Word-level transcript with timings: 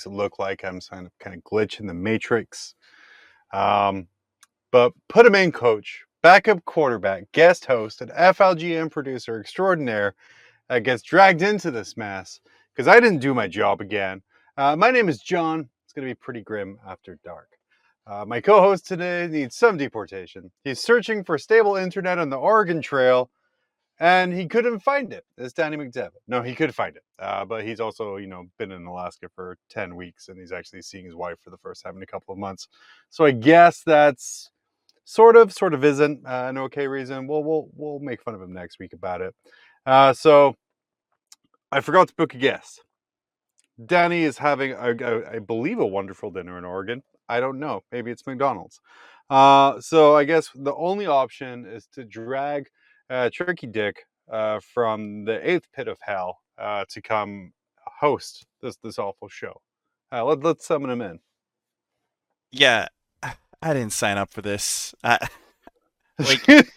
makes 0.00 0.06
it 0.06 0.16
look 0.16 0.38
like 0.38 0.64
I'm 0.64 0.80
kind 0.80 1.06
of 1.06 1.12
kind 1.18 1.36
of 1.36 1.44
glitch 1.44 1.78
in 1.78 1.86
the 1.86 1.94
matrix. 1.94 2.74
Um, 3.52 4.06
but 4.72 4.92
put 5.08 5.26
him 5.26 5.34
in, 5.34 5.52
coach, 5.52 6.04
backup 6.22 6.64
quarterback, 6.64 7.24
guest 7.32 7.66
host, 7.66 8.00
and 8.00 8.10
FLGM 8.12 8.90
producer 8.90 9.38
extraordinaire 9.40 10.14
uh, 10.70 10.78
gets 10.78 11.02
dragged 11.02 11.42
into 11.42 11.70
this 11.70 11.96
mess 11.96 12.40
because 12.72 12.88
I 12.88 13.00
didn't 13.00 13.18
do 13.18 13.34
my 13.34 13.48
job 13.48 13.80
again. 13.80 14.22
Uh, 14.56 14.76
my 14.76 14.90
name 14.90 15.08
is 15.08 15.18
John. 15.18 15.68
It's 15.84 15.92
going 15.92 16.06
to 16.06 16.14
be 16.14 16.18
pretty 16.18 16.42
grim 16.42 16.78
after 16.86 17.18
dark. 17.24 17.48
Uh, 18.06 18.24
my 18.26 18.40
co-host 18.40 18.86
today 18.86 19.28
needs 19.30 19.56
some 19.56 19.76
deportation. 19.76 20.50
He's 20.64 20.80
searching 20.80 21.24
for 21.24 21.36
stable 21.36 21.76
internet 21.76 22.18
on 22.18 22.30
the 22.30 22.38
Oregon 22.38 22.80
Trail 22.80 23.30
and 24.00 24.32
he 24.32 24.48
couldn't 24.48 24.80
find 24.80 25.12
it. 25.12 25.24
It's 25.38 25.52
Danny 25.52 25.76
McDevitt. 25.76 26.10
No, 26.26 26.42
he 26.42 26.54
could 26.54 26.74
find 26.74 26.96
it, 26.96 27.04
uh, 27.18 27.44
but 27.44 27.64
he's 27.64 27.78
also, 27.78 28.16
you 28.16 28.26
know, 28.26 28.46
been 28.58 28.72
in 28.72 28.86
Alaska 28.86 29.28
for 29.34 29.56
ten 29.68 29.94
weeks, 29.94 30.28
and 30.28 30.38
he's 30.40 30.52
actually 30.52 30.82
seeing 30.82 31.04
his 31.04 31.14
wife 31.14 31.38
for 31.44 31.50
the 31.50 31.58
first 31.58 31.82
time 31.84 31.96
in 31.96 32.02
a 32.02 32.06
couple 32.06 32.32
of 32.32 32.38
months. 32.38 32.66
So 33.10 33.24
I 33.24 33.30
guess 33.30 33.82
that's 33.84 34.50
sort 35.04 35.36
of, 35.36 35.52
sort 35.52 35.74
of 35.74 35.84
isn't 35.84 36.26
uh, 36.26 36.46
an 36.48 36.58
okay 36.58 36.88
reason. 36.88 37.28
We'll 37.28 37.44
we'll 37.44 37.68
we'll 37.76 38.00
make 38.00 38.22
fun 38.22 38.34
of 38.34 38.42
him 38.42 38.52
next 38.52 38.78
week 38.80 38.92
about 38.92 39.20
it. 39.20 39.34
Uh, 39.86 40.12
so 40.12 40.56
I 41.70 41.80
forgot 41.80 42.08
to 42.08 42.14
book 42.14 42.34
a 42.34 42.38
guest. 42.38 42.82
Danny 43.86 44.24
is 44.24 44.36
having, 44.38 44.72
a, 44.72 44.90
a, 44.90 45.36
I 45.36 45.38
believe, 45.38 45.78
a 45.78 45.86
wonderful 45.86 46.30
dinner 46.30 46.58
in 46.58 46.64
Oregon. 46.64 47.02
I 47.28 47.40
don't 47.40 47.58
know. 47.58 47.82
Maybe 47.90 48.10
it's 48.10 48.26
McDonald's. 48.26 48.80
Uh, 49.30 49.80
so 49.80 50.16
I 50.16 50.24
guess 50.24 50.50
the 50.54 50.74
only 50.74 51.06
option 51.06 51.64
is 51.64 51.86
to 51.94 52.04
drag 52.04 52.68
uh, 53.10 53.30
Tricky 53.32 53.66
Dick 53.66 54.06
uh, 54.30 54.60
from 54.60 55.24
the 55.24 55.48
eighth 55.48 55.66
pit 55.72 55.88
of 55.88 55.98
hell 56.00 56.38
uh, 56.56 56.84
to 56.88 57.02
come 57.02 57.52
host 58.00 58.46
this 58.62 58.76
this 58.82 58.98
awful 58.98 59.28
show. 59.28 59.60
Uh, 60.12 60.24
let, 60.24 60.40
let's 60.40 60.66
summon 60.66 60.90
him 60.90 61.02
in. 61.02 61.20
Yeah, 62.50 62.88
I 63.62 63.74
didn't 63.74 63.92
sign 63.92 64.16
up 64.16 64.30
for 64.30 64.42
this. 64.42 64.94
I, 65.04 65.18
like, 66.18 66.68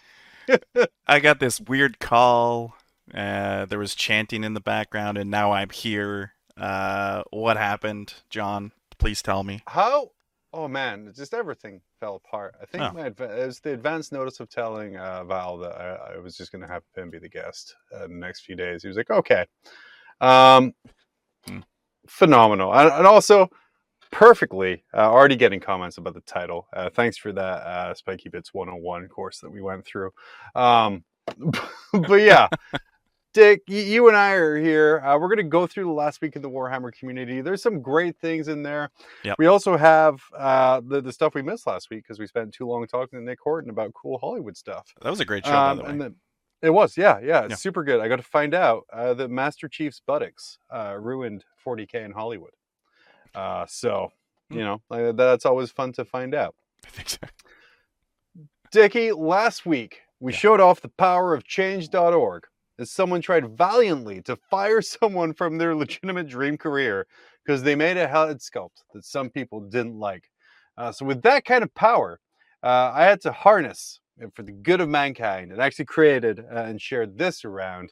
I 1.08 1.20
got 1.20 1.40
this 1.40 1.60
weird 1.60 2.00
call. 2.00 2.76
Uh, 3.14 3.66
there 3.66 3.80
was 3.80 3.96
chanting 3.96 4.44
in 4.44 4.54
the 4.54 4.62
background, 4.62 5.18
and 5.18 5.32
now 5.32 5.52
I'm 5.52 5.70
here. 5.70 6.34
Uh, 6.58 7.24
what 7.32 7.58
happened, 7.58 8.14
John? 8.30 8.72
Please 8.98 9.22
tell 9.22 9.44
me. 9.44 9.62
How? 9.68 10.12
Oh 10.54 10.68
man, 10.68 11.12
just 11.16 11.34
everything 11.34 11.82
fell 12.00 12.16
apart. 12.16 12.56
I 12.62 12.66
think 12.66 12.84
Oh. 12.84 12.92
my 12.94 13.08
it 13.08 13.20
was 13.20 13.60
the 13.60 13.74
advance 13.74 14.12
notice 14.12 14.40
of 14.40 14.50
telling 14.50 14.98
uh, 14.98 15.24
Val 15.24 15.58
that 15.58 15.72
I, 15.72 16.14
I 16.14 16.18
was 16.20 16.38
just 16.38 16.52
going 16.52 16.62
to 16.62 16.68
have 16.68 16.84
him 16.96 17.10
be 17.10 17.18
the 17.18 17.28
guest 17.28 17.76
uh, 17.94 18.08
the 18.08 18.14
next 18.14 18.42
few 18.42 18.56
days. 18.56 18.84
He 18.84 18.88
was 18.88 18.98
like, 18.98 19.10
okay. 19.10 19.46
Um, 20.22 20.74
Hmm. 21.48 21.60
Phenomenal. 22.08 22.74
And, 22.74 22.92
and 22.92 23.08
also, 23.08 23.50
perfectly, 24.12 24.84
uh, 24.94 25.12
already 25.12 25.36
getting 25.36 25.60
comments 25.60 25.98
about 25.98 26.14
the 26.14 26.22
title. 26.22 26.68
Uh, 26.74 26.90
thanks 26.90 27.18
for 27.18 27.32
that 27.34 27.42
uh, 27.42 27.94
Spikey 27.94 28.30
Bits 28.30 28.54
101 28.54 29.08
course 29.08 29.40
that 29.40 29.50
we 29.52 29.62
went 29.62 29.86
through. 29.86 30.12
Um, 30.56 31.04
but 31.94 32.22
yeah. 32.22 32.48
Dick, 33.34 33.62
you 33.68 34.08
and 34.08 34.16
I 34.16 34.34
are 34.34 34.58
here. 34.60 35.00
Uh, 35.04 35.18
we're 35.18 35.28
going 35.28 35.38
to 35.38 35.44
go 35.44 35.66
through 35.66 35.86
the 35.86 35.92
last 35.92 36.22
week 36.22 36.36
in 36.36 36.44
the 36.44 36.50
Warhammer 36.50 36.94
community. 36.94 37.42
There's 37.42 37.64
some 37.64 37.82
great 37.82 38.16
things 38.20 38.48
in 38.48 38.62
there. 38.62 38.92
Yep. 39.24 39.38
We 39.40 39.48
also 39.48 39.76
have 39.76 40.22
uh, 40.38 40.82
the 40.86 41.02
the 41.02 41.12
stuff 41.12 41.34
we 41.34 41.42
missed 41.42 41.66
last 41.66 41.90
week 41.90 42.04
because 42.04 42.20
we 42.20 42.28
spent 42.28 42.54
too 42.54 42.68
long 42.68 42.86
talking 42.86 43.18
to 43.18 43.26
Nick 43.26 43.40
Horton 43.44 43.72
about 43.72 43.92
cool 43.96 44.20
Hollywood 44.20 44.56
stuff. 44.56 44.94
That 45.02 45.10
was 45.10 45.20
a 45.20 45.26
great 45.26 45.46
show, 45.46 45.52
Um, 45.56 45.78
by 45.78 45.82
the 45.82 45.84
way. 45.84 45.90
and 45.92 46.02
then- 46.02 46.16
it 46.62 46.70
was, 46.70 46.96
yeah, 46.96 47.20
yeah, 47.22 47.42
it's 47.42 47.50
Yeah. 47.50 47.56
super 47.58 47.84
good. 47.84 48.00
I 48.00 48.08
got 48.08 48.16
to 48.18 48.24
find 48.24 48.54
out 48.54 48.86
uh, 48.94 49.14
that 49.16 49.30
Master 49.30 49.68
Chief's 49.68 50.00
buttocks 50.00 50.60
uh, 50.70 50.96
ruined 50.98 51.44
40k 51.66 51.96
in 52.06 52.12
Hollywood. 52.12 52.54
Uh, 53.36 53.66
so, 53.68 54.14
you 54.50 54.60
Hmm. 54.60 54.64
know, 54.64 54.82
like, 54.90 55.18
that's 55.18 55.46
always 55.46 55.72
fun 55.72 55.92
to 55.94 56.06
find 56.06 56.34
out. 56.34 56.56
I 56.86 56.90
think 56.90 57.10
so. 57.10 57.18
Dickie, 58.72 59.12
last 59.12 59.66
week 59.66 60.02
we 60.22 60.32
Yeah. 60.32 60.38
showed 60.38 60.62
off 60.62 60.80
the 60.80 60.88
power 60.88 61.34
of 61.34 61.44
change.org 61.44 62.46
as 62.84 62.92
someone 62.92 63.22
tried 63.22 63.58
valiantly 63.58 64.22
to 64.22 64.36
fire 64.36 64.82
someone 64.98 65.34
from 65.34 65.58
their 65.58 65.76
legitimate 65.76 66.28
dream 66.28 66.58
career 66.58 67.08
because 67.44 67.64
they 67.64 67.76
made 67.76 67.98
a 67.98 68.08
head 68.08 68.38
sculpt 68.38 68.84
that 68.94 69.06
some 69.06 69.30
people 69.30 69.60
didn't 69.60 69.98
like. 69.98 70.30
Uh, 70.78 70.92
so, 70.92 71.06
with 71.06 71.22
that 71.24 71.46
kind 71.46 71.64
of 71.64 71.74
power, 71.74 72.20
uh, 72.62 72.92
I 72.94 73.04
had 73.04 73.22
to 73.22 73.32
harness 73.32 74.00
it 74.20 74.32
for 74.36 74.44
the 74.44 74.52
good 74.52 74.82
of 74.82 74.90
mankind 74.90 75.52
and 75.52 75.62
actually 75.62 75.86
created 75.86 76.40
uh, 76.40 76.64
and 76.64 76.82
shared 76.82 77.18
this 77.18 77.46
around, 77.46 77.92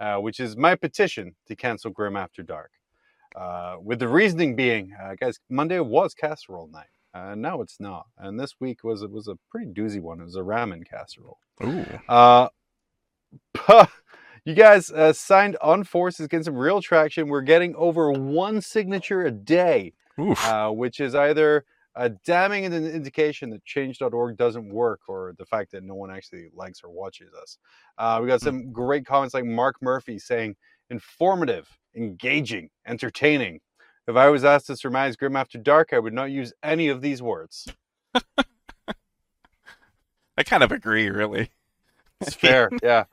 uh, 0.00 0.16
which 0.16 0.40
is 0.40 0.56
my 0.56 0.74
petition 0.74 1.34
to 1.46 1.56
cancel 1.56 1.90
Grim 1.90 2.16
After 2.16 2.42
Dark. 2.42 2.70
Uh, 3.36 3.76
with 3.82 3.98
the 3.98 4.08
reasoning 4.08 4.56
being, 4.56 4.94
uh, 5.02 5.14
guys, 5.20 5.38
Monday 5.50 5.80
was 5.80 6.14
casserole 6.14 6.68
night. 6.68 6.86
Uh, 7.14 7.34
now 7.34 7.60
it's 7.62 7.80
not, 7.80 8.06
and 8.18 8.38
this 8.38 8.54
week 8.60 8.84
was 8.84 9.02
it 9.02 9.10
was 9.10 9.28
a 9.28 9.38
pretty 9.50 9.70
doozy 9.70 10.00
one. 10.00 10.20
It 10.20 10.24
was 10.24 10.36
a 10.36 10.40
ramen 10.40 10.86
casserole. 10.88 11.38
Ooh. 11.64 11.84
Uh, 12.08 12.48
you 14.48 14.54
guys 14.54 14.90
uh, 14.90 15.12
signed 15.12 15.58
on 15.60 15.84
Force 15.84 16.18
is 16.20 16.26
getting 16.26 16.42
some 16.42 16.56
real 16.56 16.80
traction. 16.80 17.28
We're 17.28 17.42
getting 17.42 17.74
over 17.76 18.10
one 18.10 18.62
signature 18.62 19.26
a 19.26 19.30
day, 19.30 19.92
uh, 20.18 20.70
which 20.70 21.00
is 21.00 21.14
either 21.14 21.66
a 21.94 22.08
damning 22.08 22.64
in- 22.64 22.72
indication 22.72 23.50
that 23.50 23.62
change.org 23.66 24.38
doesn't 24.38 24.72
work 24.72 25.00
or 25.06 25.34
the 25.36 25.44
fact 25.44 25.72
that 25.72 25.84
no 25.84 25.94
one 25.94 26.10
actually 26.10 26.48
likes 26.54 26.82
or 26.82 26.88
watches 26.88 27.28
us. 27.34 27.58
Uh, 27.98 28.20
we 28.22 28.28
got 28.28 28.40
some 28.40 28.72
great 28.72 29.04
comments 29.04 29.34
like 29.34 29.44
Mark 29.44 29.76
Murphy 29.82 30.18
saying 30.18 30.56
informative, 30.88 31.68
engaging, 31.94 32.70
entertaining. 32.86 33.60
If 34.06 34.16
I 34.16 34.30
was 34.30 34.46
asked 34.46 34.68
to 34.68 34.76
surmise 34.78 35.14
Grim 35.16 35.36
After 35.36 35.58
Dark, 35.58 35.92
I 35.92 35.98
would 35.98 36.14
not 36.14 36.30
use 36.30 36.54
any 36.62 36.88
of 36.88 37.02
these 37.02 37.20
words. 37.20 37.68
I 40.38 40.42
kind 40.42 40.62
of 40.62 40.72
agree, 40.72 41.10
really. 41.10 41.50
It's 42.22 42.34
fair, 42.34 42.70
yeah. 42.82 43.04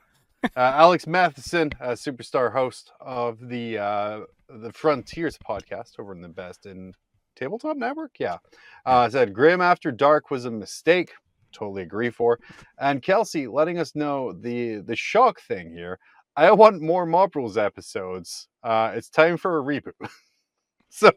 Uh, 0.54 0.72
Alex 0.74 1.06
Matheson, 1.06 1.70
a 1.80 1.92
superstar 1.92 2.52
host 2.52 2.92
of 3.00 3.48
the 3.48 3.78
uh, 3.78 4.20
the 4.48 4.72
Frontiers 4.72 5.38
podcast 5.38 5.98
over 5.98 6.12
in 6.12 6.20
the 6.20 6.28
Best 6.28 6.66
in 6.66 6.92
Tabletop 7.34 7.76
Network, 7.76 8.12
yeah, 8.18 8.38
uh, 8.84 9.08
said 9.08 9.34
Grim 9.34 9.60
After 9.60 9.90
Dark 9.90 10.30
was 10.30 10.44
a 10.44 10.50
mistake. 10.50 11.12
Totally 11.52 11.82
agree 11.82 12.10
for. 12.10 12.38
And 12.78 13.02
Kelsey 13.02 13.46
letting 13.46 13.78
us 13.78 13.94
know 13.94 14.32
the 14.32 14.76
the 14.76 14.96
shock 14.96 15.40
thing 15.40 15.72
here. 15.72 15.98
I 16.36 16.50
want 16.52 16.82
more 16.82 17.06
Mob 17.06 17.34
Rules 17.34 17.56
episodes. 17.56 18.48
Uh, 18.62 18.92
it's 18.94 19.08
time 19.08 19.36
for 19.38 19.58
a 19.58 19.62
reboot. 19.62 19.92
so, 20.90 21.10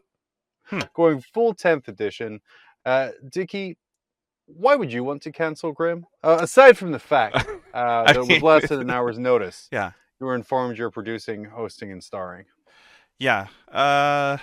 Hmm. 0.70 0.80
going 0.94 1.20
full 1.34 1.52
tenth 1.52 1.88
edition. 1.88 2.40
Uh, 2.86 3.10
Dickie, 3.28 3.76
why 4.46 4.76
would 4.76 4.92
you 4.92 5.02
want 5.02 5.20
to 5.22 5.32
cancel 5.32 5.72
Grim? 5.72 6.06
Uh, 6.22 6.38
aside 6.40 6.78
from 6.78 6.92
the 6.92 6.98
fact 7.00 7.44
uh, 7.74 8.04
that 8.12 8.26
with 8.26 8.42
less 8.42 8.68
than 8.68 8.80
an 8.80 8.90
hour's 8.90 9.18
notice, 9.18 9.68
Yeah. 9.70 9.92
you 10.20 10.26
were 10.26 10.34
informed 10.34 10.78
you're 10.78 10.90
producing, 10.90 11.44
hosting, 11.44 11.90
and 11.92 12.02
starring. 12.02 12.46
Yeah. 13.18 13.46
Uh, 13.70 14.38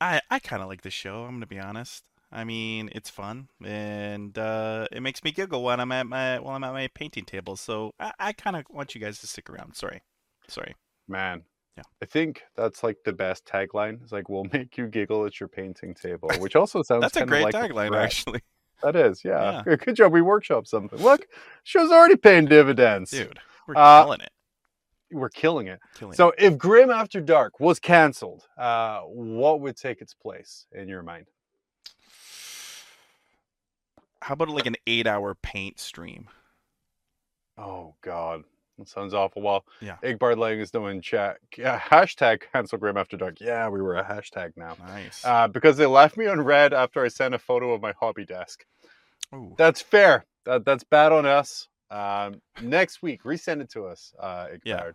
I 0.00 0.20
I 0.30 0.38
kind 0.38 0.62
of 0.62 0.68
like 0.68 0.82
the 0.82 0.90
show. 0.90 1.24
I'm 1.24 1.34
gonna 1.34 1.46
be 1.46 1.58
honest. 1.58 2.04
I 2.34 2.44
mean, 2.44 2.88
it's 2.92 3.10
fun 3.10 3.48
and 3.62 4.36
uh, 4.38 4.86
it 4.90 5.02
makes 5.02 5.22
me 5.22 5.32
giggle 5.32 5.62
when 5.62 5.80
I'm 5.80 5.92
at 5.92 6.06
my 6.06 6.38
while 6.38 6.56
I'm 6.56 6.64
at 6.64 6.72
my 6.72 6.88
painting 6.94 7.24
table. 7.24 7.56
So 7.56 7.92
I, 8.00 8.12
I 8.18 8.32
kind 8.32 8.56
of 8.56 8.64
want 8.70 8.94
you 8.94 9.00
guys 9.00 9.18
to 9.20 9.26
stick 9.26 9.50
around. 9.50 9.74
Sorry, 9.76 10.00
sorry. 10.48 10.74
Man, 11.08 11.42
Yeah. 11.76 11.82
I 12.02 12.06
think 12.06 12.42
that's 12.56 12.82
like 12.82 12.98
the 13.04 13.12
best 13.12 13.44
tagline. 13.44 14.02
It's 14.02 14.12
like, 14.12 14.28
"We'll 14.30 14.44
make 14.52 14.78
you 14.78 14.86
giggle 14.86 15.26
at 15.26 15.40
your 15.40 15.48
painting 15.48 15.94
table," 15.94 16.30
which 16.38 16.56
also 16.56 16.82
sounds 16.82 17.02
That's 17.02 17.16
a 17.18 17.26
great 17.26 17.46
of 17.48 17.52
like 17.52 17.70
tagline, 17.70 17.94
actually, 18.02 18.40
That 18.82 18.96
is, 18.96 19.24
yeah. 19.24 19.62
Yeah. 19.66 19.76
Good- 19.76 19.96
job. 19.96 20.12
We 20.12 20.22
workshop 20.22 20.66
something. 20.66 20.98
Look, 21.00 21.26
show's 21.64 21.90
already 21.90 22.16
paying 22.16 22.46
dividends. 22.46 23.10
dude. 23.10 23.38
We're 23.66 23.74
Uh, 23.76 24.02
killing 24.04 24.20
it. 24.20 24.30
We're 25.12 25.28
killing 25.28 25.66
it. 25.68 25.78
Killing 25.94 26.14
So, 26.14 26.32
if 26.38 26.56
Grim 26.58 26.90
After 26.90 27.20
Dark 27.20 27.60
was 27.60 27.78
canceled, 27.78 28.46
uh, 28.58 29.00
what 29.02 29.60
would 29.60 29.76
take 29.76 30.00
its 30.00 30.14
place 30.14 30.66
in 30.72 30.88
your 30.88 31.02
mind? 31.02 31.26
How 34.20 34.34
about 34.34 34.48
like 34.48 34.66
an 34.66 34.76
eight-hour 34.86 35.34
paint 35.42 35.78
stream? 35.80 36.28
Oh 37.58 37.94
God, 38.02 38.44
that 38.78 38.88
sounds 38.88 39.14
awful. 39.14 39.42
Well, 39.42 39.64
Yeah. 39.80 39.96
Igbar 40.02 40.36
Lang 40.36 40.58
is 40.58 40.70
doing 40.70 40.96
in 40.96 41.02
chat. 41.02 41.38
Yeah, 41.56 41.78
hashtag 41.78 42.42
cancel 42.52 42.78
Grim 42.78 42.96
After 42.96 43.16
Dark. 43.16 43.40
Yeah, 43.40 43.68
we 43.68 43.80
were 43.82 43.96
a 43.96 44.04
hashtag 44.04 44.52
now. 44.56 44.76
Nice. 44.86 45.24
Uh, 45.24 45.48
because 45.48 45.76
they 45.76 45.86
left 45.86 46.16
me 46.16 46.26
on 46.26 46.40
red 46.40 46.72
after 46.72 47.04
I 47.04 47.08
sent 47.08 47.34
a 47.34 47.38
photo 47.38 47.72
of 47.72 47.82
my 47.82 47.92
hobby 48.00 48.24
desk. 48.24 48.64
Ooh. 49.34 49.54
That's 49.58 49.80
fair. 49.80 50.24
That, 50.44 50.64
that's 50.64 50.84
bad 50.84 51.12
on 51.12 51.26
us. 51.26 51.68
Um, 51.90 52.40
next 52.62 53.02
week, 53.02 53.22
resend 53.24 53.60
it 53.60 53.70
to 53.70 53.84
us, 53.86 54.14
uh, 54.18 54.46
Igbar. 54.46 54.60
Yeah. 54.64 54.90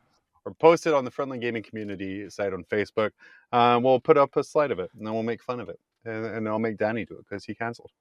Or 0.45 0.53
post 0.53 0.88
it 0.88 0.94
on 0.94 1.03
the 1.06 1.12
Friendly 1.12 1.38
Gaming 1.39 1.62
Community 1.62 2.29
site 2.29 2.53
on 2.53 2.63
Facebook. 2.63 3.12
Um, 3.51 3.83
we'll 3.83 4.00
put 4.00 4.18
up 4.18 4.35
a 4.38 4.44
slide 4.44 4.71
of 4.71 4.79
it, 4.79 4.89
and 4.97 5.06
then 5.06 5.13
we'll 5.13 5.24
make 5.24 5.44
fun 5.44 5.59
of 5.59 5.68
it, 5.69 5.79
and, 6.06 6.25
and 6.25 6.47
I'll 6.47 6.57
make 6.57 6.77
Danny 6.77 7.06
do 7.06 7.15
it 7.15 7.25
because 7.29 7.44
he 7.44 7.53
canceled. 7.53 7.91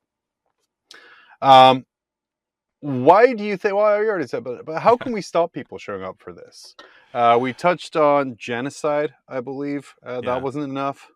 Um, 1.43 1.85
why 2.81 3.33
do 3.33 3.45
you 3.45 3.57
think? 3.57 3.75
Well, 3.75 4.03
you 4.03 4.09
already 4.09 4.27
said, 4.27 4.45
but 4.45 4.65
but 4.65 4.81
how 4.81 4.97
can 4.97 5.13
we 5.13 5.23
stop 5.23 5.53
people 5.53 5.79
showing 5.79 6.03
up 6.03 6.21
for 6.21 6.33
this? 6.33 6.75
Uh, 7.15 7.39
we 7.41 7.53
touched 7.53 7.97
on 7.97 8.37
genocide, 8.37 9.15
I 9.29 9.41
believe. 9.41 9.95
Uh, 10.05 10.21
Yeah. 10.23 10.33
That 10.35 10.43
wasn't 10.43 10.65
enough. 10.65 11.09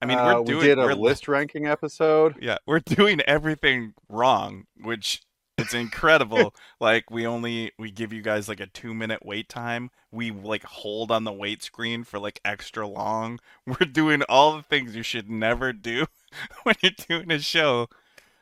I 0.00 0.06
mean, 0.06 0.18
Uh, 0.18 0.38
we're 0.38 0.44
doing 0.44 0.58
we 0.60 0.64
did 0.66 0.78
a 0.78 0.82
we're, 0.86 0.94
list 0.94 1.28
ranking 1.28 1.66
episode. 1.66 2.36
Yeah, 2.40 2.58
we're 2.66 2.80
doing 2.80 3.20
everything 3.22 3.94
wrong, 4.08 4.64
which 4.80 5.22
it's 5.58 5.74
incredible. 5.74 6.54
like 6.80 7.10
we 7.10 7.26
only 7.26 7.72
we 7.78 7.90
give 7.90 8.12
you 8.12 8.22
guys 8.22 8.48
like 8.48 8.60
a 8.60 8.66
two 8.66 8.94
minute 8.94 9.26
wait 9.26 9.48
time. 9.48 9.90
We 10.10 10.30
like 10.30 10.62
hold 10.64 11.10
on 11.10 11.24
the 11.24 11.32
wait 11.32 11.62
screen 11.62 12.04
for 12.04 12.18
like 12.18 12.40
extra 12.44 12.86
long. 12.86 13.40
We're 13.66 13.86
doing 13.92 14.22
all 14.28 14.56
the 14.56 14.62
things 14.62 14.96
you 14.96 15.02
should 15.02 15.28
never 15.28 15.72
do 15.72 16.06
when 16.62 16.76
you're 16.80 16.92
doing 16.92 17.30
a 17.32 17.40
show. 17.40 17.88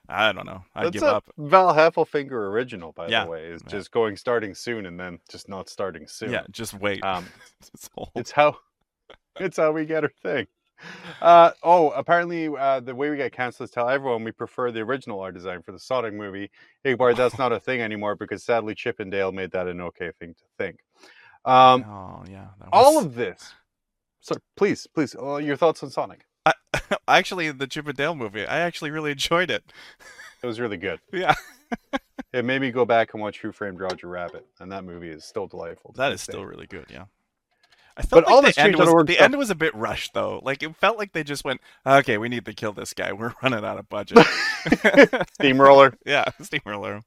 I 0.08 0.32
don't 0.32 0.46
know. 0.46 0.62
I 0.74 0.88
give 0.90 1.02
a 1.02 1.06
up. 1.16 1.24
Val 1.36 1.74
Heffelfinger 1.74 2.30
original, 2.32 2.92
by 2.92 3.08
Yeah. 3.08 3.24
the 3.24 3.30
way, 3.30 3.44
is 3.46 3.62
Yeah. 3.64 3.70
just 3.70 3.90
going 3.90 4.16
starting 4.16 4.54
soon 4.54 4.86
and 4.86 4.98
then 4.98 5.18
just 5.30 5.48
not 5.48 5.68
starting 5.68 6.06
soon. 6.06 6.30
Yeah, 6.32 6.44
just 6.50 6.74
wait. 6.74 7.02
Um, 7.04 7.26
hold. 7.94 8.10
It's 8.14 8.30
how 8.30 8.58
it's 9.40 9.56
how 9.56 9.72
we 9.72 9.84
get 9.84 10.04
our 10.04 10.12
thing. 10.22 10.46
Uh, 11.22 11.52
oh, 11.62 11.90
apparently 11.90 12.48
uh, 12.48 12.80
the 12.80 12.94
way 12.94 13.08
we 13.08 13.16
get 13.16 13.32
canceled 13.32 13.68
is 13.68 13.70
tell 13.72 13.88
everyone 13.88 14.22
we 14.24 14.30
prefer 14.32 14.70
the 14.70 14.80
original 14.80 15.20
art 15.20 15.34
design 15.34 15.62
for 15.62 15.72
the 15.72 15.78
Sonic 15.78 16.12
movie. 16.12 16.50
Igbar, 16.84 17.16
that's 17.16 17.38
not 17.38 17.50
a 17.50 17.58
thing 17.58 17.80
anymore 17.80 18.14
because 18.14 18.44
sadly 18.44 18.74
Chip 18.74 19.00
'n 19.00 19.08
Dale 19.08 19.32
made 19.32 19.50
that 19.52 19.66
an 19.68 19.80
okay 19.80 20.10
thing 20.20 20.34
to 20.34 20.44
think. 20.58 20.80
Um, 21.46 21.82
oh 21.84 22.24
yeah. 22.30 22.48
that 22.60 22.68
all 22.72 22.98
of 22.98 23.14
this. 23.14 23.54
So 24.20 24.34
please, 24.56 24.86
please, 24.86 25.14
uh, 25.14 25.36
your 25.36 25.56
thoughts 25.56 25.82
on 25.82 25.90
Sonic? 25.90 26.26
actually 27.08 27.50
the 27.52 27.66
Chip 27.66 27.86
and 27.88 27.96
Dale 27.96 28.14
movie. 28.14 28.46
I 28.46 28.58
actually 28.60 28.90
really 28.90 29.12
enjoyed 29.12 29.50
it. 29.50 29.64
It 30.42 30.46
was 30.46 30.60
really 30.60 30.76
good. 30.76 31.00
Yeah. 31.12 31.34
It 32.32 32.44
made 32.44 32.60
me 32.60 32.70
go 32.70 32.84
back 32.84 33.14
and 33.14 33.22
watch 33.22 33.40
Who 33.40 33.50
Framed 33.50 33.80
Roger 33.80 34.08
Rabbit, 34.08 34.46
and 34.60 34.70
that 34.72 34.84
movie 34.84 35.08
is 35.08 35.24
still 35.24 35.46
delightful. 35.46 35.92
That 35.96 35.96
is 35.96 35.96
That 35.96 36.10
this 36.12 36.20
is 36.20 36.26
day. 36.26 36.32
still 36.32 36.44
really 36.44 36.66
good, 36.66 36.86
yeah. 36.90 37.04
I 37.96 38.02
felt 38.02 38.24
But 38.24 38.30
all 38.30 38.38
like 38.42 38.46
this 38.48 38.56
the 38.56 38.62
end 38.62 38.76
was 38.76 38.88
the 39.06 39.12
stuff- 39.14 39.24
end 39.24 39.36
was 39.38 39.48
a 39.50 39.54
bit 39.54 39.74
rushed 39.74 40.12
though. 40.12 40.40
Like 40.44 40.62
it 40.62 40.76
felt 40.76 40.98
like 40.98 41.12
they 41.12 41.24
just 41.24 41.44
went, 41.44 41.60
okay, 41.86 42.18
we 42.18 42.28
need 42.28 42.44
to 42.44 42.52
kill 42.52 42.72
this 42.72 42.92
guy. 42.92 43.12
We're 43.14 43.32
running 43.42 43.64
out 43.64 43.78
of 43.78 43.88
budget. 43.88 44.18
Steamroller. 45.40 45.94
yeah, 46.04 46.24
steamroller. 46.42 47.00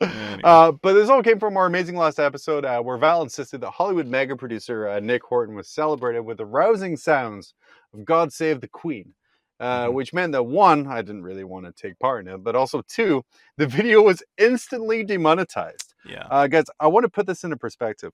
Anyway. 0.00 0.40
Uh, 0.44 0.72
but 0.72 0.94
this 0.94 1.08
all 1.08 1.22
came 1.22 1.38
from 1.38 1.56
our 1.56 1.66
amazing 1.66 1.96
last 1.96 2.18
episode 2.18 2.64
uh, 2.64 2.80
where 2.80 2.96
Val 2.98 3.22
insisted 3.22 3.60
that 3.60 3.70
Hollywood 3.70 4.06
mega 4.06 4.36
producer 4.36 4.88
uh, 4.88 5.00
Nick 5.00 5.22
Horton 5.22 5.54
was 5.54 5.68
celebrated 5.68 6.20
with 6.20 6.38
the 6.38 6.46
rousing 6.46 6.96
sounds 6.96 7.54
of 7.94 8.04
God 8.04 8.32
Save 8.32 8.60
the 8.60 8.68
Queen. 8.68 9.14
Uh, 9.60 9.86
Mhm. 9.86 9.92
Which 9.92 10.12
meant 10.12 10.32
that 10.32 10.42
one, 10.42 10.88
I 10.88 11.02
didn't 11.02 11.22
really 11.22 11.44
want 11.44 11.66
to 11.66 11.72
take 11.72 11.96
part 12.00 12.26
in 12.26 12.34
it, 12.34 12.38
but 12.42 12.56
also 12.56 12.82
two, 12.88 13.24
the 13.58 13.66
video 13.66 14.02
was 14.02 14.20
instantly 14.36 15.04
demonetized. 15.04 15.94
yeah. 16.04 16.26
Uh, 16.28 16.48
guys, 16.48 16.64
I 16.80 16.88
want 16.88 17.04
to 17.04 17.08
put 17.10 17.26
this 17.28 17.44
into 17.44 17.56
perspective. 17.56 18.12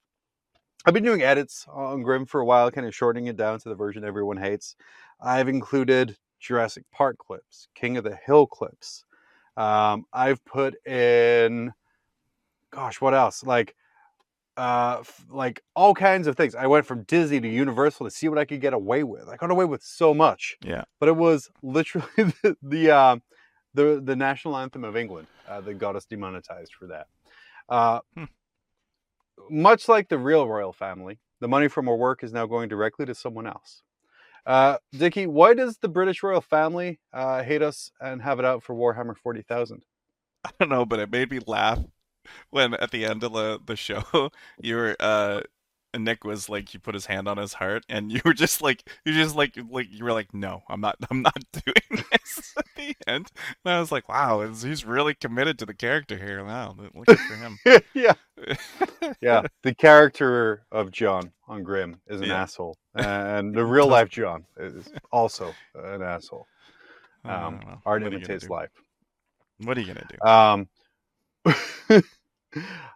I've 0.85 0.93
been 0.93 1.05
doing 1.05 1.23
edits 1.23 1.65
on 1.69 2.03
Grim 2.03 2.27
for 2.27 2.41
a 2.41 2.45
while, 2.45 2.71
kind 2.71 2.87
of 2.87 2.95
shortening 2.95 3.29
it 3.29 3.37
down 3.39 3.59
to 3.61 3.69
the 3.71 3.75
version 3.75 4.05
everyone 4.05 4.37
hates. 4.37 4.77
I've 5.23 5.49
included 5.49 6.17
Jurassic 6.39 6.85
Park 6.93 7.17
clips, 7.17 7.69
King 7.75 7.97
of 7.97 8.05
the 8.05 8.17
Hill 8.17 8.47
clips. 8.47 9.05
Um, 9.59 10.07
I've 10.13 10.45
put 10.45 10.75
in, 10.87 11.73
gosh, 12.71 13.01
what 13.01 13.13
else? 13.13 13.43
Like, 13.43 13.75
uh, 14.57 15.03
like 15.29 15.63
all 15.75 15.95
kinds 15.95 16.27
of 16.29 16.37
things. 16.37 16.55
I 16.55 16.67
went 16.69 16.87
from 16.87 17.03
Disney 17.03 17.41
to 17.41 17.49
Universal 17.49 18.07
to 18.07 18.11
see 18.11 18.29
what 18.29 18.39
I 18.39 18.45
could 18.45 18.61
get 18.61 18.73
away 18.73 19.03
with. 19.03 19.29
I 19.29 19.37
got 19.37 19.51
away 19.51 19.65
with 19.65 19.83
so 19.83 20.15
much. 20.15 20.57
Yeah. 20.65 20.85
But 21.01 21.09
it 21.09 21.17
was 21.17 21.51
literally 21.63 22.07
the 22.17 22.57
the 22.63 22.91
uh, 22.91 23.17
the, 23.75 24.01
the 24.05 24.17
national 24.17 24.57
anthem 24.57 24.85
of 24.85 24.97
England 24.97 25.27
uh, 25.49 25.61
that 25.61 25.75
got 25.75 25.97
us 25.97 26.05
demonetized 26.07 26.75
for 26.75 26.87
that. 26.87 27.07
Uh, 27.69 28.01
Hmm. 28.15 28.25
Much 29.51 29.89
like 29.89 30.09
the 30.09 30.19
real 30.19 30.47
royal 30.47 30.73
family, 30.73 31.19
the 31.41 31.49
money 31.49 31.69
from 31.69 31.89
our 31.89 31.97
work 31.97 32.23
is 32.23 32.33
now 32.33 32.47
going 32.47 32.69
directly 32.69 33.07
to 33.07 33.15
someone 33.15 33.47
else. 33.47 33.83
Uh, 34.47 34.79
Dickie, 34.93 35.27
why 35.27 35.55
does 35.55 35.79
the 35.79 35.89
British 35.89 36.23
royal 36.23 36.41
family 36.41 37.01
uh, 37.13 37.43
hate 37.43 37.63
us 37.63 37.91
and 38.01 38.23
have 38.23 38.39
it 38.39 38.45
out 38.45 38.63
for 38.63 38.75
Warhammer 38.75 39.17
40,000? 39.17 39.85
I 40.45 40.51
don't 40.59 40.69
know, 40.69 40.87
but 40.87 41.01
it 41.01 41.11
made 41.11 41.31
me 41.31 41.41
laugh 41.47 41.81
when 42.51 42.75
at 42.75 42.91
the 42.91 43.05
end 43.05 43.25
of 43.25 43.33
the, 43.33 43.61
the 43.65 43.77
show 43.77 44.03
you 44.61 44.77
were 44.77 44.97
uh 45.01 45.41
Nick 45.97 46.25
was 46.25 46.49
like 46.49 46.69
he 46.69 46.79
put 46.79 46.95
his 46.95 47.07
hand 47.07 47.29
on 47.29 47.37
his 47.39 47.55
heart 47.55 47.85
and 47.89 48.13
you 48.13 48.21
were 48.25 48.35
just 48.35 48.61
like 48.63 48.89
you 49.05 49.13
just 49.13 49.35
like 49.37 49.57
like 49.71 49.89
you 49.91 50.05
were 50.05 50.13
like 50.13 50.33
no 50.35 50.63
I'm 50.69 50.81
not 50.81 50.97
I'm 51.11 51.23
not 51.23 51.37
doing 51.53 52.05
this 52.13 52.55
at 52.57 52.67
the 52.77 52.95
end 53.07 53.31
and 53.65 53.75
I 53.75 53.81
was 53.81 53.91
like 53.91 54.09
wow 54.09 54.47
he's 54.47 54.85
really 54.85 55.15
committed 55.15 55.59
to 55.61 55.67
the 55.67 55.75
character 55.75 56.17
here 56.19 56.45
wow 56.45 56.77
look 56.95 57.09
for 57.09 57.37
him 57.37 57.59
yeah. 57.95 58.13
Yeah. 59.23 59.43
The 59.63 59.75
character 59.75 60.63
of 60.71 60.91
John 60.91 61.33
on 61.49 61.63
Grim 61.63 62.01
is 62.07 62.21
an 62.21 62.29
Yeah. 62.29 62.43
asshole. 62.43 62.77
And 62.95 63.55
the 63.55 63.65
real 63.65 63.87
life 63.89 64.11
John 64.11 64.45
is 64.57 64.93
also 65.11 65.55
an 65.75 66.03
asshole. 66.03 66.47
Oh, 67.25 67.31
Um, 67.31 67.61
art 67.85 68.03
what 68.03 68.13
are 68.13 68.17
you 68.17 68.23
imitates 68.27 68.49
life. 68.51 68.71
what 69.65 69.77
are 69.77 69.81
you 69.81 69.95
gonna 69.95 70.07
do 70.09 70.29
Um, 70.29 70.69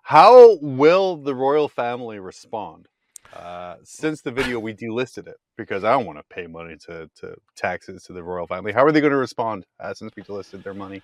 how 0.03 0.57
will 0.61 1.17
the 1.17 1.35
royal 1.35 1.69
family 1.69 2.19
respond? 2.19 2.89
Uh, 3.33 3.77
since 3.83 4.21
the 4.21 4.31
video, 4.31 4.59
we 4.59 4.75
delisted 4.75 5.27
it 5.27 5.37
because 5.57 5.85
I 5.85 5.93
don't 5.93 6.05
want 6.05 6.19
to 6.19 6.25
pay 6.35 6.47
money 6.47 6.77
to, 6.87 7.09
to 7.21 7.35
taxes 7.57 8.03
to 8.05 8.13
the 8.13 8.23
royal 8.23 8.47
family. 8.47 8.73
How 8.73 8.85
are 8.85 8.93
they 8.93 9.01
going 9.01 9.13
to 9.13 9.17
respond 9.17 9.65
uh, 9.81 9.95
since 9.95 10.13
we 10.15 10.23
delisted 10.23 10.63
their 10.63 10.75
money? 10.75 11.01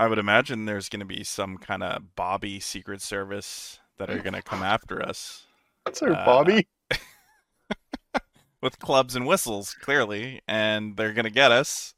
I 0.00 0.06
would 0.06 0.18
imagine 0.18 0.64
there's 0.64 0.88
gonna 0.88 1.04
be 1.04 1.24
some 1.24 1.58
kind 1.58 1.82
of 1.82 2.16
Bobby 2.16 2.58
Secret 2.58 3.02
Service 3.02 3.80
that 3.98 4.08
are 4.08 4.20
gonna 4.20 4.40
come 4.40 4.62
after 4.62 5.02
us 5.02 5.44
Sir 5.92 6.12
Uh, 6.14 6.24
Bobby. 6.24 6.68
with 8.62 8.78
clubs 8.78 9.14
and 9.14 9.26
whistles, 9.26 9.74
clearly, 9.74 10.40
and 10.48 10.96
they're 10.96 11.12
gonna 11.12 11.28
get 11.28 11.52
us 11.52 11.94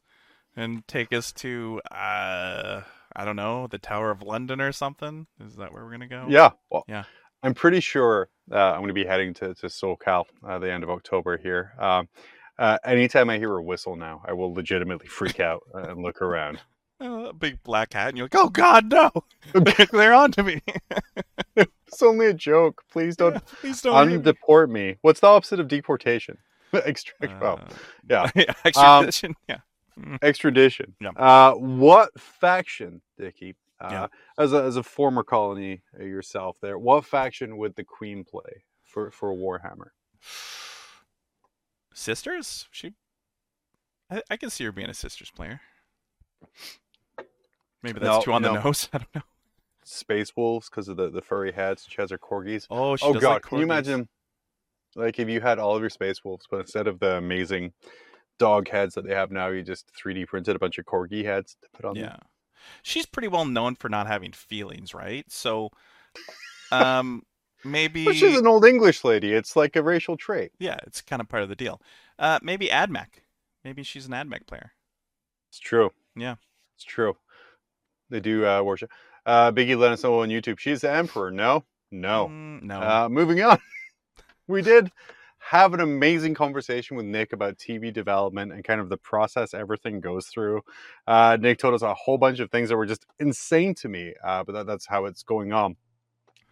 and 0.57 0.85
take 0.89 1.13
us 1.13 1.33
to 1.35 1.81
uh 1.93 2.81
I 3.17 3.25
don't 3.25 3.37
know, 3.37 3.67
the 3.67 3.79
Tower 3.79 4.11
of 4.11 4.23
London 4.23 4.61
or 4.61 4.73
something. 4.73 5.27
Is 5.45 5.57
that 5.57 5.73
where 5.73 5.85
we're 5.85 5.91
gonna 5.93 6.07
go? 6.09 6.27
Yeah. 6.29 6.51
Well, 6.71 6.85
Yeah. 6.89 7.05
I'm 7.45 7.55
pretty 7.55 7.81
sure 7.81 8.29
uh, 8.53 8.57
I'm 8.57 8.77
going 8.79 8.87
to 8.89 8.95
be 8.95 9.05
heading 9.05 9.35
to, 9.35 9.53
to 9.55 9.67
SoCal 9.67 10.27
uh, 10.47 10.61
the 10.61 10.71
end 10.73 10.85
of 10.85 10.91
October 10.91 11.37
here. 11.37 11.73
Um, 11.77 12.09
uh, 12.57 12.79
anytime 12.85 13.29
I 13.31 13.39
hear 13.39 13.57
a 13.57 13.63
whistle 13.63 13.97
now, 13.97 14.23
I 14.25 14.33
will 14.33 14.55
legitimately 14.55 15.09
freak 15.09 15.41
out 15.41 15.61
and 15.75 16.01
look 16.05 16.23
around. 16.23 16.61
Uh, 17.01 17.05
a 17.31 17.33
big 17.33 17.61
black 17.65 17.95
hat, 17.95 18.11
and 18.11 18.17
you're 18.17 18.27
like, 18.27 18.37
oh 18.37 18.49
God, 18.49 18.89
no! 18.93 19.11
they're 19.93 20.15
on 20.15 20.31
to 20.33 20.45
me. 20.45 20.63
It's 21.57 22.01
only 22.03 22.27
a 22.27 22.33
joke. 22.35 22.85
Please 22.93 23.17
don't 23.17 23.45
Please 23.47 23.83
don't. 23.83 24.09
hit 24.09 24.23
me. 24.25 24.31
undeport 24.31 24.71
me. 24.71 24.99
What's 25.03 25.19
the 25.19 25.27
opposite 25.27 25.59
of 25.59 25.67
deportation? 25.67 26.39
Extract. 26.73 27.41
well, 27.43 27.61
Uh, 28.09 28.29
yeah. 28.37 28.55
extradition. 28.65 29.35
yeah. 29.49 29.59
extradition. 30.23 30.95
Yeah. 31.01 31.11
Uh, 31.17 31.55
what 31.55 32.11
faction, 32.19 33.01
Dickie? 33.19 33.57
Uh, 33.81 33.89
Yeah. 33.91 34.07
As 34.39 34.53
a 34.53 34.63
as 34.63 34.77
a 34.77 34.83
former 34.83 35.23
colony 35.23 35.83
uh, 35.99 36.05
yourself, 36.05 36.57
there, 36.63 36.79
what 36.79 37.05
faction 37.05 37.57
would 37.59 37.75
the 37.77 37.85
Queen 37.85 38.25
play 38.25 38.65
for 38.85 39.11
for 39.11 39.35
Warhammer? 39.35 39.89
Sisters? 41.95 42.69
She. 42.71 42.95
I, 44.11 44.23
I 44.31 44.37
can 44.37 44.51
see 44.51 44.65
her 44.65 44.73
being 44.73 44.91
a 44.91 44.95
sisters 44.95 45.31
player. 45.31 45.61
Maybe 47.83 47.99
that's 47.99 48.05
No, 48.19 48.21
too 48.23 48.33
on 48.33 48.43
no. 48.43 48.55
the 48.55 48.63
nose. 48.63 48.89
I 48.93 48.99
don't 48.99 49.15
know. 49.15 49.23
Space 49.85 50.33
Wolves 50.37 50.69
because 50.71 50.89
of 50.89 50.97
the, 50.97 51.11
the 51.11 51.21
furry 51.21 51.53
heads. 51.53 51.87
She 51.89 52.01
has 52.01 52.11
her 52.11 52.19
corgis. 52.19 52.67
Oh, 52.71 52.97
oh 53.03 53.15
god, 53.15 53.25
like 53.25 53.43
can 53.43 53.59
you 53.59 53.65
imagine? 53.65 54.09
Like 54.95 55.19
if 55.19 55.29
you 55.29 55.41
had 55.41 55.59
all 55.59 55.75
of 55.75 55.81
your 55.83 55.91
Space 55.91 56.23
Wolves, 56.25 56.47
but 56.51 56.61
instead 56.61 56.87
of 56.87 57.01
the 57.01 57.17
amazing 57.17 57.73
dog 58.43 58.69
heads 58.69 58.97
that 58.97 59.07
they 59.07 59.15
have 59.15 59.31
now, 59.31 59.47
you 59.47 59.63
just 59.63 59.89
3D 59.95 60.27
printed 60.27 60.57
a 60.57 60.59
bunch 60.59 60.77
of 60.77 60.85
corgi 60.85 61.25
heads 61.25 61.57
to 61.63 61.69
put 61.73 61.85
on 61.85 61.95
them. 61.95 62.05
Yeah. 62.07 62.17
She's 62.83 63.07
pretty 63.07 63.29
well 63.29 63.45
known 63.45 63.77
for 63.77 63.89
not 63.89 64.09
having 64.09 64.33
feelings, 64.33 64.93
right? 64.93 65.25
So, 65.29 65.71
um, 66.73 67.23
maybe. 67.65 68.05
But 68.05 68.17
she's 68.17 68.37
an 68.37 68.49
old 68.49 68.65
English 68.65 69.05
lady. 69.05 69.33
It's 69.33 69.55
like 69.55 69.77
a 69.77 69.83
racial 69.83 70.17
trait. 70.17 70.51
Yeah, 70.59 70.77
it's 70.89 71.01
kind 71.01 71.23
of 71.23 71.29
part 71.29 71.45
of 71.45 71.49
the 71.49 71.55
deal. 71.55 71.81
Uh, 72.19 72.41
maybe 72.43 72.67
AdMech. 72.67 73.23
Maybe 73.65 73.85
she's 73.85 74.07
an 74.07 74.13
AdMech 74.13 74.49
player. 74.49 74.73
It's 75.51 75.61
true. 75.61 75.91
Yeah. 76.17 76.35
It's 76.75 76.85
true. 76.85 77.17
They 78.11 78.19
do 78.19 78.45
uh, 78.45 78.63
worship. 78.63 78.91
Uh, 79.25 79.53
Biggie, 79.53 79.79
let 79.79 79.93
us 79.93 80.03
know 80.03 80.21
on 80.21 80.31
YouTube. 80.31 80.59
She's 80.59 80.81
the 80.81 80.91
emperor. 80.91 81.31
No, 81.31 81.63
no. 81.93 82.27
Mm, 82.27 82.63
no. 82.65 82.81
Uh, 82.81 83.09
moving 83.09 83.41
on. 83.41 83.59
we 84.49 84.63
did 84.63 84.91
have 85.51 85.75
an 85.75 85.81
amazing 85.81 86.35
conversation 86.35 86.97
with 86.97 87.05
Nick 87.05 87.33
about 87.33 87.59
TV 87.59 87.93
development 87.93 88.53
and 88.53 88.63
kind 88.63 88.81
of 88.81 88.89
the 88.89 88.97
process 88.97 89.55
everything 89.55 90.01
goes 90.01 90.27
through. 90.27 90.63
Uh, 91.07 91.37
Nick 91.41 91.59
told 91.59 91.75
us 91.75 91.83
a 91.83 91.95
whole 91.95 92.17
bunch 92.17 92.39
of 92.39 92.51
things 92.51 92.69
that 92.69 92.77
were 92.77 92.87
just 92.87 93.07
insane 93.19 93.75
to 93.75 93.89
me, 93.89 94.15
uh, 94.25 94.45
but 94.45 94.53
that, 94.53 94.67
that's 94.67 94.87
how 94.87 95.05
it's 95.07 95.25
going 95.25 95.53
on. 95.53 95.77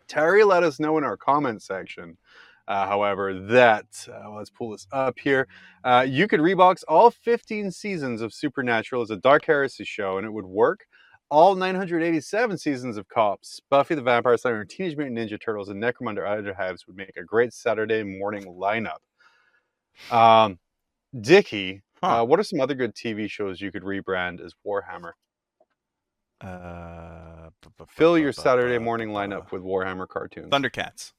Terry 0.09 0.42
let 0.42 0.64
us 0.64 0.80
know 0.80 0.99
in 0.99 1.04
our 1.04 1.16
comment 1.16 1.62
section, 1.62 2.18
uh, 2.66 2.87
however, 2.87 3.32
that 3.32 3.87
uh, 4.12 4.32
let's 4.32 4.50
pull 4.50 4.70
this 4.70 4.88
up 4.92 5.20
here. 5.20 5.47
Uh, 5.85 6.04
you 6.06 6.26
could 6.26 6.40
rebox 6.40 6.82
all 6.88 7.12
15 7.12 7.70
seasons 7.70 8.20
of 8.20 8.35
Supernatural 8.35 9.02
as 9.02 9.11
a 9.11 9.16
Dark 9.16 9.44
Heresy 9.47 9.85
show, 9.85 10.18
and 10.18 10.26
it 10.26 10.32
would 10.32 10.47
work 10.47 10.87
all 11.30 11.54
987 11.54 12.58
seasons 12.58 12.96
of 12.96 13.08
Cops, 13.08 13.60
Buffy 13.70 13.94
the 13.94 14.02
Vampire 14.02 14.37
Slayer, 14.37 14.64
Teenage 14.64 14.96
Mutant 14.96 15.18
Ninja 15.18 15.40
Turtles, 15.40 15.68
and 15.68 15.82
Necromunda 15.82 16.54
Halves 16.56 16.87
would 16.87 16.96
make 16.96 17.16
a 17.16 17.22
great 17.25 17.52
Saturday 17.52 18.02
morning 18.02 18.44
lineup. 18.44 18.99
Um, 20.14 20.58
Dickie, 21.20 21.82
Huh. 22.02 22.22
uh, 22.22 22.25
what 22.25 22.40
are 22.40 22.44
some 22.44 22.60
other 22.60 22.75
good 22.75 22.94
TV 22.94 23.30
shows 23.30 23.60
you 23.60 23.70
could 23.70 23.82
rebrand 23.82 24.40
as 24.44 24.54
Warhammer? 24.66 25.12
Uh, 26.40 27.50
Fill 27.88 28.16
your 28.18 28.32
Saturday 28.32 28.78
morning 28.78 29.10
lineup 29.10 29.52
with 29.52 29.62
Warhammer 29.62 30.08
cartoons. 30.08 30.50
Thundercats. 30.50 31.12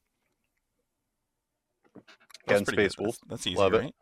That's 2.48 2.64
pretty 2.64 2.90
Space. 2.90 2.98
Wolf. 2.98 3.18
That's, 3.28 3.44
that's 3.44 3.48
easy, 3.48 3.58
Love 3.58 3.74
it. 3.76 3.80
right? 3.80 3.96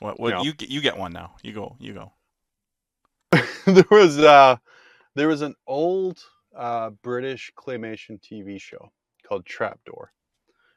What? 0.00 0.18
What? 0.18 0.30
Yeah. 0.30 0.42
You? 0.42 0.52
You 0.58 0.80
get 0.80 0.96
one 0.96 1.12
now. 1.12 1.36
You 1.42 1.52
go. 1.52 1.76
You 1.78 1.94
go. 1.94 2.12
there 3.66 3.84
was 3.90 4.18
uh, 4.18 4.56
there 5.16 5.28
was 5.28 5.42
an 5.42 5.54
old 5.66 6.22
uh, 6.56 6.90
British 7.02 7.52
claymation 7.58 8.20
TV 8.22 8.60
show 8.60 8.90
called 9.26 9.44
Trapdoor. 9.44 10.12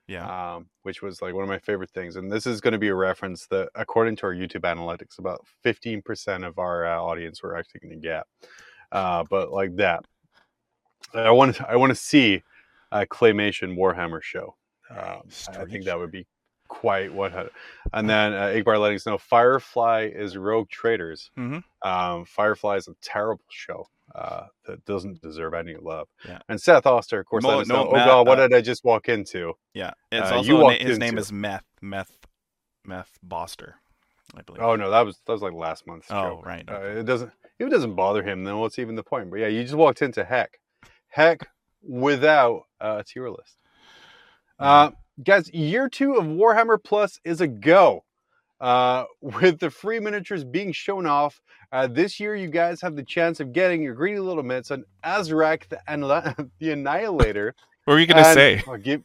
Yeah. 0.08 0.56
um, 0.56 0.66
which 0.82 1.04
was 1.04 1.22
like 1.22 1.36
one 1.36 1.44
of 1.44 1.50
my 1.50 1.60
favorite 1.60 1.92
things. 1.92 2.16
And 2.16 2.32
this 2.32 2.48
is 2.48 2.62
going 2.62 2.72
to 2.72 2.80
be 2.80 2.88
a 2.88 2.96
reference 2.96 3.46
that, 3.52 3.70
according 3.76 4.16
to 4.16 4.24
our 4.26 4.34
YouTube 4.34 4.62
analytics, 4.62 5.20
about 5.20 5.46
15% 5.64 6.48
of 6.48 6.58
our 6.58 6.88
uh, 6.88 7.00
audience 7.00 7.44
we're 7.44 7.56
actually 7.56 7.82
going 7.82 8.02
to 8.02 8.08
get. 8.08 8.24
Uh, 8.92 9.24
but 9.30 9.52
like 9.52 9.76
that, 9.76 10.04
I 11.14 11.30
want 11.30 11.58
to 11.58 11.70
I 11.70 11.76
want 11.76 11.92
to 11.92 11.96
see 11.96 12.42
a 12.92 13.06
claymation 13.06 13.78
Warhammer 13.78 14.24
show. 14.24 14.56
Um, 14.90 15.22
I- 15.50 15.66
think 15.66 15.86
that 15.86 16.00
would 16.00 16.12
be 16.12 16.26
quite 16.68 17.14
what. 17.14 17.52
And 17.94 18.10
then 18.10 18.34
uh, 18.34 18.48
Igbar 18.48 18.80
letting 18.80 18.96
us 18.96 19.06
know 19.06 19.20
Firefly 19.20 20.10
is 20.12 20.36
Rogue 20.36 20.70
Traders. 20.70 21.30
Mhm. 21.38 21.64
Um, 21.84 22.26
Firefly 22.26 22.78
is 22.78 22.88
a 22.88 22.96
terrible 23.04 23.46
show. 23.52 23.88
Uh, 24.16 24.46
that 24.66 24.84
doesn't 24.86 25.22
deserve 25.22 25.54
any 25.54 25.76
love. 25.80 26.08
Yeah. 26.26 26.40
And 26.50 26.60
Seth 26.60 26.86
Oster, 26.86 27.20
of 27.20 27.26
course, 27.26 27.46
us 27.46 27.68
no, 27.68 27.76
know. 27.84 27.90
Oh 27.90 27.94
Matt, 27.94 28.08
God, 28.08 28.28
what 28.28 28.40
uh, 28.40 28.48
did 28.48 28.58
I 28.58 28.62
just 28.62 28.84
walk 28.84 29.08
into? 29.10 29.54
Yeah. 29.74 29.92
It's 30.12 30.32
Uh, 30.32 30.36
also 30.38 30.48
you 30.50 30.58
walked 30.58 30.82
his 30.82 30.98
name 31.00 31.18
is 31.18 31.32
Meth 31.32 31.66
Meth 31.82 32.12
Meth 32.86 33.12
Boster, 33.22 33.76
I 34.36 34.42
believe. 34.42 34.62
Oh 34.62 34.76
no, 34.76 34.90
that 34.90 35.06
was 35.06 35.20
that 35.26 35.32
was 35.34 35.42
like 35.42 35.54
last 35.54 35.86
month's 35.86 36.08
Oh, 36.10 36.36
joke. 36.38 36.46
right. 36.46 36.64
Uh, 36.68 36.74
okay. 36.74 37.00
it 37.02 37.06
doesn't 37.06 37.32
if 37.60 37.68
it 37.68 37.70
doesn't 37.70 37.96
bother 37.96 38.24
him, 38.24 38.44
then 38.44 38.58
what's 38.58 38.80
even 38.80 38.96
the 38.96 39.04
point? 39.04 39.30
But 39.30 39.40
yeah, 39.40 39.48
you 39.48 39.64
just 39.64 39.76
walked 39.76 40.02
into 40.02 40.24
heck, 40.24 40.60
heck 41.10 41.48
without 41.84 42.64
uh, 42.82 42.98
a 43.00 43.04
tier 43.04 43.30
list. 43.30 43.58
Uh, 44.58 44.92
guys, 45.24 45.50
year 45.54 45.88
two 45.90 46.16
of 46.16 46.26
Warhammer 46.26 46.78
Plus 46.84 47.20
is 47.24 47.42
a 47.42 47.48
go. 47.48 48.04
Uh, 48.60 49.06
with 49.22 49.60
the 49.60 49.70
free 49.70 50.00
miniatures 50.00 50.44
being 50.44 50.72
shown 50.72 51.06
off, 51.06 51.42
uh, 51.72 51.88
this 51.88 52.20
year 52.20 52.36
you 52.36 52.48
guys 52.48 52.82
have 52.82 52.96
the 52.96 53.04
chance 53.04 53.40
of 53.40 53.54
getting 53.54 53.82
your 53.82 53.94
greedy 53.94 54.20
little 54.20 54.44
mitts 54.44 54.72
on 54.72 54.84
Azrak 55.04 55.68
the, 55.70 55.80
Anla- 55.90 56.36
the 56.60 56.72
Annihilator. 56.72 57.56
what 57.86 57.94
were 57.94 58.00
you 58.00 58.08
gonna 58.08 58.22
and- 58.22 58.34
say? 58.34 58.64
oh, 58.68 58.78
give, 58.78 59.04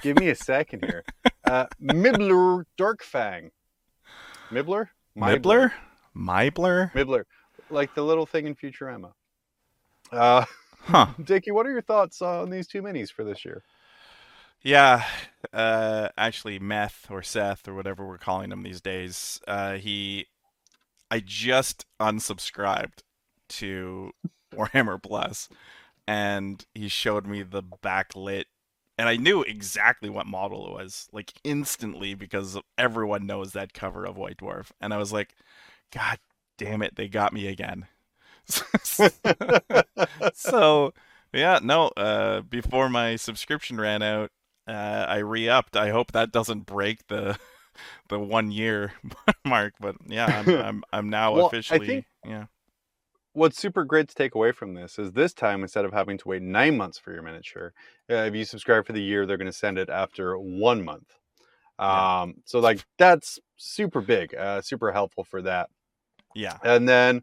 give 0.00 0.18
me 0.18 0.28
a 0.30 0.34
second 0.34 0.84
here. 0.84 1.04
Uh, 1.44 1.66
Mibbler 1.82 2.64
Darkfang. 2.78 3.50
Mibbler? 4.50 4.88
Mibbler? 5.18 5.72
Mibler? 6.16 6.92
Mibbler, 6.92 7.24
like 7.70 7.94
the 7.94 8.02
little 8.02 8.26
thing 8.26 8.46
in 8.46 8.54
Futurama. 8.54 9.12
Uh, 10.12 10.44
Huh. 10.86 11.06
Dickie, 11.24 11.50
what 11.50 11.66
are 11.66 11.70
your 11.72 11.80
thoughts 11.80 12.20
on 12.20 12.50
these 12.50 12.66
two 12.66 12.82
minis 12.82 13.10
for 13.10 13.24
this 13.24 13.42
year? 13.42 13.62
Yeah, 14.64 15.04
uh, 15.52 16.08
actually, 16.16 16.58
Meth 16.58 17.08
or 17.10 17.22
Seth 17.22 17.68
or 17.68 17.74
whatever 17.74 18.06
we're 18.06 18.18
calling 18.18 18.50
him 18.52 18.62
these 18.62 18.80
days. 18.80 19.40
Uh, 19.46 19.74
he, 19.74 20.26
I 21.10 21.20
just 21.20 21.86
unsubscribed 22.00 23.00
to 23.50 24.12
Warhammer 24.54 25.02
Plus, 25.02 25.48
and 26.08 26.64
he 26.74 26.88
showed 26.88 27.26
me 27.26 27.42
the 27.42 27.62
backlit, 27.62 28.46
and 28.98 29.08
I 29.08 29.16
knew 29.16 29.42
exactly 29.42 30.10
what 30.10 30.26
model 30.26 30.66
it 30.68 30.72
was, 30.72 31.08
like 31.12 31.32
instantly 31.44 32.14
because 32.14 32.58
everyone 32.78 33.26
knows 33.26 33.52
that 33.52 33.74
cover 33.74 34.06
of 34.06 34.16
White 34.18 34.38
Dwarf, 34.38 34.72
and 34.80 34.94
I 34.94 34.98
was 34.98 35.12
like, 35.12 35.36
God 35.92 36.18
damn 36.58 36.82
it, 36.82 36.96
they 36.96 37.08
got 37.08 37.32
me 37.34 37.48
again. 37.48 37.86
so 40.34 40.92
yeah, 41.32 41.58
no. 41.62 41.88
Uh, 41.96 42.40
before 42.42 42.88
my 42.88 43.16
subscription 43.16 43.80
ran 43.80 44.02
out, 44.02 44.30
uh, 44.66 45.06
I 45.08 45.18
re-upped. 45.18 45.76
I 45.76 45.90
hope 45.90 46.12
that 46.12 46.32
doesn't 46.32 46.66
break 46.66 47.06
the 47.08 47.38
the 48.08 48.18
one 48.18 48.50
year 48.50 48.92
mark. 49.44 49.74
But 49.80 49.96
yeah, 50.06 50.26
I'm 50.26 50.48
I'm, 50.66 50.84
I'm 50.92 51.10
now 51.10 51.34
Well, 51.34 51.44
I 51.44 51.48
officially 51.48 51.86
think- 51.86 52.06
yeah. 52.24 52.46
What's 53.32 53.58
super 53.58 53.82
great 53.84 54.08
to 54.08 54.14
take 54.14 54.36
away 54.36 54.52
from 54.52 54.74
this 54.74 54.96
is 54.96 55.10
this 55.10 55.34
time 55.34 55.62
instead 55.62 55.84
of 55.84 55.92
having 55.92 56.16
to 56.18 56.28
wait 56.28 56.40
nine 56.40 56.76
months 56.76 56.98
for 57.00 57.12
your 57.12 57.22
miniature, 57.22 57.72
uh, 58.08 58.14
if 58.14 58.34
you 58.36 58.44
subscribe 58.44 58.86
for 58.86 58.92
the 58.92 59.02
year, 59.02 59.26
they're 59.26 59.36
going 59.36 59.50
to 59.50 59.52
send 59.52 59.76
it 59.76 59.88
after 59.90 60.38
one 60.38 60.84
month. 60.84 61.10
Yeah. 61.80 62.20
Um, 62.22 62.34
so 62.44 62.60
like 62.60 62.86
that's 62.96 63.40
super 63.56 64.00
big, 64.00 64.36
uh, 64.36 64.62
super 64.62 64.92
helpful 64.92 65.24
for 65.24 65.42
that. 65.42 65.68
Yeah, 66.36 66.58
And 66.62 66.88
then, 66.88 67.22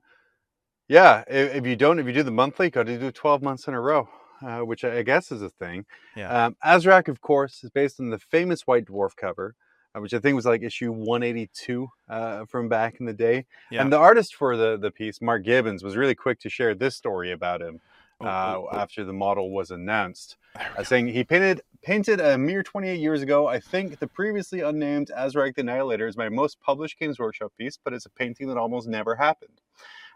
yeah, 0.89 1.23
if, 1.29 1.55
if 1.55 1.65
you 1.65 1.77
don't, 1.77 1.97
if 1.99 2.05
you 2.05 2.11
do 2.13 2.23
the 2.23 2.31
monthly, 2.31 2.69
got 2.69 2.87
to 2.87 2.97
do 2.99 3.11
12 3.11 3.41
months 3.41 3.67
in 3.69 3.73
a 3.73 3.79
row, 3.79 4.09
uh, 4.45 4.59
which 4.59 4.83
I 4.83 5.01
guess 5.03 5.31
is 5.31 5.41
a 5.41 5.49
thing. 5.49 5.85
yeah, 6.15 6.45
Um, 6.45 6.55
Azrak, 6.65 7.07
of 7.07 7.21
course, 7.21 7.63
is 7.63 7.69
based 7.69 7.99
on 7.99 8.09
the 8.09 8.19
famous 8.19 8.61
White 8.67 8.85
Dwarf 8.85 9.15
cover, 9.15 9.55
uh, 9.95 10.01
which 10.01 10.13
I 10.13 10.19
think 10.19 10.35
was 10.35 10.45
like 10.45 10.61
issue 10.61 10.91
182 10.91 11.89
uh, 12.09 12.45
from 12.45 12.69
back 12.69 12.95
in 12.99 13.05
the 13.05 13.13
day. 13.13 13.45
yeah. 13.69 13.81
And 13.81 13.91
the 13.91 13.97
artist 13.97 14.35
for 14.35 14.55
the, 14.55 14.77
the 14.77 14.91
piece, 14.91 15.21
Mark 15.21 15.43
Gibbons, 15.43 15.83
was 15.83 15.95
really 15.95 16.15
quick 16.15 16.39
to 16.41 16.49
share 16.49 16.73
this 16.75 16.95
story 16.95 17.31
about 17.31 17.61
him 17.61 17.81
Oh, 18.21 18.27
uh, 18.27 18.53
oh, 18.57 18.69
oh. 18.71 18.77
after 18.77 19.03
the 19.03 19.13
model 19.13 19.51
was 19.51 19.71
announced, 19.71 20.37
uh, 20.77 20.83
saying 20.83 21.07
he 21.07 21.23
painted 21.23 21.61
painted 21.81 22.19
a 22.19 22.37
mere 22.37 22.61
28 22.61 22.99
years 22.99 23.21
ago. 23.21 23.47
I 23.47 23.59
think 23.59 23.99
the 23.99 24.07
previously 24.07 24.61
unnamed 24.61 25.09
Azrak 25.17 25.55
the 25.55 25.61
Annihilator 25.61 26.07
is 26.07 26.15
my 26.15 26.29
most 26.29 26.59
published 26.61 26.99
Games 26.99 27.17
Workshop 27.17 27.51
piece, 27.57 27.79
but 27.83 27.93
it's 27.93 28.05
a 28.05 28.09
painting 28.09 28.47
that 28.47 28.57
almost 28.57 28.87
never 28.87 29.15
happened. 29.15 29.61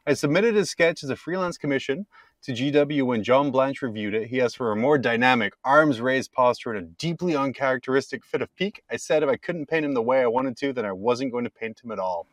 I 0.06 0.14
submitted 0.14 0.54
his 0.54 0.70
sketch 0.70 1.04
as 1.04 1.10
a 1.10 1.16
freelance 1.16 1.58
commission 1.58 2.06
to 2.46 2.54
GW 2.54 3.04
when 3.04 3.24
John 3.24 3.52
Blanche 3.52 3.82
reviewed 3.82 4.14
it. 4.14 4.28
He 4.28 4.42
asked 4.42 4.58
for 4.58 4.72
a 4.72 4.76
more 4.76 4.98
dynamic, 4.98 5.54
arms 5.64 6.02
raised 6.02 6.32
posture 6.32 6.74
and 6.74 6.86
a 6.86 6.90
deeply 6.98 7.36
uncharacteristic 7.36 8.24
fit 8.24 8.42
of 8.42 8.56
pique. 8.56 8.82
I 8.92 8.98
said 8.98 9.24
if 9.24 9.30
I 9.30 9.36
couldn't 9.38 9.68
paint 9.68 9.86
him 9.86 9.94
the 9.94 10.02
way 10.02 10.22
I 10.22 10.28
wanted 10.28 10.58
to, 10.58 10.74
then 10.74 10.86
I 10.86 10.92
wasn't 10.92 11.32
going 11.32 11.44
to 11.44 11.50
paint 11.50 11.82
him 11.84 11.92
at 11.92 12.00
all. 12.00 12.28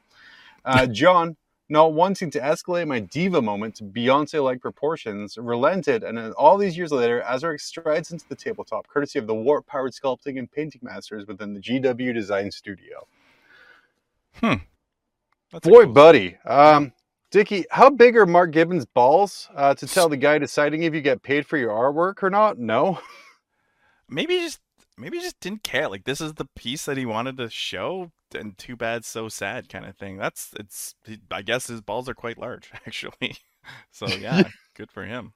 Uh, 0.65 0.87
John, 0.93 1.37
not 1.69 1.95
wanting 1.95 2.31
to 2.33 2.41
escalate 2.41 2.87
my 2.87 3.01
diva 3.01 3.41
moment 3.41 3.77
to 3.77 3.85
Beyonce 3.85 4.43
like 4.45 4.61
proportions, 4.61 5.39
relented, 5.39 6.05
and 6.05 6.19
all 6.35 6.59
these 6.59 6.77
years 6.77 6.93
later, 6.93 7.25
Azrak 7.27 7.61
strides 7.61 8.13
into 8.13 8.29
the 8.29 8.35
tabletop, 8.37 8.87
courtesy 8.89 9.19
of 9.19 9.27
the 9.27 9.35
warp 9.35 9.67
powered 9.67 9.93
sculpting 9.93 10.39
and 10.39 10.51
painting 10.53 10.83
masters 10.85 11.27
within 11.27 11.55
the 11.55 11.61
GW 11.61 12.13
Design 12.13 12.51
Studio. 12.51 13.07
That's 14.41 15.69
Boy, 15.69 15.85
cool- 15.85 15.93
buddy. 15.93 16.37
Um, 16.47 16.93
Dickie, 17.33 17.65
how 17.71 17.89
big 17.89 18.15
are 18.19 18.27
Mark 18.27 18.51
Gibbons' 18.51 18.85
balls 18.85 19.49
uh, 19.57 19.75
to 19.77 19.87
tell 19.87 20.11
the 20.11 20.19
guy 20.19 20.37
deciding 20.37 20.83
if 20.83 20.95
you 20.95 21.01
get 21.01 21.23
paid 21.23 21.47
for 21.47 21.57
your 21.57 21.71
artwork 21.71 22.23
or 22.23 22.29
not? 22.29 22.59
No. 22.59 23.01
maybe 24.07 24.35
he 24.35 24.41
just 24.41 24.61
maybe 24.99 25.19
just 25.19 25.41
didn't 25.41 25.63
care. 25.63 25.89
Like 25.89 26.05
this 26.05 26.21
is 26.21 26.35
the 26.35 26.45
piece 26.55 26.85
that 26.85 26.99
he 26.99 27.07
wanted 27.07 27.39
to 27.39 27.49
show, 27.49 28.13
and 28.35 28.59
too 28.59 28.77
bad, 28.77 29.07
so 29.07 29.31
sad, 29.31 29.71
kind 29.71 29.87
of 29.87 29.97
thing. 29.97 30.19
That's 30.19 30.51
it's. 30.61 30.95
I 31.31 31.41
guess 31.41 31.69
his 31.69 31.81
balls 31.81 32.07
are 32.07 32.15
quite 32.15 32.37
large, 32.37 32.71
actually. 32.87 33.39
So 33.91 34.07
yeah, 34.09 34.43
good 34.77 34.91
for 34.93 35.07
him. 35.07 35.33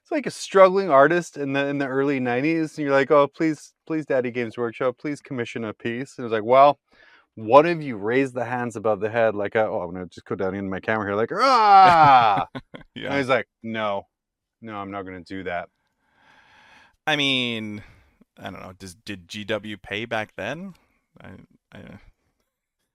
It's 0.00 0.10
like 0.10 0.24
a 0.24 0.30
struggling 0.30 0.88
artist 0.88 1.36
in 1.36 1.52
the 1.52 1.66
in 1.66 1.76
the 1.76 1.88
early 1.88 2.20
'90s, 2.20 2.78
and 2.78 2.86
you're 2.86 2.90
like, 2.90 3.10
"Oh, 3.10 3.28
please, 3.28 3.74
please, 3.86 4.06
Daddy 4.06 4.30
Games 4.30 4.56
Workshop, 4.56 4.96
please 4.96 5.20
commission 5.20 5.64
a 5.64 5.74
piece." 5.74 6.16
And 6.16 6.24
it's 6.24 6.32
like, 6.32 6.44
"Well, 6.44 6.78
one 7.38 7.66
of 7.66 7.80
you 7.80 7.96
raise 7.96 8.32
the 8.32 8.44
hands 8.44 8.74
above 8.74 8.98
the 8.98 9.08
head, 9.08 9.36
like, 9.36 9.54
a, 9.54 9.64
oh, 9.64 9.80
I'm 9.82 9.92
gonna 9.92 10.06
just 10.06 10.26
go 10.26 10.34
down 10.34 10.56
in 10.56 10.68
my 10.68 10.80
camera 10.80 11.06
here, 11.06 11.14
like, 11.14 11.30
ah!" 11.32 12.48
yeah. 12.94 13.08
And 13.08 13.14
he's 13.14 13.28
like, 13.28 13.46
"No, 13.62 14.08
no, 14.60 14.74
I'm 14.74 14.90
not 14.90 15.02
gonna 15.02 15.20
do 15.20 15.44
that." 15.44 15.68
I 17.06 17.14
mean, 17.14 17.82
I 18.36 18.50
don't 18.50 18.60
know. 18.60 18.72
Does 18.76 18.94
did 18.94 19.28
GW 19.28 19.80
pay 19.80 20.04
back 20.04 20.34
then? 20.36 20.74
I, 21.20 21.28
I, 21.72 21.80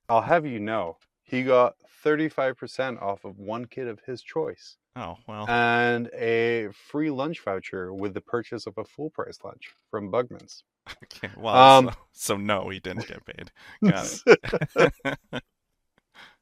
I'll 0.09 0.21
have 0.21 0.45
you 0.45 0.59
know, 0.59 0.97
he 1.23 1.43
got 1.43 1.75
35% 2.03 3.01
off 3.01 3.23
of 3.23 3.39
one 3.39 3.65
kid 3.65 3.87
of 3.87 4.01
his 4.05 4.21
choice. 4.21 4.75
oh 4.97 5.17
well. 5.25 5.49
and 5.49 6.09
a 6.13 6.67
free 6.73 7.09
lunch 7.09 7.39
voucher 7.39 7.93
with 7.93 8.13
the 8.13 8.21
purchase 8.21 8.67
of 8.67 8.77
a 8.77 8.83
full 8.83 9.09
price 9.09 9.39
lunch 9.41 9.71
from 9.89 10.11
Bugman's. 10.11 10.65
Okay. 11.03 11.29
Well, 11.37 11.55
um, 11.55 11.85
so, 12.11 12.35
so 12.35 12.37
no, 12.37 12.69
he 12.69 12.79
didn't 12.79 13.07
get 13.07 13.25
paid. 13.25 13.51
Got 13.83 14.21
it. 14.25 15.43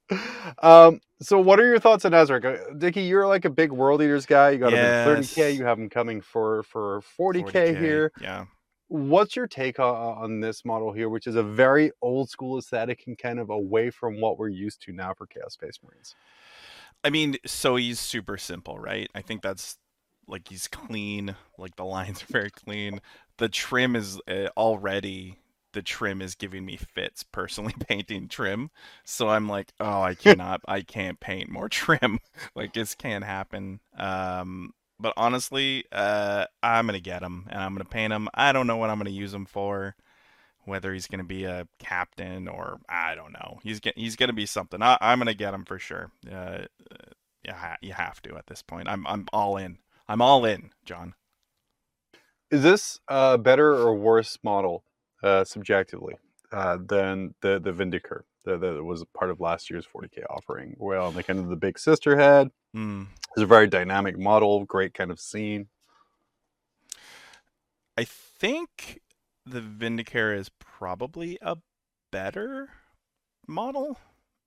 um, 0.63 0.99
so 1.21 1.39
what 1.39 1.59
are 1.59 1.65
your 1.65 1.79
thoughts 1.79 2.05
on 2.05 2.11
Azrak? 2.11 2.45
Uh, 2.45 2.73
Dickie, 2.73 3.03
you're 3.03 3.27
like 3.27 3.45
a 3.45 3.49
big 3.49 3.71
World 3.71 4.01
Eaters 4.01 4.25
guy. 4.25 4.51
You 4.51 4.57
got 4.57 4.73
him 4.73 4.79
Yes. 4.79 5.07
at 5.07 5.17
30k. 5.17 5.55
You 5.57 5.65
have 5.65 5.77
him 5.77 5.89
coming 5.89 6.21
for 6.21 6.63
for 6.63 7.01
40k, 7.19 7.79
here. 7.79 8.11
Yeah. 8.21 8.45
What's 8.87 9.35
your 9.35 9.47
take 9.47 9.79
on, 9.79 9.95
on 9.95 10.39
this 10.41 10.65
model 10.65 10.91
here, 10.91 11.07
which 11.07 11.25
is 11.27 11.35
a 11.35 11.43
very 11.43 11.91
old 12.01 12.29
school 12.29 12.57
aesthetic 12.57 13.03
and 13.07 13.17
kind 13.17 13.39
of 13.39 13.49
away 13.49 13.89
from 13.89 14.19
what 14.19 14.37
we're 14.37 14.49
used 14.49 14.81
to 14.83 14.91
now 14.91 15.13
for 15.13 15.25
Chaos 15.27 15.53
Space 15.53 15.79
Marines? 15.83 16.15
I 17.03 17.09
mean, 17.09 17.37
so 17.45 17.77
he's 17.77 17.99
super 17.99 18.37
simple, 18.37 18.77
right? 18.77 19.09
I 19.15 19.21
think 19.21 19.41
that's 19.41 19.77
like 20.27 20.47
he's 20.47 20.67
clean. 20.67 21.35
Like 21.57 21.75
the 21.75 21.85
lines 21.85 22.23
are 22.23 22.27
very 22.27 22.51
clean. 22.51 23.01
The 23.37 23.49
trim 23.49 23.95
is 23.95 24.19
uh, 24.27 24.47
already 24.57 25.37
the 25.73 25.81
trim 25.81 26.21
is 26.21 26.35
giving 26.35 26.65
me 26.65 26.77
fits 26.77 27.23
personally 27.23 27.73
painting 27.87 28.27
trim. 28.27 28.69
So 29.03 29.29
i'm 29.29 29.47
like 29.47 29.71
oh 29.79 30.01
i 30.01 30.15
cannot 30.15 30.61
i 30.67 30.81
can't 30.81 31.19
paint 31.19 31.49
more 31.49 31.69
trim. 31.69 32.19
Like 32.55 32.73
this 32.73 32.95
can't 32.95 33.23
happen. 33.23 33.79
Um 33.97 34.73
but 34.99 35.13
honestly 35.17 35.85
uh 35.91 36.45
i'm 36.61 36.85
gonna 36.85 36.99
get 36.99 37.23
him 37.23 37.47
and 37.49 37.61
i'm 37.61 37.73
gonna 37.73 37.85
paint 37.85 38.13
him. 38.13 38.27
I 38.33 38.51
don't 38.51 38.67
know 38.67 38.77
what 38.77 38.89
i'm 38.89 38.97
gonna 38.97 39.09
use 39.09 39.33
him 39.33 39.45
for 39.45 39.95
whether 40.65 40.93
he's 40.93 41.07
gonna 41.07 41.23
be 41.23 41.45
a 41.45 41.67
captain 41.79 42.47
or 42.47 42.79
i 42.89 43.15
don't 43.15 43.33
know. 43.33 43.59
He's 43.63 43.79
get, 43.79 43.97
he's 43.97 44.15
gonna 44.15 44.33
be 44.33 44.45
something. 44.45 44.81
I, 44.81 44.97
i'm 45.01 45.19
gonna 45.19 45.33
get 45.33 45.53
him 45.53 45.65
for 45.65 45.79
sure. 45.79 46.11
Uh 46.31 46.65
yeah 47.43 47.75
you 47.81 47.93
have 47.93 48.21
to 48.23 48.35
at 48.37 48.47
this 48.47 48.61
point. 48.61 48.87
I'm 48.87 49.05
i'm 49.07 49.27
all 49.33 49.57
in 49.57 49.77
i'm 50.11 50.21
all 50.21 50.43
in 50.45 50.69
john 50.85 51.13
Is 52.51 52.63
this 52.63 52.99
a 53.07 53.37
better 53.37 53.73
or 53.73 53.95
worse 53.95 54.37
model 54.43 54.83
uh, 55.23 55.43
subjectively 55.45 56.15
uh, 56.51 56.77
than 56.85 57.33
the 57.41 57.59
the 57.59 57.71
Vindicare 57.71 58.23
that, 58.43 58.59
that 58.59 58.83
was 58.83 59.05
part 59.17 59.31
of 59.31 59.39
last 59.39 59.69
year's 59.69 59.87
40k 59.87 60.23
offering? 60.29 60.75
Well, 60.77 61.11
the 61.11 61.23
kind 61.23 61.39
of 61.39 61.47
the 61.47 61.55
big 61.55 61.79
sister 61.79 62.17
head 62.17 62.49
Hmm. 62.73 63.03
is 63.37 63.43
a 63.43 63.45
very 63.45 63.67
dynamic 63.67 64.17
model, 64.19 64.65
great 64.65 64.93
kind 64.93 65.11
of 65.11 65.19
scene. 65.19 65.67
I 67.97 68.03
think 68.05 68.99
the 69.45 69.61
Vindicare 69.61 70.37
is 70.37 70.49
probably 70.59 71.37
a 71.41 71.57
better 72.11 72.69
model. 73.47 73.97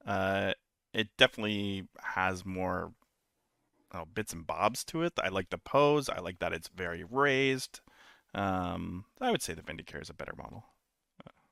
Uh, 0.04 0.52
it 0.92 1.08
definitely 1.16 1.88
has 2.02 2.44
more 2.44 2.92
oh, 3.94 4.04
bits 4.12 4.32
and 4.32 4.46
bobs 4.46 4.84
to 4.86 5.02
it. 5.02 5.12
I 5.22 5.28
like 5.28 5.50
the 5.50 5.58
pose. 5.58 6.08
I 6.08 6.20
like 6.20 6.38
that 6.40 6.52
it's 6.52 6.68
very 6.68 7.04
raised. 7.04 7.80
Um, 8.34 9.04
I 9.20 9.30
would 9.30 9.42
say 9.42 9.54
the 9.54 9.62
Vindicare 9.62 10.02
is 10.02 10.10
a 10.10 10.14
better 10.14 10.34
model. 10.36 10.64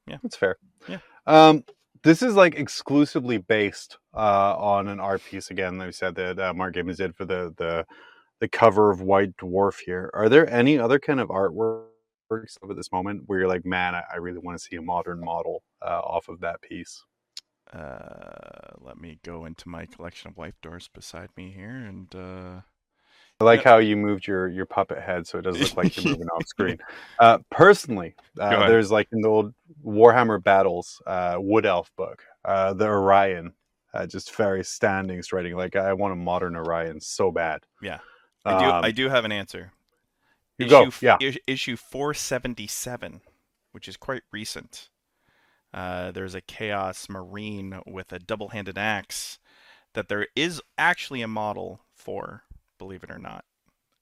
Yeah. 0.06 0.18
That's 0.22 0.36
fair. 0.36 0.56
Yeah. 0.88 0.98
Um, 1.26 1.64
this 2.02 2.22
is 2.22 2.34
like 2.34 2.56
exclusively 2.56 3.38
based 3.38 3.98
uh, 4.14 4.56
on 4.56 4.88
an 4.88 4.98
art 4.98 5.22
piece 5.24 5.50
again. 5.50 5.78
Like 5.78 5.86
we 5.86 5.92
said 5.92 6.16
that 6.16 6.38
uh, 6.38 6.52
Mark 6.52 6.74
Gibbons 6.74 6.98
did 6.98 7.14
for 7.14 7.24
the 7.24 7.54
the 7.56 7.86
the 8.40 8.48
cover 8.48 8.90
of 8.90 9.00
White 9.00 9.36
Dwarf 9.36 9.78
here. 9.78 10.10
Are 10.14 10.28
there 10.28 10.50
any 10.50 10.78
other 10.78 10.98
kind 10.98 11.20
of 11.20 11.28
artworks 11.28 11.86
at 12.68 12.76
this 12.76 12.90
moment 12.90 13.22
where 13.26 13.38
you're 13.38 13.48
like, 13.48 13.64
man, 13.64 13.94
I, 13.94 14.02
I 14.12 14.16
really 14.16 14.40
want 14.40 14.58
to 14.58 14.64
see 14.64 14.74
a 14.76 14.82
modern 14.82 15.20
model 15.20 15.62
uh, 15.80 16.00
off 16.00 16.28
of 16.28 16.40
that 16.40 16.60
piece? 16.60 17.04
Uh, 17.72 18.74
let 18.80 18.98
me 18.98 19.18
go 19.24 19.44
into 19.44 19.68
my 19.68 19.86
collection 19.86 20.30
of 20.30 20.38
life 20.38 20.54
doors 20.62 20.88
beside 20.92 21.30
me 21.36 21.50
here, 21.50 21.70
and 21.70 22.14
uh, 22.14 22.60
I 23.40 23.44
like 23.44 23.64
how 23.64 23.78
you 23.78 23.96
moved 23.96 24.26
your 24.26 24.48
your 24.48 24.66
puppet 24.66 24.98
head 24.98 25.26
so 25.26 25.38
it 25.38 25.42
doesn't 25.42 25.62
look 25.62 25.76
like 25.76 25.96
you're 25.96 26.12
moving 26.12 26.28
off 26.28 26.46
screen. 26.46 26.78
Uh, 27.18 27.38
personally, 27.50 28.14
uh, 28.40 28.66
there's 28.68 28.90
like 28.90 29.08
in 29.12 29.20
the 29.20 29.28
old 29.28 29.54
Warhammer 29.84 30.42
Battles 30.42 31.00
uh, 31.06 31.36
Wood 31.38 31.66
Elf 31.66 31.90
book, 31.96 32.24
uh, 32.44 32.72
the 32.74 32.86
Orion, 32.86 33.52
uh, 33.94 34.06
just 34.06 34.34
very 34.34 34.64
standing 34.64 35.22
writing. 35.32 35.56
Like 35.56 35.76
I 35.76 35.92
want 35.92 36.12
a 36.12 36.16
modern 36.16 36.56
Orion 36.56 37.00
so 37.00 37.30
bad. 37.30 37.62
Yeah. 37.80 37.98
I 38.44 38.58
do. 38.58 38.64
Um, 38.64 38.84
I 38.84 38.90
do 38.90 39.08
have 39.08 39.24
an 39.24 39.32
answer. 39.32 39.72
You 40.58 40.68
go, 40.68 40.90
yeah. 41.00 41.18
Issue 41.46 41.76
477, 41.76 43.20
which 43.72 43.88
is 43.88 43.96
quite 43.96 44.22
recent. 44.32 44.88
Uh, 45.74 46.10
there's 46.12 46.34
a 46.34 46.40
Chaos 46.40 47.08
Marine 47.08 47.80
with 47.86 48.12
a 48.12 48.18
double-handed 48.18 48.76
axe 48.76 49.38
that 49.94 50.08
there 50.08 50.26
is 50.36 50.60
actually 50.76 51.22
a 51.22 51.28
model 51.28 51.80
for, 51.94 52.42
believe 52.78 53.02
it 53.02 53.10
or 53.10 53.18
not. 53.18 53.44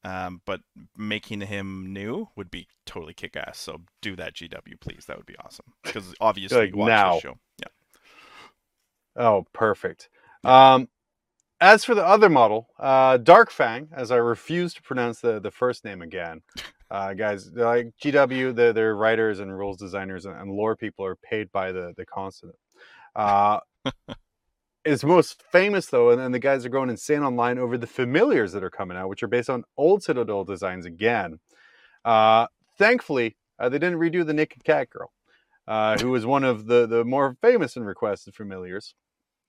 Um, 0.03 0.41
but 0.47 0.61
making 0.97 1.43
him 1.43 1.93
new 1.93 2.29
would 2.35 2.51
be 2.51 2.69
totally 2.87 3.13
kick-ass. 3.13 3.59
So 3.59 3.83
do 4.01 4.17
that, 4.17 4.35
GW, 4.35 4.81
please. 4.81 5.05
That 5.07 5.19
would 5.19 5.27
be 5.27 5.37
awesome. 5.45 5.67
Because 5.85 6.15
obviously 6.21 6.59
Like 6.59 6.71
you 6.71 6.77
watch 6.79 6.89
now. 6.89 7.15
the 7.17 7.21
show. 7.21 7.35
Yeah. 7.59 9.23
Oh, 9.23 9.47
perfect. 9.53 10.09
Um, 10.43 10.89
as 11.61 11.85
for 11.85 11.95
the 11.95 12.05
other 12.07 12.31
model, 12.31 12.69
uh, 12.79 13.19
Dark 13.19 13.51
Fang, 13.51 13.89
as 13.93 14.11
I 14.11 14.17
refuse 14.17 14.73
to 14.75 14.83
pronounce 14.83 15.21
the, 15.21 15.39
the 15.39 15.51
first 15.51 15.85
name 15.85 16.01
again, 16.01 16.41
uh, 16.91 17.15
guys, 17.15 17.51
like 17.53 17.93
GW, 18.03 18.55
they're, 18.55 18.73
they're 18.73 18.97
writers 18.97 19.39
and 19.39 19.57
rules 19.57 19.77
designers 19.77 20.27
and, 20.27 20.51
lore 20.51 20.77
people 20.77 21.05
are 21.05 21.17
paid 21.17 21.51
by 21.53 21.71
the, 21.71 21.93
the 21.97 22.05
consonant. 22.05 22.59
Uh, 23.15 23.61
most 25.05 25.43
famous 25.53 25.87
though, 25.87 26.11
and, 26.11 26.21
and 26.21 26.35
the 26.35 26.39
guys 26.39 26.65
are 26.65 26.71
going 26.71 26.91
insane 26.91 27.23
online 27.23 27.59
over 27.59 27.79
the 27.79 27.87
familiars 27.87 28.53
that 28.53 28.65
are 28.65 28.71
coming 28.71 28.97
out, 28.97 29.09
which 29.09 29.23
are 29.23 29.29
based 29.29 29.51
on 29.51 29.65
old 29.77 30.03
Citadel 30.03 30.45
designs 30.45 30.85
again. 30.85 31.39
Uh, 32.05 32.47
thankfully, 32.79 33.37
uh, 33.59 33.69
they 33.69 33.79
didn't 33.79 33.99
redo 33.99 34.27
the 34.27 34.33
Naked 34.33 34.65
Cat 34.65 34.91
Girl, 34.91 35.13
uh, 35.69 35.97
who 35.99 36.11
was 36.11 36.27
one 36.27 36.45
of 36.45 36.67
the, 36.67 36.87
the 36.87 37.05
more 37.05 37.37
famous 37.41 37.77
and 37.77 37.87
requested 37.87 38.35
familiars 38.35 38.95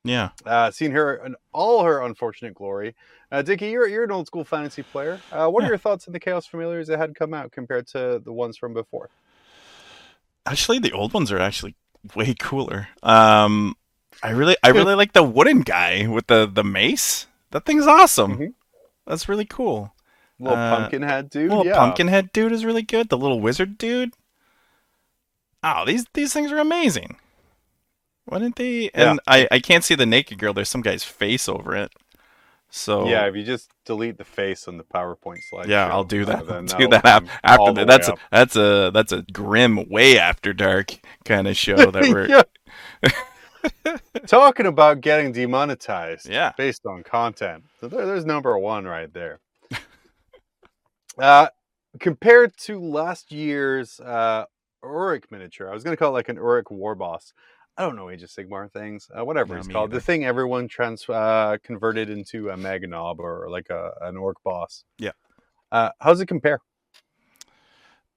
Yeah. 0.04 0.30
uh, 0.46 0.72
seen 0.72 0.92
her 0.92 1.16
in 1.26 1.36
all 1.54 1.84
her 1.84 2.02
unfortunate 2.02 2.56
glory. 2.56 2.96
Uh, 3.32 3.42
Dickie, 3.42 3.70
you're 3.70 3.88
you're 3.88 4.04
an 4.04 4.12
old 4.12 4.28
school 4.28 4.44
fantasy 4.44 4.84
player. 4.84 5.20
Uh, 5.32 5.48
what 5.48 5.64
are 5.64 5.68
your 5.68 5.78
thoughts 5.78 6.08
on 6.08 6.14
the 6.14 6.20
Chaos 6.20 6.46
Familiars 6.48 6.88
that 6.88 6.98
had 6.98 7.16
come 7.16 7.34
out 7.34 7.52
compared 7.52 7.88
to 7.88 8.20
the 8.24 8.34
ones 8.34 8.58
from 8.58 8.74
before? 8.74 9.10
Actually, 10.46 10.80
the 10.80 10.92
old 10.92 11.14
ones 11.14 11.32
are 11.32 11.38
actually 11.40 11.76
way 12.16 12.34
cooler. 12.40 12.88
Um, 13.04 13.76
I 14.24 14.32
really, 14.32 14.58
I 14.64 14.70
really 14.70 14.96
like 14.96 15.14
the 15.14 15.24
wooden 15.24 15.62
guy 15.62 16.08
with 16.08 16.28
the 16.28 16.50
the 16.52 16.64
mace. 16.64 17.28
That 17.52 17.66
thing's 17.66 17.86
awesome. 17.88 18.38
Mhm. 18.38 18.54
That's 19.06 19.30
really 19.30 19.46
cool. 19.46 19.94
Little 20.40 20.58
Uh, 20.58 20.78
pumpkin 20.78 21.04
head 21.04 21.30
dude. 21.30 21.50
little 21.50 21.66
yeah. 21.66 21.76
pumpkinhead 21.78 22.34
dude 22.34 22.52
is 22.52 22.66
really 22.66 22.82
good. 22.82 23.10
The 23.10 23.18
little 23.18 23.40
wizard 23.40 23.78
dude. 23.78 24.14
Oh, 25.64 25.86
these 25.86 26.06
these 26.14 26.34
things 26.34 26.52
are 26.52 26.58
amazing. 26.58 27.18
Why 28.26 28.40
didn't 28.40 28.56
they? 28.56 28.90
And 28.94 29.20
I 29.28 29.48
I 29.52 29.60
can't 29.60 29.84
see 29.84 29.96
the 29.96 30.06
naked 30.06 30.38
girl. 30.40 30.54
There's 30.54 30.70
some 30.70 30.82
guy's 30.82 31.04
face 31.04 31.50
over 31.50 31.76
it. 31.76 31.92
So 32.70 33.08
Yeah, 33.08 33.28
if 33.28 33.36
you 33.36 33.44
just 33.44 33.70
delete 33.86 34.18
the 34.18 34.24
face 34.24 34.68
on 34.68 34.78
the 34.78 34.84
PowerPoint 34.86 35.44
slide. 35.50 35.68
Yeah, 35.68 35.88
I'll 35.88 36.06
do 36.06 36.24
that. 36.26 36.48
then 36.48 36.66
do 36.78 36.88
that 36.88 37.24
af- 37.24 37.30
after 37.44 37.74
that. 37.74 37.88
That's 37.88 38.08
a, 38.08 38.16
that's 38.32 38.56
a 38.56 38.92
that's 38.94 39.12
a 39.12 39.24
grim 39.34 39.90
way 39.90 40.18
after 40.18 40.54
dark 40.54 40.94
kind 41.26 41.48
of 41.48 41.58
show 41.58 41.92
that 41.92 42.04
we're 43.04 43.12
Talking 44.28 44.66
about 44.66 45.02
getting 45.02 45.34
demonetized 45.34 46.30
yeah 46.30 46.54
based 46.58 46.86
on 46.86 47.04
content. 47.04 47.66
So 47.80 47.88
there, 47.90 48.06
there's 48.06 48.26
number 48.26 48.58
one 48.58 48.86
right 48.86 49.14
there. 49.14 49.40
uh, 51.18 51.48
compared 52.00 52.56
to 52.58 52.80
last 52.80 53.32
year's 53.32 54.00
uh, 54.00 54.46
Orruk 54.84 55.26
miniature, 55.30 55.70
I 55.70 55.74
was 55.74 55.84
going 55.84 55.94
to 55.96 55.98
call 55.98 56.10
it 56.10 56.14
like 56.14 56.30
an 56.30 56.38
Orruk 56.38 56.72
War 56.72 56.96
Boss. 56.96 57.34
I 57.78 57.84
don't 57.84 57.96
know 57.96 58.10
Age 58.10 58.24
of 58.24 58.30
Sigmar 58.30 58.72
things, 58.72 59.10
uh, 59.18 59.24
whatever 59.24 59.54
No, 59.54 59.60
it's 59.60 59.68
called. 59.68 59.92
The 59.92 60.02
thing 60.02 60.26
everyone 60.26 60.68
trans 60.68 61.08
uh, 61.10 61.58
converted 61.64 62.10
into 62.10 62.50
a 62.50 62.56
Meganob 62.56 63.20
or 63.20 63.50
like 63.50 63.70
a, 63.70 63.92
an 64.02 64.18
Orc 64.18 64.38
boss. 64.44 64.84
Yeah. 65.00 65.12
Uh, 65.72 65.90
how's 66.00 66.20
it 66.22 66.28
compare? 66.28 66.60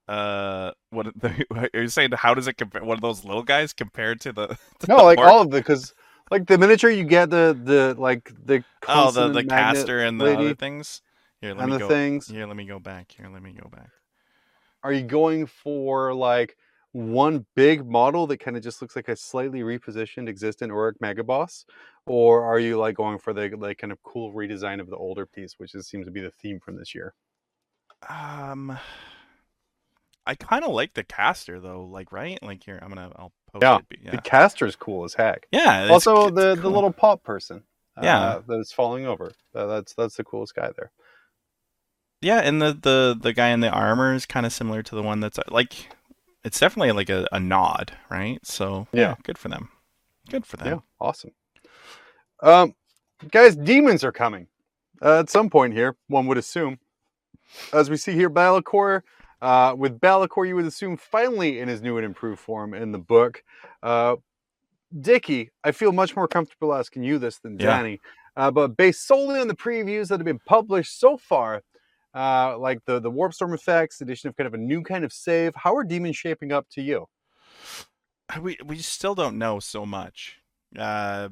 uh 0.07 0.71
what 0.91 1.07
the, 1.19 1.45
are 1.73 1.81
you 1.81 1.87
saying 1.87 2.11
how 2.13 2.33
does 2.35 2.47
it 2.47 2.53
compare 2.53 2.83
one 2.83 2.95
of 2.95 3.01
those 3.01 3.25
little 3.25 3.41
guys 3.41 3.73
compared 3.73 4.21
to 4.21 4.31
the, 4.31 4.47
to 4.79 4.87
No, 4.87 4.97
the 4.97 5.03
like 5.03 5.17
orc? 5.17 5.29
all 5.29 5.41
of 5.41 5.49
the 5.49 5.57
because 5.57 5.95
like 6.29 6.45
the 6.45 6.57
miniature 6.57 6.91
you 6.91 7.03
get 7.03 7.29
the 7.31 7.59
the 7.63 7.95
like 7.99 8.31
the 8.45 8.63
oh 8.87 9.09
the 9.11 9.29
the 9.29 9.43
caster 9.43 9.99
and 10.03 10.19
the 10.19 10.25
lady 10.25 10.45
other 10.45 10.55
things 10.55 11.01
here 11.41 11.55
let 11.55 11.63
and 11.63 11.71
me 11.71 11.73
the 11.73 11.79
go 11.79 11.87
things. 11.87 12.27
here 12.27 12.45
let 12.45 12.55
me 12.55 12.65
go 12.65 12.77
back 12.77 13.11
here 13.17 13.27
let 13.33 13.41
me 13.41 13.51
go 13.51 13.67
back 13.69 13.89
are 14.83 14.93
you 14.93 15.01
going 15.01 15.47
for 15.47 16.13
like 16.13 16.55
one 16.95 17.45
big 17.55 17.85
model 17.85 18.25
that 18.27 18.37
kind 18.37 18.55
of 18.55 18.63
just 18.63 18.81
looks 18.81 18.95
like 18.95 19.09
a 19.09 19.15
slightly 19.17 19.61
repositioned 19.61 20.29
existent 20.29 20.71
Orruk 20.71 20.93
Mega 21.01 21.23
Boss? 21.23 21.65
Or 22.05 22.43
are 22.43 22.59
you 22.59 22.77
like 22.77 22.95
going 22.95 23.19
for 23.19 23.33
the 23.33 23.49
like 23.57 23.79
kind 23.79 23.91
of 23.91 24.01
cool 24.03 24.33
redesign 24.33 24.79
of 24.79 24.89
the 24.89 24.95
older 24.95 25.25
piece, 25.25 25.55
which 25.57 25.75
is, 25.75 25.87
seems 25.87 26.05
to 26.05 26.11
be 26.11 26.21
the 26.21 26.31
theme 26.31 26.59
from 26.59 26.77
this 26.77 26.95
year? 26.95 27.13
um 28.09 28.77
I 30.25 30.35
kind 30.35 30.63
of 30.65 30.71
like 30.71 30.93
the 30.93 31.03
caster 31.03 31.59
though 31.59 31.83
like 31.85 32.11
right 32.11 32.41
like 32.41 32.63
here 32.63 32.79
I'm 32.81 32.89
gonna 32.89 33.11
I'll 33.15 33.31
post 33.53 33.63
Yeah, 33.63 33.77
it 33.91 33.99
yeah 34.03 34.11
The 34.11 34.17
caster's 34.19 34.75
cool 34.75 35.03
as 35.03 35.13
heck. 35.13 35.47
yeah 35.51 35.87
also, 35.91 36.29
the 36.29 36.55
the 36.55 36.69
little 36.69 36.91
pop 36.91 37.23
person, 37.23 37.63
Yeah. 38.01 38.19
uh, 38.19 38.41
that's 38.47 38.71
falling 38.73 39.05
over. 39.05 39.31
Uh, 39.53 39.65
that's 39.67 39.93
that's 39.93 40.15
the 40.17 40.23
coolest 40.23 40.55
guy 40.55 40.71
there. 40.75 40.91
Yeah, 42.21 42.39
and 42.39 42.61
the 42.61 42.73
the 42.73 43.17
the 43.19 43.33
guy 43.33 43.49
in 43.49 43.59
the 43.59 43.69
armor 43.69 44.13
is 44.13 44.25
kind 44.25 44.45
of 44.45 44.53
similar 44.53 44.81
to 44.83 44.95
the 44.95 45.03
one 45.03 45.19
that's 45.19 45.39
like 45.49 45.89
it's 46.45 46.59
definitely 46.59 46.91
like 46.93 47.09
a, 47.09 47.27
a 47.31 47.39
nod, 47.39 47.91
right? 48.09 48.39
So 48.45 48.87
yeah, 48.93 49.01
Yeah. 49.01 49.15
good 49.23 49.37
for 49.37 49.49
them. 49.49 49.69
Good 50.29 50.45
for 50.45 50.57
them. 50.57 50.67
Yeah, 50.67 50.79
awesome. 50.99 51.31
Um, 52.41 52.75
guys, 53.31 53.55
demons 53.55 54.03
are 54.03 54.11
coming 54.11 54.47
uh, 55.01 55.19
at 55.19 55.29
some 55.29 55.49
point 55.49 55.73
here. 55.73 55.97
One 56.07 56.27
would 56.27 56.37
assume, 56.37 56.79
as 57.73 57.89
we 57.89 57.97
see 57.97 58.13
here, 58.13 58.29
Be'lakor. 58.29 59.01
Uh, 59.41 59.75
with 59.77 59.99
Be'lakor, 59.99 60.47
you 60.47 60.55
would 60.55 60.65
assume 60.65 60.97
finally 60.97 61.59
in 61.59 61.67
his 61.67 61.81
new 61.81 61.97
and 61.97 62.05
improved 62.05 62.39
form 62.39 62.73
in 62.73 62.91
the 62.91 62.99
book. 62.99 63.43
Uh, 63.83 64.15
Dickie, 64.99 65.51
I 65.63 65.71
feel 65.71 65.91
much 65.91 66.15
more 66.15 66.27
comfortable 66.27 66.73
asking 66.73 67.03
you 67.03 67.19
this 67.19 67.39
than 67.39 67.57
Yeah. 67.57 67.77
Danny. 67.77 67.99
Uh, 68.37 68.51
but 68.51 68.77
based 68.77 69.07
solely 69.07 69.39
on 69.39 69.47
the 69.47 69.55
previews 69.55 70.09
that 70.09 70.19
have 70.19 70.25
been 70.25 70.39
published 70.45 70.99
so 70.99 71.17
far, 71.17 71.63
uh, 72.15 72.57
like 72.59 72.79
the 72.85 72.99
the 72.99 73.11
warp 73.11 73.33
storm 73.33 73.53
effects, 73.53 74.01
addition 74.01 74.29
of 74.29 74.35
kind 74.37 74.47
of 74.47 74.53
a 74.55 74.57
new 74.57 74.81
kind 74.83 75.05
of 75.05 75.13
save. 75.13 75.53
How 75.55 75.75
are 75.75 75.83
demons 75.83 76.17
shaping 76.17 76.51
up 76.51 76.67
to 76.71 76.81
you? 76.81 77.07
We 78.41 78.57
we 78.63 78.79
still 78.79 79.15
don't 79.15 79.37
know 79.37 79.59
so 79.59 79.85
much. 79.85 80.41
Uh, 80.77 81.29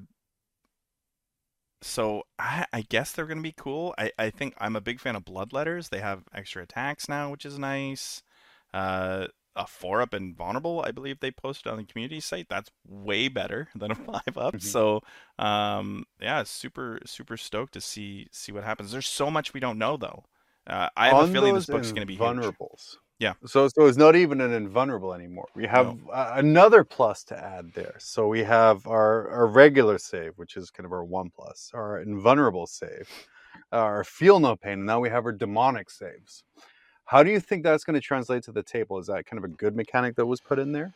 so 1.81 2.23
I, 2.39 2.65
I 2.71 2.81
guess 2.81 3.11
they're 3.11 3.25
gonna 3.25 3.41
be 3.41 3.53
cool. 3.55 3.93
I, 3.97 4.11
I 4.17 4.29
think 4.29 4.55
I'm 4.57 4.75
a 4.75 4.81
big 4.81 4.99
fan 4.99 5.15
of 5.15 5.25
bloodletters. 5.25 5.89
They 5.89 5.99
have 5.99 6.23
extra 6.33 6.63
attacks 6.63 7.09
now, 7.09 7.29
which 7.31 7.45
is 7.45 7.59
nice. 7.59 8.23
Uh, 8.73 9.27
a 9.55 9.67
four 9.67 10.01
up 10.01 10.13
and 10.13 10.35
vulnerable, 10.35 10.81
I 10.85 10.91
believe 10.91 11.19
they 11.19 11.29
posted 11.31 11.71
on 11.71 11.77
the 11.77 11.83
community 11.85 12.19
site. 12.19 12.47
That's 12.49 12.71
way 12.87 13.27
better 13.27 13.69
than 13.75 13.91
a 13.91 13.95
five 14.23 14.37
up. 14.37 14.55
Mhm. 14.55 14.61
So 14.61 15.01
um, 15.39 16.05
yeah, 16.21 16.43
super 16.43 16.99
super 17.05 17.37
stoked 17.37 17.73
to 17.73 17.81
see 17.81 18.27
see 18.31 18.51
what 18.51 18.63
happens. 18.63 18.91
There's 18.91 19.07
so 19.07 19.29
much 19.31 19.53
we 19.53 19.59
don't 19.59 19.77
know 19.77 19.97
though. 19.97 20.25
Uh, 20.67 20.89
I 20.95 21.09
have 21.09 21.29
a 21.29 21.33
feeling 21.33 21.53
this 21.55 21.65
book's 21.65 21.91
gonna 21.91 22.05
be 22.05 22.15
huge. 22.15 22.19
Yeah. 23.19 23.33
So 23.45 23.67
so 23.67 23.85
it's 23.85 23.97
not 23.97 24.15
even 24.15 24.41
an 24.41 24.51
invulnerable 24.53 25.13
anymore. 25.13 25.47
We 25.55 25.65
have 25.67 25.97
uh, 26.11 26.33
another 26.35 26.83
plus 26.83 27.23
to 27.25 27.37
add 27.41 27.71
there. 27.73 27.95
So 27.99 28.27
we 28.27 28.43
have 28.43 28.85
our 28.87 29.29
our 29.29 29.47
regular 29.47 29.97
save, 29.97 30.33
which 30.37 30.57
is 30.57 30.69
kind 30.71 30.85
of 30.85 30.91
our 30.91 31.03
one 31.03 31.29
plus, 31.29 31.71
our 31.73 32.01
invulnerable 32.01 32.67
save, 32.67 33.09
our 33.71 34.03
feel 34.03 34.39
no 34.39 34.55
pain, 34.55 34.73
and 34.73 34.85
now 34.85 34.99
we 34.99 35.09
have 35.09 35.25
our 35.25 35.31
demonic 35.31 35.89
saves. 35.89 36.43
How 37.05 37.23
do 37.23 37.31
you 37.31 37.39
think 37.39 37.63
that's 37.63 37.83
going 37.83 37.95
to 37.95 38.01
translate 38.01 38.43
to 38.43 38.51
the 38.51 38.63
table? 38.63 38.97
Is 38.97 39.07
that 39.07 39.25
kind 39.25 39.37
of 39.37 39.43
a 39.43 39.53
good 39.53 39.75
mechanic 39.75 40.15
that 40.15 40.25
was 40.25 40.39
put 40.39 40.57
in 40.57 40.71
there? 40.71 40.93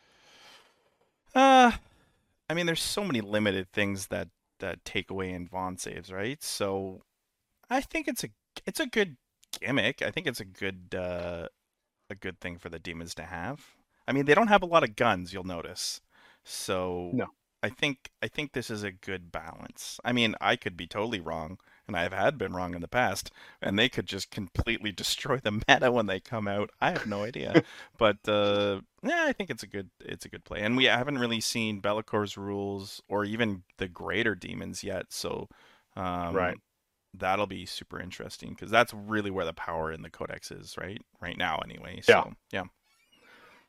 Uh, 1.34 1.72
I 2.48 2.54
mean, 2.54 2.66
there's 2.66 2.82
so 2.82 3.04
many 3.04 3.20
limited 3.20 3.70
things 3.72 4.06
that 4.08 4.28
that 4.60 4.84
take 4.84 5.10
away 5.10 5.32
invuln 5.32 5.78
saves, 5.78 6.10
right? 6.10 6.42
So, 6.42 7.02
I 7.70 7.80
think 7.80 8.08
it's 8.08 8.24
a 8.24 8.28
it's 8.66 8.80
a 8.80 8.86
good 8.86 9.16
gimmick. 9.60 10.02
I 10.02 10.10
think 10.10 10.26
it's 10.26 10.40
a 10.40 10.44
good 10.44 10.94
uh, 10.96 11.48
a 12.10 12.14
good 12.14 12.40
thing 12.40 12.58
for 12.58 12.68
the 12.68 12.78
demons 12.78 13.14
to 13.16 13.24
have. 13.24 13.76
I 14.06 14.12
mean, 14.12 14.24
they 14.26 14.34
don't 14.34 14.48
have 14.48 14.62
a 14.62 14.66
lot 14.66 14.84
of 14.84 14.96
guns, 14.96 15.32
you'll 15.32 15.44
notice. 15.44 16.00
So, 16.44 17.18
No. 17.18 17.26
I 17.62 17.68
think 17.70 18.10
I 18.22 18.28
think 18.28 18.52
this 18.52 18.70
is 18.70 18.82
a 18.82 18.92
good 18.92 19.32
balance. 19.32 20.00
I 20.04 20.12
mean, 20.12 20.34
I 20.40 20.56
could 20.56 20.76
be 20.76 20.86
totally 20.86 21.20
wrong, 21.20 21.58
and 21.86 21.96
I 21.96 22.02
have 22.02 22.12
had 22.12 22.38
been 22.38 22.54
wrong 22.54 22.74
in 22.74 22.80
the 22.82 22.88
past, 22.88 23.30
and 23.62 23.78
they 23.78 23.88
could 23.88 24.06
just 24.06 24.30
completely 24.30 24.92
destroy 24.94 25.38
the 25.38 25.52
meta 25.52 25.92
when 25.92 26.06
they 26.06 26.20
come 26.20 26.48
out. 26.48 26.70
I 26.80 26.92
have 26.92 27.06
no 27.06 27.24
idea, 27.24 27.60
but 27.98 28.26
uh, 28.28 28.80
yeah, 29.02 29.24
I 29.28 29.32
think 29.32 29.50
it's 29.50 29.62
a 29.64 29.66
good 29.68 29.90
it's 30.00 30.24
a 30.24 30.28
good 30.28 30.44
play, 30.44 30.60
and 30.62 30.76
we 30.76 30.84
haven't 30.84 31.18
really 31.18 31.40
seen 31.40 31.80
Be'lakor's 31.80 32.36
rules 32.38 33.02
or 33.08 33.24
even 33.24 33.64
the 33.78 33.88
greater 33.88 34.34
demons 34.34 34.82
yet, 34.84 35.06
so 35.12 35.48
um, 35.96 36.34
Right. 36.34 36.58
That'll 37.14 37.46
be 37.46 37.64
super 37.66 38.00
interesting 38.00 38.50
because 38.50 38.70
that's 38.70 38.92
really 38.94 39.30
where 39.30 39.44
the 39.44 39.52
power 39.54 39.90
in 39.92 40.02
the 40.02 40.10
codex 40.10 40.50
is, 40.50 40.76
right? 40.78 41.00
Right 41.20 41.36
now, 41.38 41.58
anyway. 41.64 41.96
Yeah. 42.08 42.22
So, 42.24 42.32
yeah. 42.52 42.64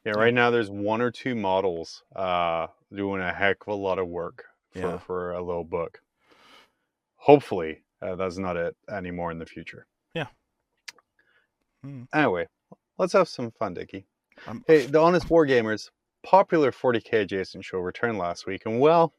Yeah, 0.06 0.12
right 0.14 0.34
now 0.34 0.50
there's 0.50 0.70
one 0.70 1.02
or 1.02 1.12
two 1.12 1.36
models 1.36 2.04
uh, 2.16 2.68
doing 2.94 3.22
a 3.22 3.34
heck 3.34 3.58
of 3.62 3.68
a 3.74 3.76
lot 3.76 4.00
of 4.00 4.08
work 4.08 4.46
for, 4.72 4.80
Yeah. 4.80 4.98
for 5.00 5.32
a 5.32 5.42
little 5.42 5.64
book. 5.66 6.02
Hopefully, 7.16 7.84
uh, 8.02 8.16
that's 8.16 8.38
not 8.38 8.56
it 8.56 8.76
anymore 8.90 9.32
in 9.32 9.40
the 9.40 9.46
future. 9.46 9.88
Yeah. 10.14 10.28
Hmm. 11.84 12.04
Anyway, 12.14 12.48
let's 12.98 13.14
have 13.14 13.28
some 13.28 13.52
fun, 13.52 13.74
Dicky. 13.74 14.06
Um, 14.48 14.64
Hey, 14.68 14.86
the 14.86 15.00
Honest 15.02 15.28
Wargamers 15.28 15.90
popular 16.24 16.72
40k 16.72 17.22
adjacent 17.22 17.64
show 17.66 17.80
returned 17.80 18.18
last 18.18 18.46
week, 18.48 18.64
and 18.66 18.80
well, 18.80 19.14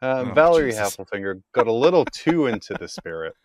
uh, 0.00 0.24
Oh, 0.28 0.32
Valerie 0.34 0.70
Jesus. 0.70 0.96
Heffelfinger 0.96 1.42
got 1.52 1.66
a 1.66 1.72
little 1.72 2.04
too 2.04 2.46
into 2.46 2.74
the 2.74 2.88
spirit. 2.88 3.34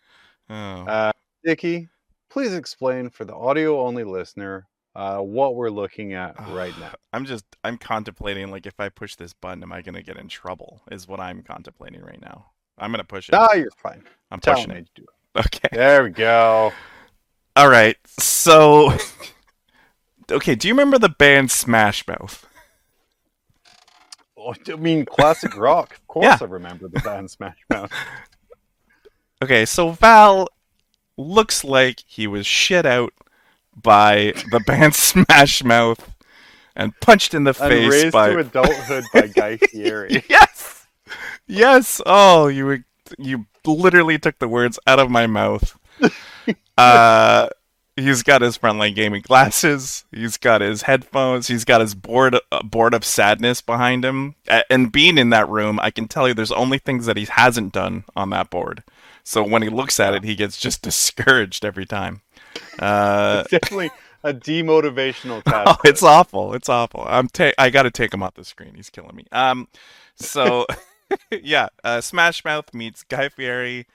oh. 0.50 0.54
Uh, 0.54 1.12
Dickie, 1.44 1.88
please 2.30 2.54
explain 2.54 3.10
for 3.10 3.24
the 3.24 3.34
audio 3.34 3.80
only 3.80 4.04
listener 4.04 4.66
uh, 4.94 5.18
what 5.18 5.54
we're 5.54 5.70
looking 5.70 6.14
at 6.14 6.34
right 6.50 6.76
now. 6.80 6.92
I'm 7.12 7.24
just 7.24 7.44
I'm 7.64 7.78
contemplating 7.78 8.50
like 8.50 8.66
if 8.66 8.80
I 8.80 8.88
push 8.88 9.14
this 9.16 9.32
button, 9.32 9.62
am 9.62 9.72
I 9.72 9.82
gonna 9.82 10.02
get 10.02 10.16
in 10.16 10.28
trouble? 10.28 10.82
Is 10.90 11.06
what 11.06 11.20
I'm 11.20 11.42
contemplating 11.42 12.02
right 12.02 12.20
now. 12.20 12.46
I'm 12.78 12.90
gonna 12.90 13.04
push 13.04 13.28
it. 13.28 13.34
Ah, 13.34 13.54
you're 13.54 13.70
fine. 13.76 14.02
I'm 14.30 14.40
Tell 14.40 14.54
pushing 14.54 14.70
it. 14.72 14.88
do 14.94 15.02
it. 15.02 15.46
Okay. 15.46 15.68
There 15.72 16.04
we 16.04 16.10
go. 16.10 16.72
All 17.56 17.68
right. 17.68 17.96
So, 18.06 18.92
okay. 20.30 20.54
Do 20.54 20.68
you 20.68 20.74
remember 20.74 20.98
the 20.98 21.08
band 21.08 21.50
Smash 21.50 22.06
Mouth? 22.06 22.46
Oh, 24.36 24.54
I 24.68 24.76
mean, 24.76 25.04
classic 25.04 25.56
rock. 25.56 25.94
Of 25.94 26.06
course, 26.08 26.24
Yeah. 26.24 26.38
I 26.40 26.44
remember 26.44 26.88
the 26.88 27.00
band 27.00 27.30
Smash 27.30 27.58
Mouth. 27.70 27.92
Okay, 29.42 29.64
so 29.66 29.90
Val 29.90 30.48
looks 31.16 31.64
like 31.64 32.02
he 32.06 32.26
was 32.26 32.46
shit 32.46 32.84
out 32.86 33.12
by 33.80 34.32
the 34.50 34.60
band 34.66 34.94
Smash 34.94 35.62
Mouth 35.62 36.14
and 36.74 36.98
punched 37.00 37.34
in 37.34 37.44
the 37.44 37.50
And 37.50 37.56
face 37.72 37.90
raised 37.90 38.12
by 38.12 38.30
to 38.30 38.38
adulthood 38.38 39.04
by 39.12 39.26
Guy 39.28 39.56
Fieri. 39.70 40.24
yes, 40.28 40.86
yes. 41.46 42.00
Oh, 42.06 42.48
you 42.48 42.82
you 43.16 43.46
literally 43.64 44.18
took 44.18 44.38
the 44.38 44.48
words 44.48 44.78
out 44.86 44.98
of 44.98 45.10
my 45.10 45.26
mouth. 45.26 45.78
Uh, 46.78 47.48
he's 47.96 48.22
got 48.22 48.40
his 48.40 48.56
frontline 48.56 48.94
gaming 48.94 49.20
glasses. 49.20 50.04
He's 50.12 50.36
got 50.36 50.60
his 50.60 50.82
headphones. 50.82 51.48
He's 51.48 51.64
got 51.64 51.80
his 51.80 51.94
board 51.96 52.38
uh, 52.52 52.62
board 52.62 52.94
of 52.94 53.04
sadness 53.04 53.60
behind 53.60 54.04
him. 54.04 54.36
And 54.70 54.92
being 54.92 55.18
in 55.18 55.30
that 55.30 55.48
room, 55.48 55.80
I 55.82 55.90
can 55.90 56.06
tell 56.06 56.28
you, 56.28 56.34
there's 56.34 56.52
only 56.52 56.78
things 56.78 57.06
that 57.06 57.16
he 57.16 57.24
hasn't 57.24 57.72
done 57.72 58.04
on 58.14 58.30
that 58.30 58.48
board. 58.48 58.84
So 59.28 59.42
when 59.42 59.60
he 59.60 59.68
looks 59.68 60.00
at 60.00 60.14
it, 60.14 60.24
he 60.24 60.34
gets 60.34 60.56
just 60.56 60.80
discouraged 60.90 61.62
every 61.62 61.84
time. 61.84 62.22
Uh, 62.78 63.42
It's 63.42 63.50
definitely 63.50 63.90
a 64.24 64.32
demotivational 64.32 65.42
task. 65.42 65.78
Oh, 65.84 65.88
it's 65.88 66.02
awful. 66.02 66.54
It's 66.54 66.70
awful. 66.70 67.04
I'm 67.06 67.28
ta- 67.28 67.52
I 67.58 67.68
got 67.68 67.82
to 67.82 67.90
take 67.90 68.14
him 68.14 68.22
off 68.22 68.34
the 68.34 68.44
screen. 68.44 68.72
He's 68.74 68.88
killing 68.88 69.14
me. 69.14 69.26
Um, 69.30 69.68
so 70.16 70.64
yeah, 71.30 71.68
uh, 71.84 72.00
Smash 72.00 72.42
Mouth 72.42 72.72
meets 72.72 73.02
Guy 73.02 73.28
Fieri, 73.28 73.86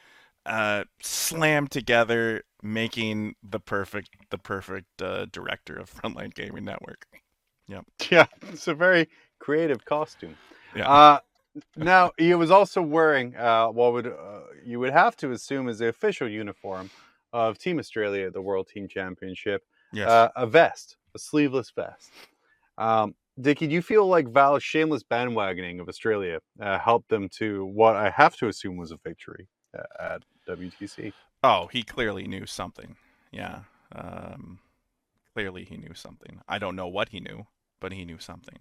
uh, 0.45 0.83
slammed 1.01 1.71
together, 1.71 2.43
making 2.61 3.33
the 3.41 3.59
perfect 3.59 4.09
the 4.29 4.37
perfect 4.37 5.01
uh, 5.01 5.25
director 5.31 5.75
of 5.75 5.91
Frontline 5.91 6.35
Gaming 6.35 6.65
Network. 6.65 7.07
Yep. 7.67 7.85
Yeah, 8.11 8.27
it's 8.51 8.67
a 8.67 8.75
very 8.75 9.09
creative 9.39 9.83
costume. 9.83 10.35
Yeah. 10.75 11.17
Now 11.75 12.11
he 12.17 12.33
was 12.35 12.51
also 12.51 12.81
wearing 12.81 13.35
uh, 13.35 13.67
what 13.67 13.93
would 13.93 14.07
uh, 14.07 14.41
you 14.65 14.79
would 14.79 14.93
have 14.93 15.15
to 15.17 15.31
assume 15.31 15.69
is 15.69 15.79
the 15.79 15.87
official 15.87 16.27
uniform 16.27 16.89
of 17.31 17.57
Team 17.57 17.79
Australia 17.79 18.27
at 18.27 18.33
the 18.33 18.41
World 18.41 18.67
Team 18.67 18.87
Championship. 18.87 19.63
Yes. 19.91 20.09
Uh, 20.09 20.29
a 20.35 20.47
vest, 20.47 20.97
a 21.15 21.19
sleeveless 21.19 21.71
vest. 21.75 22.09
Um, 22.77 23.15
Dickie, 23.39 23.67
do 23.67 23.73
you 23.73 23.81
feel 23.81 24.07
like 24.07 24.27
Val's 24.27 24.63
shameless 24.63 25.03
bandwagoning 25.03 25.79
of 25.79 25.89
Australia 25.89 26.39
uh, 26.59 26.77
helped 26.77 27.09
them 27.09 27.29
to 27.37 27.65
what 27.65 27.95
I 27.95 28.09
have 28.11 28.35
to 28.37 28.47
assume 28.47 28.77
was 28.77 28.91
a 28.91 28.97
victory 28.97 29.47
uh, 29.77 29.83
at 29.99 30.23
WTC? 30.47 31.13
oh, 31.43 31.67
he 31.71 31.83
clearly 31.83 32.25
knew 32.27 32.45
something. 32.45 32.95
Yeah. 33.31 33.59
Um, 33.93 34.59
clearly 35.33 35.65
he 35.65 35.77
knew 35.77 35.93
something. 35.93 36.39
I 36.47 36.57
don't 36.57 36.75
know 36.75 36.87
what 36.87 37.09
he 37.09 37.19
knew, 37.19 37.45
but 37.81 37.91
he 37.91 38.05
knew 38.05 38.19
something. 38.19 38.59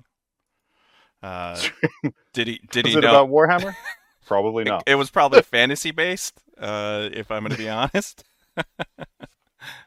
Uh, 1.22 1.60
did 2.32 2.48
he? 2.48 2.60
Did 2.70 2.84
was 2.84 2.92
he 2.92 2.98
it 2.98 3.02
know? 3.02 3.10
about 3.10 3.30
Warhammer? 3.30 3.74
Probably 4.26 4.64
not. 4.64 4.84
It 4.86 4.94
was 4.94 5.10
probably 5.10 5.42
fantasy 5.42 5.90
based, 5.90 6.40
uh, 6.56 7.08
if 7.12 7.30
I'm 7.30 7.42
going 7.42 7.52
to 7.52 7.58
be 7.58 7.68
honest. 7.68 8.24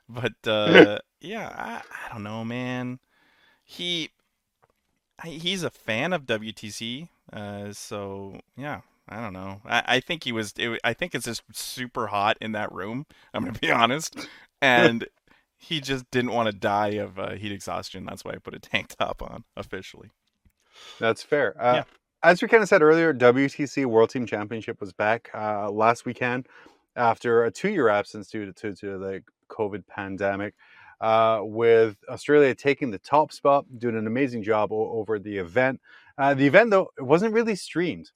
but 0.10 0.34
uh, 0.46 1.00
yeah, 1.22 1.50
I, 1.58 1.82
I 2.06 2.14
don't 2.14 2.24
know, 2.24 2.44
man. 2.44 3.00
He 3.64 4.12
he's 5.24 5.64
a 5.64 5.70
fan 5.70 6.14
of 6.14 6.26
WTC, 6.26 7.08
uh, 7.34 7.72
so 7.74 8.40
yeah. 8.58 8.82
I 9.08 9.22
don't 9.22 9.34
know. 9.34 9.62
I, 9.66 9.84
I 9.86 10.00
think 10.00 10.24
he 10.24 10.32
was. 10.32 10.54
It, 10.58 10.80
I 10.84 10.94
think 10.94 11.14
it's 11.14 11.26
just 11.26 11.44
super 11.54 12.08
hot 12.08 12.38
in 12.42 12.54
that 12.54 12.72
room. 12.72 13.06
I'm 13.34 13.46
gonna 13.46 13.58
be 13.58 13.72
honest, 13.72 14.28
and 14.62 15.08
he 15.58 15.80
just 15.80 16.10
didn't 16.12 16.32
want 16.32 16.48
to 16.48 16.56
die 16.56 16.94
of 16.94 17.20
uh, 17.20 17.32
heat 17.32 17.52
exhaustion. 17.52 18.06
That's 18.06 18.26
why 18.26 18.32
I 18.34 18.38
put 18.38 18.56
a 18.56 18.60
tank 18.60 18.96
top 18.98 19.22
on 19.22 19.44
officially. 19.56 20.10
That's 21.00 21.24
fair. 21.24 21.56
Uh, 21.60 21.74
Yeah. 21.76 21.84
As 22.24 22.42
we 22.42 22.48
kind 22.48 22.64
of 22.64 22.70
said 22.70 22.82
earlier, 22.82 23.14
WTC 23.14 23.86
World 23.86 24.10
Team 24.10 24.26
Championship 24.26 24.80
was 24.82 24.92
back 24.94 25.30
uh, 25.36 25.70
last 25.70 26.06
weekend 26.06 26.48
after 26.96 27.44
a 27.44 27.52
two-year 27.52 27.88
absence 27.88 28.30
due 28.30 28.46
to, 28.48 28.54
to, 28.54 28.74
to 28.74 28.98
the 28.98 29.24
COVID 29.50 29.86
pandemic. 29.88 30.56
Uh, 31.02 31.42
with 31.44 31.98
Australia 32.10 32.56
taking 32.56 32.90
the 32.90 32.98
top 32.98 33.32
spot, 33.32 33.66
doing 33.78 33.98
an 33.98 34.08
amazing 34.08 34.42
job 34.42 34.72
o- 34.72 34.92
over 34.94 35.20
the 35.20 35.38
event. 35.38 35.80
Uh, 36.18 36.34
the 36.34 36.48
event, 36.48 36.72
though, 36.72 36.90
it 36.98 37.04
wasn't 37.04 37.32
really 37.34 37.54
streamed 37.56 38.10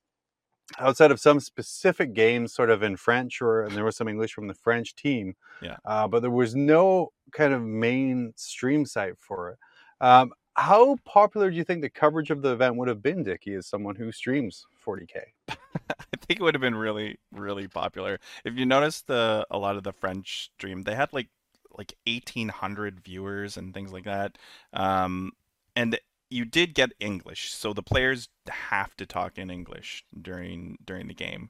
outside 0.79 1.11
of 1.11 1.19
some 1.19 1.39
specific 1.41 2.13
games, 2.13 2.53
sort 2.53 2.69
of 2.69 2.81
in 2.81 2.95
French, 2.95 3.41
or 3.41 3.63
and 3.63 3.75
there 3.75 3.83
was 3.83 3.97
some 3.97 4.07
English 4.07 4.33
from 4.33 4.47
the 4.47 4.53
French 4.53 4.95
team. 4.95 5.35
Yeah. 5.61 5.75
Uh, 5.83 6.07
but 6.07 6.21
there 6.21 6.31
was 6.31 6.55
no 6.55 7.11
kind 7.31 7.53
of 7.53 7.61
main 7.61 8.31
stream 8.37 8.85
site 8.85 9.17
for 9.19 9.49
it. 9.49 9.57
Um, 10.01 10.31
how 10.59 10.97
popular 11.05 11.49
do 11.49 11.55
you 11.55 11.63
think 11.63 11.81
the 11.81 11.89
coverage 11.89 12.31
of 12.31 12.41
the 12.41 12.51
event 12.51 12.75
would 12.75 12.87
have 12.87 13.01
been, 13.01 13.23
Dickie, 13.23 13.55
as 13.55 13.67
someone 13.67 13.95
who 13.95 14.11
streams 14.11 14.65
40k? 14.85 15.19
I 15.49 15.55
think 16.21 16.39
it 16.39 16.41
would 16.41 16.53
have 16.53 16.61
been 16.61 16.75
really, 16.75 17.17
really 17.31 17.67
popular. 17.67 18.19
If 18.43 18.55
you 18.55 18.65
notice 18.65 19.01
the 19.01 19.47
a 19.49 19.57
lot 19.57 19.77
of 19.77 19.83
the 19.83 19.93
French 19.93 20.51
stream, 20.57 20.83
they 20.83 20.95
had 20.95 21.13
like 21.13 21.29
like 21.77 21.93
1,800 22.05 22.99
viewers 22.99 23.55
and 23.55 23.73
things 23.73 23.93
like 23.93 24.03
that. 24.03 24.37
Um, 24.73 25.31
and 25.75 25.97
you 26.29 26.43
did 26.43 26.75
get 26.75 26.91
English, 26.99 27.53
so 27.53 27.73
the 27.73 27.81
players 27.81 28.27
have 28.49 28.95
to 28.97 29.05
talk 29.05 29.37
in 29.37 29.49
English 29.49 30.03
during 30.21 30.77
during 30.83 31.07
the 31.07 31.13
game. 31.13 31.49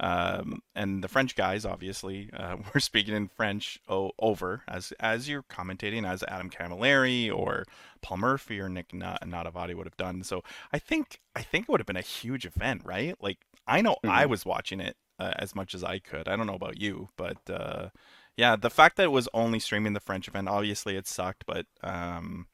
Um, 0.00 0.60
and 0.74 1.04
the 1.04 1.08
French 1.08 1.36
guys, 1.36 1.64
obviously, 1.64 2.30
uh, 2.32 2.56
were 2.74 2.80
speaking 2.80 3.14
in 3.14 3.28
French 3.28 3.78
o- 3.88 4.12
over 4.18 4.62
as 4.68 4.92
as 5.00 5.28
you're 5.28 5.44
commentating, 5.44 6.08
as 6.08 6.24
Adam 6.24 6.50
Camilleri 6.50 7.34
or 7.34 7.64
Paul 8.02 8.18
Murphy 8.18 8.60
or 8.60 8.68
Nick 8.68 8.88
Nanavati 8.90 9.74
would 9.74 9.86
have 9.86 9.96
done. 9.96 10.22
So 10.24 10.42
I 10.72 10.78
think 10.78 11.20
I 11.36 11.42
think 11.42 11.64
it 11.64 11.68
would 11.68 11.80
have 11.80 11.86
been 11.86 11.96
a 11.96 12.02
huge 12.02 12.44
event, 12.44 12.82
right? 12.84 13.16
Like 13.20 13.38
I 13.66 13.82
know 13.82 13.92
mm-hmm. 14.04 14.10
I 14.10 14.26
was 14.26 14.44
watching 14.44 14.80
it 14.80 14.96
uh, 15.18 15.32
as 15.36 15.54
much 15.54 15.74
as 15.74 15.84
I 15.84 15.98
could. 16.00 16.28
I 16.28 16.36
don't 16.36 16.46
know 16.46 16.54
about 16.54 16.80
you, 16.80 17.08
but 17.16 17.38
uh, 17.48 17.88
yeah, 18.36 18.56
the 18.56 18.70
fact 18.70 18.96
that 18.96 19.04
it 19.04 19.12
was 19.12 19.28
only 19.32 19.60
streaming 19.60 19.92
the 19.92 20.00
French 20.00 20.26
event, 20.26 20.48
obviously 20.48 20.96
it 20.96 21.06
sucked, 21.06 21.44
but 21.46 21.66
um, 21.82 22.48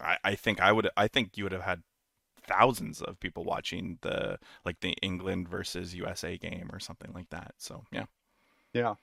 I, 0.00 0.16
I 0.24 0.34
think 0.34 0.60
I 0.60 0.72
would 0.72 0.88
I 0.96 1.08
think 1.08 1.36
you 1.36 1.44
would 1.44 1.52
have 1.52 1.62
had 1.62 1.82
thousands 2.48 3.02
of 3.02 3.18
people 3.20 3.44
watching 3.44 3.98
the 4.02 4.38
like 4.64 4.80
the 4.80 4.94
England 5.02 5.48
versus 5.48 5.94
USA 5.94 6.36
game 6.38 6.70
or 6.72 6.80
something 6.80 7.12
like 7.14 7.30
that. 7.30 7.54
So 7.58 7.84
yeah. 7.92 8.04
Yeah. 8.72 8.94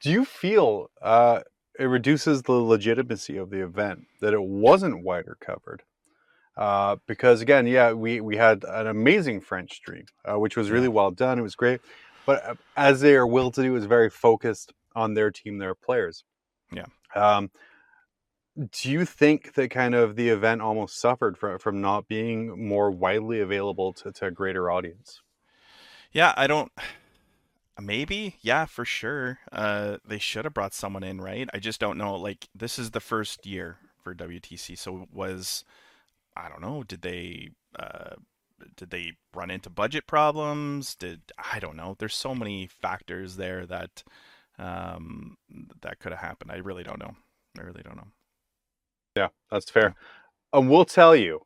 Do 0.00 0.10
you 0.10 0.24
feel 0.24 0.90
uh, 1.00 1.40
it 1.78 1.84
reduces 1.84 2.42
the 2.42 2.52
legitimacy 2.52 3.36
of 3.36 3.50
the 3.50 3.62
event 3.62 4.06
that 4.20 4.34
it 4.34 4.42
wasn't 4.42 5.02
wider 5.02 5.36
covered? 5.40 5.82
Uh, 6.56 6.96
because 7.06 7.40
again, 7.42 7.66
yeah, 7.66 7.92
we, 7.92 8.20
we 8.20 8.36
had 8.36 8.64
an 8.64 8.86
amazing 8.86 9.40
French 9.40 9.74
stream, 9.74 10.06
uh, 10.24 10.38
which 10.38 10.56
was 10.56 10.70
really 10.70 10.88
well 10.88 11.10
done. 11.10 11.38
It 11.38 11.42
was 11.42 11.54
great, 11.54 11.80
but 12.24 12.44
uh, 12.44 12.54
as 12.76 13.00
they 13.00 13.14
are 13.14 13.26
will 13.26 13.50
to 13.50 13.62
do, 13.62 13.76
is 13.76 13.84
very 13.84 14.08
focused 14.08 14.72
on 14.94 15.12
their 15.12 15.30
team, 15.30 15.58
their 15.58 15.74
players. 15.74 16.24
Yeah. 16.72 16.86
Um, 17.14 17.50
do 18.70 18.90
you 18.90 19.04
think 19.04 19.54
that 19.54 19.70
kind 19.70 19.94
of 19.94 20.16
the 20.16 20.28
event 20.30 20.62
almost 20.62 20.98
suffered 20.98 21.36
from, 21.36 21.58
from 21.58 21.80
not 21.80 22.08
being 22.08 22.68
more 22.68 22.90
widely 22.90 23.40
available 23.40 23.92
to, 23.94 24.12
to 24.12 24.26
a 24.26 24.30
greater 24.30 24.70
audience? 24.70 25.20
Yeah, 26.12 26.32
I 26.36 26.46
don't. 26.46 26.72
Maybe, 27.78 28.36
yeah, 28.40 28.64
for 28.64 28.86
sure. 28.86 29.38
Uh, 29.52 29.98
they 30.02 30.18
should 30.18 30.46
have 30.46 30.54
brought 30.54 30.72
someone 30.72 31.04
in, 31.04 31.20
right? 31.20 31.46
I 31.52 31.58
just 31.58 31.78
don't 31.78 31.98
know. 31.98 32.14
Like, 32.14 32.48
this 32.54 32.78
is 32.78 32.92
the 32.92 33.00
first 33.00 33.44
year 33.44 33.76
for 34.02 34.14
WTC, 34.14 34.78
so 34.78 35.06
was 35.12 35.62
I 36.36 36.48
don't 36.48 36.62
know. 36.62 36.84
Did 36.84 37.02
they 37.02 37.50
uh, 37.78 38.14
did 38.76 38.90
they 38.90 39.12
run 39.34 39.50
into 39.50 39.68
budget 39.68 40.06
problems? 40.06 40.94
Did 40.94 41.20
I 41.52 41.58
don't 41.58 41.76
know. 41.76 41.96
There's 41.98 42.14
so 42.14 42.34
many 42.34 42.66
factors 42.66 43.36
there 43.36 43.66
that 43.66 44.04
um, 44.58 45.36
that 45.82 45.98
could 45.98 46.12
have 46.12 46.20
happened. 46.20 46.52
I 46.52 46.56
really 46.56 46.82
don't 46.84 47.00
know. 47.00 47.16
I 47.58 47.62
really 47.62 47.82
don't 47.82 47.96
know. 47.96 48.08
Yeah, 49.16 49.28
that's 49.50 49.70
fair. 49.70 49.94
And 50.52 50.70
we'll 50.70 50.84
tell 50.84 51.16
you 51.16 51.40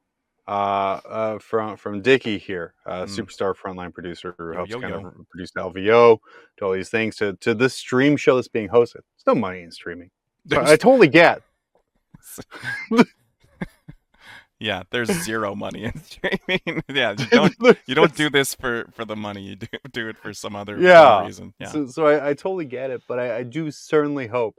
uh, 0.50 1.00
uh, 1.08 1.38
from 1.38 1.76
from 1.76 2.02
Dickie 2.02 2.38
here, 2.38 2.74
uh, 2.84 3.04
mm. 3.04 3.08
superstar 3.08 3.54
frontline 3.54 3.94
producer 3.94 4.34
who 4.36 4.52
helps 4.52 4.70
yo, 4.70 4.80
kind 4.80 4.94
yo. 4.94 5.06
of 5.06 5.28
produce 5.30 5.52
LVO, 5.56 6.18
to 6.56 6.64
all 6.64 6.72
these 6.72 6.88
things, 6.88 7.14
to 7.16 7.34
to 7.34 7.54
this 7.54 7.74
stream 7.74 8.16
show 8.16 8.34
that's 8.34 8.48
being 8.48 8.68
hosted. 8.68 8.94
There's 8.94 9.26
no 9.28 9.36
money 9.36 9.62
in 9.62 9.70
streaming. 9.70 10.10
I 10.50 10.74
totally 10.74 11.06
get. 11.06 11.42
yeah, 14.58 14.82
there's 14.90 15.10
zero 15.22 15.54
money 15.54 15.84
in 15.84 16.02
streaming. 16.02 16.82
yeah, 16.88 17.14
you 17.16 17.26
don't 17.26 17.54
you 17.86 17.94
don't 17.94 18.14
do 18.16 18.28
this 18.28 18.54
for 18.54 18.86
for 18.92 19.04
the 19.04 19.16
money. 19.16 19.42
You 19.42 19.56
do 19.56 19.68
do 19.92 20.08
it 20.08 20.16
for 20.18 20.34
some 20.34 20.56
other 20.56 20.76
yeah. 20.78 21.24
reason. 21.24 21.54
Yeah. 21.60 21.68
So, 21.68 21.86
so 21.86 22.06
I, 22.06 22.30
I 22.30 22.34
totally 22.34 22.64
get 22.64 22.90
it, 22.90 23.02
but 23.06 23.20
I, 23.20 23.38
I 23.38 23.42
do 23.44 23.70
certainly 23.70 24.26
hope 24.26 24.56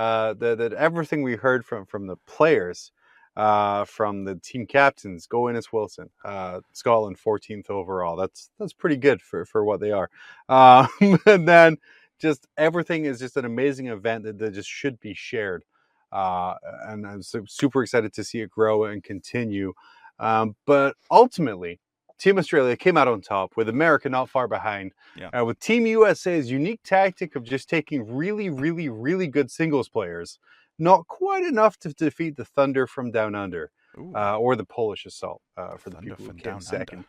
uh, 0.00 0.32
that, 0.32 0.56
that 0.56 0.72
everything 0.72 1.22
we 1.22 1.36
heard 1.36 1.62
from 1.66 1.84
from 1.84 2.06
the 2.06 2.16
players, 2.26 2.90
uh, 3.36 3.84
from 3.84 4.24
the 4.24 4.36
team 4.36 4.66
captains, 4.66 5.26
Go 5.26 5.50
Innes 5.50 5.74
Wilson, 5.74 6.08
uh, 6.24 6.60
Scotland 6.72 7.18
14th 7.18 7.68
overall. 7.68 8.16
That's 8.16 8.50
that's 8.58 8.72
pretty 8.72 8.96
good 8.96 9.20
for 9.20 9.44
for 9.44 9.62
what 9.62 9.80
they 9.80 9.92
are. 9.92 10.08
Um, 10.48 10.88
and 11.26 11.46
then 11.46 11.76
just 12.18 12.46
everything 12.56 13.04
is 13.04 13.18
just 13.20 13.36
an 13.36 13.44
amazing 13.44 13.88
event 13.88 14.24
that, 14.24 14.38
that 14.38 14.54
just 14.54 14.70
should 14.70 14.98
be 15.00 15.12
shared. 15.12 15.64
Uh, 16.10 16.54
and 16.88 17.06
I'm 17.06 17.22
super 17.22 17.82
excited 17.82 18.14
to 18.14 18.24
see 18.24 18.40
it 18.40 18.50
grow 18.50 18.84
and 18.84 19.04
continue. 19.04 19.74
Um, 20.18 20.56
but 20.66 20.96
ultimately, 21.10 21.78
Team 22.20 22.38
Australia 22.38 22.76
came 22.76 22.96
out 22.96 23.08
on 23.08 23.20
top 23.20 23.56
with 23.56 23.68
America 23.68 24.08
not 24.08 24.28
far 24.28 24.46
behind. 24.46 24.92
Yeah. 25.16 25.28
Uh, 25.28 25.44
with 25.44 25.58
Team 25.58 25.86
USA's 25.86 26.50
unique 26.50 26.80
tactic 26.84 27.34
of 27.34 27.44
just 27.44 27.68
taking 27.68 28.14
really, 28.14 28.50
really, 28.50 28.88
really 28.88 29.26
good 29.26 29.50
singles 29.50 29.88
players, 29.88 30.38
not 30.78 31.06
quite 31.06 31.44
enough 31.44 31.78
to 31.78 31.88
defeat 31.94 32.36
the 32.36 32.44
Thunder 32.44 32.86
from 32.86 33.10
Down 33.10 33.34
Under 33.34 33.70
uh, 34.14 34.38
or 34.38 34.54
the 34.54 34.64
Polish 34.64 35.06
Assault 35.06 35.40
uh, 35.56 35.76
for 35.76 35.90
the 35.90 35.96
Thunder 35.96 36.16
people 36.16 36.32
who 36.32 36.34
came 36.34 36.60
second. 36.60 36.98
Under. 36.98 37.08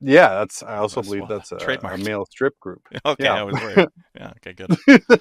Yeah, 0.00 0.28
that's. 0.30 0.62
I 0.62 0.76
also 0.78 1.00
that's 1.00 1.08
believe 1.08 1.28
that's 1.28 1.52
a, 1.52 1.78
a, 1.84 1.98
male 1.98 2.26
strip 2.26 2.58
group. 2.58 2.88
Okay, 3.04 3.24
yeah. 3.24 3.34
I 3.34 3.42
was 3.42 3.54
worried. 3.54 3.88
yeah, 4.16 4.32
okay, 4.44 4.52
good. 4.52 5.20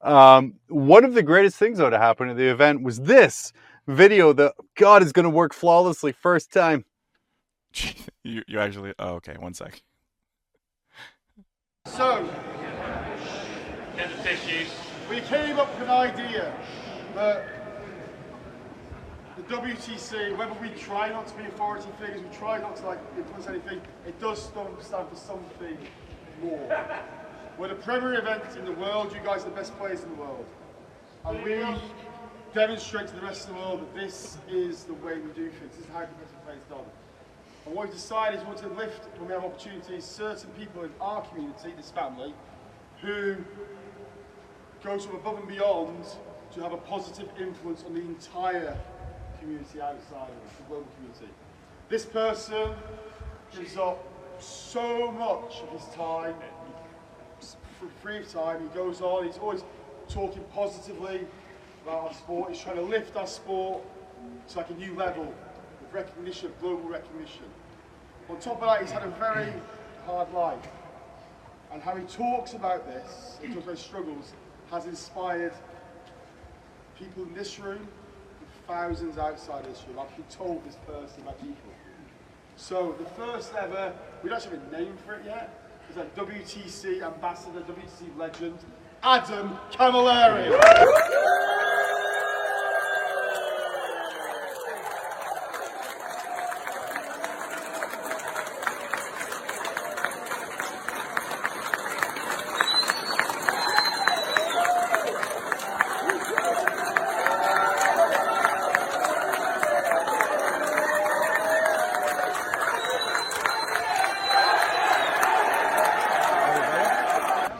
um, 0.00 0.54
one 0.68 1.04
of 1.04 1.14
the 1.14 1.22
greatest 1.22 1.56
things 1.56 1.78
though 1.78 1.90
to 1.90 1.98
happen 1.98 2.28
at 2.28 2.36
the 2.36 2.50
event 2.50 2.82
was 2.82 3.00
this 3.00 3.52
video 3.86 4.32
that 4.32 4.54
God 4.76 5.02
is 5.02 5.12
going 5.12 5.24
to 5.24 5.30
work 5.30 5.52
flawlessly 5.52 6.12
first 6.12 6.52
time. 6.52 6.84
you 8.22 8.42
you 8.46 8.58
actually 8.58 8.92
oh 8.98 9.14
okay 9.14 9.36
one 9.38 9.54
sec 9.54 9.82
so 11.86 12.28
get 13.96 14.16
the 14.16 14.22
tissues 14.22 14.68
we 15.08 15.20
came 15.20 15.58
up 15.58 15.72
with 15.78 15.88
an 15.88 15.94
idea 15.94 16.52
that 17.14 17.48
the 19.36 19.42
WTC, 19.42 20.34
whether 20.38 20.54
we 20.54 20.70
try 20.70 21.10
not 21.10 21.26
to 21.26 21.34
be 21.34 21.44
authority 21.44 21.88
figures, 22.00 22.22
we 22.22 22.36
try 22.36 22.58
not 22.58 22.74
to 22.76 22.86
like 22.86 22.98
influence 23.18 23.46
anything, 23.46 23.82
it 24.06 24.18
does 24.18 24.42
stand 24.42 24.68
for 24.78 25.14
something 25.14 25.76
more. 26.42 26.86
We're 27.58 27.68
the 27.68 27.74
premier 27.74 28.14
event 28.14 28.44
in 28.58 28.64
the 28.64 28.72
world, 28.72 29.12
you 29.12 29.20
guys 29.24 29.42
are 29.42 29.50
the 29.50 29.54
best 29.54 29.76
players 29.78 30.02
in 30.02 30.08
the 30.10 30.16
world. 30.16 30.46
And 31.26 31.42
we 31.42 31.62
demonstrate 32.54 33.08
to 33.08 33.14
the 33.14 33.20
rest 33.20 33.48
of 33.48 33.54
the 33.54 33.60
world 33.60 33.80
that 33.80 33.94
this 33.94 34.38
is 34.48 34.84
the 34.84 34.94
way 34.94 35.18
we 35.18 35.30
do 35.32 35.50
things, 35.50 35.76
this 35.76 35.84
is 35.84 35.92
how 35.92 36.00
competitive 36.00 36.44
play 36.46 36.54
is 36.54 36.64
done. 36.70 36.86
And 37.66 37.74
what 37.74 37.86
we've 37.86 37.94
decided 37.94 38.38
is 38.38 38.42
we 38.42 38.46
want 38.46 38.58
to 38.60 38.68
lift, 38.68 39.04
when 39.18 39.28
we 39.28 39.34
have 39.34 39.44
opportunities, 39.44 40.04
certain 40.04 40.50
people 40.50 40.84
in 40.84 40.90
our 41.00 41.22
community, 41.22 41.72
this 41.76 41.90
family, 41.90 42.32
who 43.02 43.36
go 44.80 45.04
of 45.04 45.14
above 45.14 45.38
and 45.38 45.48
beyond 45.48 46.04
to 46.54 46.60
have 46.62 46.72
a 46.72 46.76
positive 46.76 47.28
influence 47.40 47.82
on 47.84 47.94
the 47.94 48.00
entire 48.00 48.76
community 49.40 49.80
outside 49.80 50.28
of 50.30 50.56
the 50.58 50.62
global 50.68 50.86
community. 50.96 51.28
This 51.88 52.06
person 52.06 52.72
gives 53.54 53.76
up 53.76 54.02
so 54.38 55.10
much 55.10 55.62
of 55.62 55.70
his 55.70 55.94
time, 55.94 56.34
free 58.00 58.18
of 58.18 58.30
time, 58.30 58.62
he 58.62 58.68
goes 58.68 59.00
on, 59.00 59.26
he's 59.26 59.38
always 59.38 59.64
talking 60.08 60.44
positively 60.54 61.26
about 61.82 62.04
our 62.04 62.14
sport, 62.14 62.52
he's 62.52 62.60
trying 62.60 62.76
to 62.76 62.82
lift 62.82 63.16
our 63.16 63.26
sport 63.26 63.82
to 64.48 64.58
like 64.58 64.70
a 64.70 64.74
new 64.74 64.94
level 64.94 65.34
recognition, 65.96 66.52
global 66.60 66.88
recognition. 66.88 67.44
On 68.28 68.38
top 68.38 68.62
of 68.62 68.68
that, 68.68 68.82
he's 68.82 68.90
had 68.90 69.02
a 69.02 69.10
very 69.18 69.52
hard 70.04 70.32
life. 70.32 70.68
And 71.72 71.82
how 71.82 71.96
he 71.96 72.04
talks 72.04 72.52
about 72.52 72.86
this, 72.86 73.38
he 73.40 73.48
talks 73.48 73.64
about 73.64 73.78
struggles, 73.78 74.32
has 74.70 74.84
inspired 74.86 75.54
people 76.98 77.22
in 77.24 77.34
this 77.34 77.58
room 77.58 77.78
and 77.78 78.48
thousands 78.66 79.16
outside 79.18 79.64
this 79.64 79.84
room. 79.88 79.98
I've 79.98 80.14
been 80.14 80.26
told 80.26 80.64
this 80.64 80.76
person 80.86 81.22
by 81.24 81.32
people. 81.32 81.72
So 82.56 82.94
the 82.98 83.06
first 83.10 83.54
ever, 83.54 83.92
we 84.22 84.28
don't 84.28 84.42
have 84.42 84.52
a 84.52 84.70
name 84.78 84.96
for 85.04 85.14
it 85.14 85.22
yet, 85.24 85.50
is 85.90 85.96
a 85.96 86.04
WTC 86.18 87.02
ambassador, 87.02 87.60
WTC 87.60 88.16
legend, 88.18 88.58
Adam 89.02 89.58
Camilleri. 89.72 90.50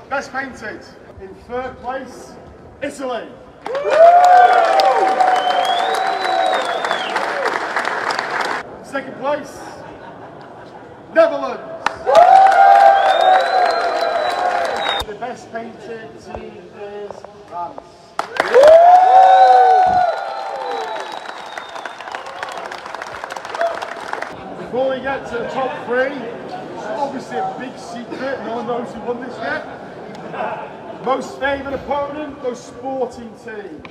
Best 0.09 0.33
painted. 0.33 0.81
In 1.21 1.35
third 1.47 1.77
place, 1.81 2.33
Italy. 2.83 3.29
Second 8.83 9.17
place, 9.17 9.59
Netherlands. 11.13 11.85
The 15.07 15.15
best 15.21 15.53
painted 15.53 16.09
team 16.25 16.63
is 16.81 17.13
France. 17.49 17.81
Before 24.61 24.91
we 24.91 25.01
get 25.03 25.27
to 25.29 25.39
the 25.39 25.49
top 25.53 25.87
three, 25.87 26.17
it's 26.17 26.87
obviously 26.87 27.37
a 27.37 27.57
big 27.59 27.79
secret. 27.79 28.41
No 28.47 28.57
one 28.57 28.67
knows 28.67 28.95
who 28.95 29.01
won 29.01 29.21
this 29.21 29.37
yet. 29.39 29.83
Most 31.17 31.41
favoured 31.41 31.73
opponent, 31.73 32.43
most 32.43 32.67
sporting 32.67 33.33
team. 33.43 33.83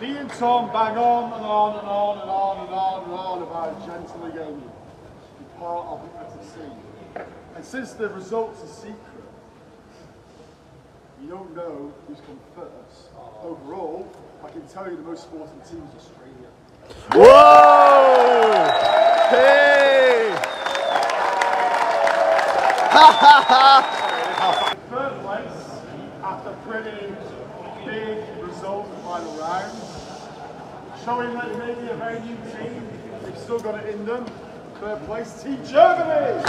Me 0.00 0.16
and 0.16 0.28
Tom 0.30 0.66
bang 0.72 0.98
on 0.98 1.32
and 1.34 1.44
on 1.44 1.78
and 1.78 1.88
on 1.88 2.18
and 2.18 2.28
on 2.28 2.58
and 2.66 2.74
on 2.74 3.04
and 3.04 3.12
on 3.12 3.42
about 3.42 3.86
gently 3.86 4.32
gaming. 4.32 4.72
Be 5.38 5.44
part 5.60 5.86
of 5.86 6.02
the 6.02 6.08
FTC. 6.24 6.56
And 7.54 7.64
since 7.64 7.92
the 7.92 8.08
results 8.08 8.64
are 8.64 8.66
secret, 8.66 8.98
you 11.22 11.28
don't 11.28 11.54
know 11.54 11.94
who's 12.08 12.18
come 12.22 12.40
first. 12.56 13.10
Overall, 13.44 14.12
I 14.44 14.48
can 14.50 14.66
tell 14.66 14.90
you 14.90 14.96
the 14.96 15.02
most 15.02 15.22
sporting 15.22 15.60
team 15.70 15.88
is 15.88 15.94
Australia. 16.02 16.50
Whoa! 17.12 18.64
Hey! 19.30 20.34
Third 24.90 25.20
place, 25.22 25.66
after 26.22 26.50
pretty 26.66 27.14
big 27.84 28.18
result 28.42 28.86
in 28.86 28.90
the 28.90 28.96
final 28.98 29.32
round, 29.36 29.78
showing 31.06 31.32
that 31.34 31.48
they 31.52 31.58
may 31.72 31.80
be 31.80 31.88
a 31.88 31.94
very 31.94 32.18
new 32.18 32.34
team, 32.50 32.88
they've 33.22 33.38
still 33.38 33.60
got 33.60 33.76
it 33.76 33.94
in 33.94 34.04
them. 34.04 34.26
Third 34.80 35.00
place, 35.06 35.40
Team 35.40 35.64
Germany! 35.64 36.42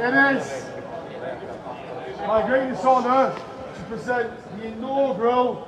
It 0.00 0.14
is 0.14 0.64
my 2.26 2.46
greatest 2.46 2.84
honour 2.84 3.34
to 3.74 3.82
present 3.84 4.30
the 4.56 4.68
inaugural 4.68 5.66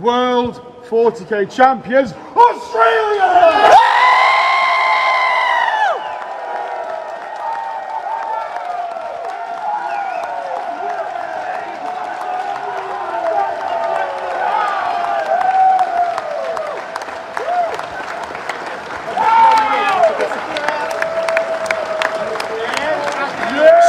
World 0.00 0.84
40k 1.26 1.50
Champions, 1.50 2.12
Australia! 2.12 3.72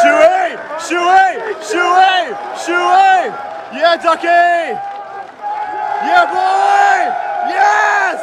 Shuey! 0.02 0.52
Shuey! 0.80 1.34
Shuey! 1.62 2.26
Shuey! 2.64 3.24
Yeah, 3.74 3.98
Ducky! 3.98 4.28
Yeah, 6.08 6.26
boy! 6.32 7.28
Yes! 7.50 8.22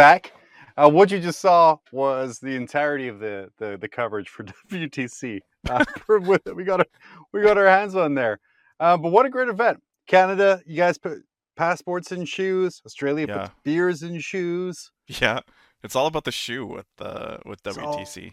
Back. 0.00 0.32
Uh, 0.78 0.88
what 0.88 1.10
you 1.10 1.20
just 1.20 1.40
saw 1.40 1.76
was 1.92 2.38
the 2.38 2.56
entirety 2.56 3.08
of 3.08 3.18
the 3.18 3.50
the, 3.58 3.76
the 3.78 3.86
coverage 3.86 4.30
for 4.30 4.44
WTC. 4.70 5.40
Uh, 5.68 5.84
we 6.56 6.64
got 6.64 6.80
our, 6.80 6.86
we 7.34 7.42
got 7.42 7.58
our 7.58 7.66
hands 7.66 7.94
on 7.94 8.14
there. 8.14 8.40
Uh, 8.80 8.96
but 8.96 9.10
what 9.12 9.26
a 9.26 9.28
great 9.28 9.50
event! 9.50 9.82
Canada, 10.06 10.62
you 10.64 10.74
guys 10.78 10.96
put 10.96 11.18
passports 11.54 12.12
in 12.12 12.24
shoes. 12.24 12.80
Australia 12.86 13.26
Yeah. 13.28 13.42
puts 13.42 13.54
beers 13.62 14.02
in 14.02 14.20
shoes. 14.20 14.90
Yeah, 15.06 15.40
it's 15.82 15.94
all 15.94 16.06
about 16.06 16.24
the 16.24 16.32
shoe 16.32 16.64
with 16.64 16.86
the 16.96 17.40
with 17.44 17.60
It's 17.66 17.76
all- 17.76 17.98
WTC. 17.98 18.32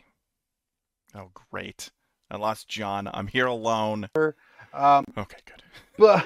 Oh, 1.16 1.32
great! 1.52 1.92
I 2.32 2.38
lost 2.38 2.70
John. 2.70 3.10
I'm 3.14 3.28
here 3.28 3.48
alone. 3.48 4.08
Um, 4.74 5.04
Okay, 5.18 5.40
good. 5.46 5.64
But 5.98 6.26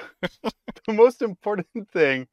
the 0.86 0.94
most 0.94 1.24
important 1.24 1.90
thing 1.92 2.28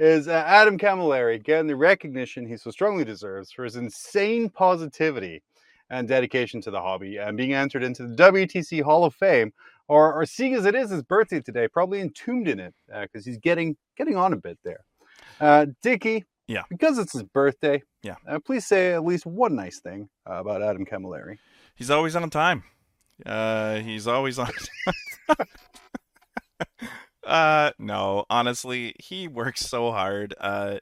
is 0.00 0.26
uh, 0.28 0.42
Adam 0.46 0.78
Camilleri 0.78 1.42
getting 1.42 1.66
the 1.68 1.76
recognition 1.76 2.46
he 2.46 2.56
so 2.56 2.70
strongly 2.70 3.04
deserves 3.04 3.52
for 3.52 3.64
his 3.64 3.76
insane 3.76 4.48
positivity 4.48 5.42
and 5.90 6.08
dedication 6.08 6.60
to 6.62 6.70
the 6.70 6.80
hobby 6.80 7.18
and 7.18 7.36
being 7.36 7.52
entered 7.52 7.82
into 7.82 8.06
the 8.06 8.16
WTC 8.16 8.82
Hall 8.82 9.04
of 9.04 9.14
Fame. 9.14 9.52
Or, 9.88 10.12
or 10.14 10.24
seeing 10.24 10.54
as 10.54 10.66
it 10.66 10.76
is 10.76 10.90
his 10.90 11.02
birthday 11.02 11.40
today, 11.40 11.66
probably 11.66 12.00
entombed 12.00 12.46
in 12.46 12.60
it 12.60 12.72
because 12.88 13.24
he's 13.26 13.38
getting 13.38 13.76
getting 13.96 14.16
on 14.16 14.32
a 14.32 14.36
bit 14.36 14.56
there. 14.62 14.84
Uh, 15.40 15.66
Dickie, 15.82 16.24
Yeah. 16.46 16.62
because 16.70 16.96
it's 16.96 17.12
his 17.12 17.24
birthday, 17.24 17.82
Yeah. 18.04 18.14
uh, 18.28 18.38
please 18.38 18.64
say 18.66 18.92
at 18.92 19.04
least 19.04 19.26
one 19.26 19.56
nice 19.56 19.80
thing 19.80 20.08
uh, 20.30 20.34
about 20.34 20.62
Adam 20.62 20.86
Camilleri. 20.86 21.38
He's 21.74 21.90
always 21.90 22.14
on 22.14 22.30
time. 22.30 22.62
Uh, 23.26 23.80
he's 23.80 24.06
always 24.06 24.38
on. 24.38 24.50
uh, 27.24 27.70
no, 27.78 28.24
honestly, 28.30 28.94
he 28.98 29.28
works 29.28 29.60
so 29.60 29.92
hard. 29.92 30.34
Uh, 30.40 30.78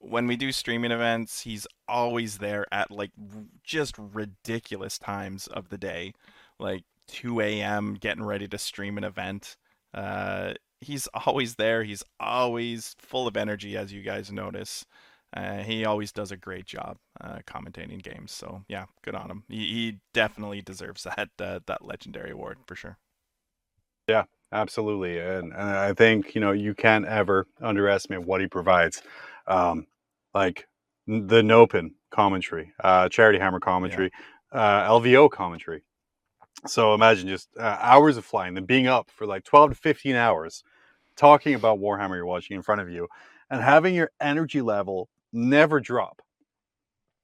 when 0.00 0.26
we 0.26 0.36
do 0.36 0.52
streaming 0.52 0.92
events, 0.92 1.40
he's 1.42 1.66
always 1.88 2.38
there 2.38 2.66
at 2.72 2.90
like 2.90 3.10
r- 3.34 3.44
just 3.64 3.96
ridiculous 3.98 4.98
times 4.98 5.46
of 5.48 5.68
the 5.70 5.78
day, 5.78 6.12
like 6.58 6.84
2 7.08 7.60
a.m. 7.60 7.94
getting 7.94 8.24
ready 8.24 8.46
to 8.48 8.58
stream 8.58 8.98
an 8.98 9.04
event. 9.04 9.56
Uh, 9.94 10.54
he's 10.80 11.08
always 11.26 11.56
there. 11.56 11.82
He's 11.84 12.04
always 12.20 12.94
full 12.98 13.26
of 13.26 13.36
energy, 13.36 13.76
as 13.76 13.92
you 13.92 14.02
guys 14.02 14.30
notice. 14.30 14.84
Uh, 15.34 15.58
he 15.58 15.84
always 15.84 16.10
does 16.12 16.32
a 16.32 16.36
great 16.36 16.64
job 16.66 16.96
uh, 17.20 17.38
commentating 17.46 18.02
games. 18.02 18.32
So 18.32 18.64
yeah, 18.68 18.86
good 19.02 19.14
on 19.14 19.30
him. 19.30 19.44
He, 19.48 19.58
he 19.66 19.98
definitely 20.14 20.62
deserves 20.62 21.02
that 21.16 21.30
uh, 21.40 21.60
that 21.66 21.84
legendary 21.84 22.30
award 22.30 22.58
for 22.66 22.76
sure. 22.76 22.98
Absolutely, 24.52 25.18
and, 25.18 25.52
and 25.52 25.70
I 25.70 25.92
think 25.92 26.34
you 26.34 26.40
know 26.40 26.52
you 26.52 26.74
can't 26.74 27.04
ever 27.04 27.46
underestimate 27.60 28.26
what 28.26 28.40
he 28.40 28.46
provides, 28.46 29.02
um, 29.46 29.86
like 30.34 30.66
the 31.06 31.42
Nopen 31.42 31.94
commentary, 32.10 32.72
uh, 32.82 33.08
Charity 33.10 33.38
Hammer 33.38 33.60
commentary, 33.60 34.10
uh, 34.52 34.88
LVO 34.88 35.30
commentary. 35.30 35.82
So 36.66 36.94
imagine 36.94 37.28
just 37.28 37.48
uh, 37.58 37.76
hours 37.80 38.16
of 38.16 38.24
flying, 38.24 38.54
then 38.54 38.64
being 38.64 38.86
up 38.86 39.10
for 39.10 39.26
like 39.26 39.44
twelve 39.44 39.70
to 39.70 39.76
fifteen 39.76 40.16
hours, 40.16 40.64
talking 41.16 41.54
about 41.54 41.78
Warhammer 41.78 42.16
you're 42.16 42.26
watching 42.26 42.56
in 42.56 42.62
front 42.62 42.80
of 42.80 42.90
you, 42.90 43.08
and 43.50 43.62
having 43.62 43.94
your 43.94 44.10
energy 44.20 44.62
level 44.62 45.10
never 45.32 45.78
drop, 45.80 46.22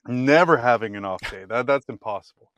never 0.07 0.59
having 0.59 0.97
an 0.97 1.05
off 1.05 1.25
day. 1.31 1.45
That 1.49 1.67
that's 1.67 1.89
impossible. 1.89 2.51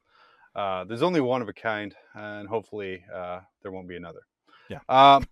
Uh, 0.55 0.85
there's 0.85 1.03
only 1.03 1.21
one 1.21 1.43
of 1.43 1.49
a 1.49 1.53
kind, 1.53 1.95
and 2.15 2.49
hopefully 2.49 3.05
uh, 3.15 3.41
there 3.63 3.73
won't 3.73 3.89
be 3.89 3.97
another. 3.97 4.23
Yeah. 4.69 4.79
Um, 4.89 5.27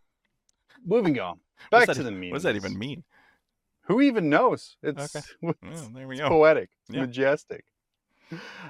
moving 0.85 1.19
on. 1.21 1.41
Back 1.71 1.89
to 1.89 2.03
the 2.03 2.11
mean. 2.11 2.31
What 2.31 2.37
does 2.37 2.43
that 2.45 2.57
even 2.57 2.79
mean? 2.79 3.05
Who 3.87 4.01
even 4.01 4.31
knows? 4.31 4.77
It's, 4.83 5.15
Okay. 5.17 5.25
it's 5.63 5.83
Oh, 5.83 5.91
there 5.95 6.09
we 6.09 6.17
go. 6.17 6.29
poetic. 6.29 6.71
Yeah. 6.89 7.03
majestic. 7.03 7.65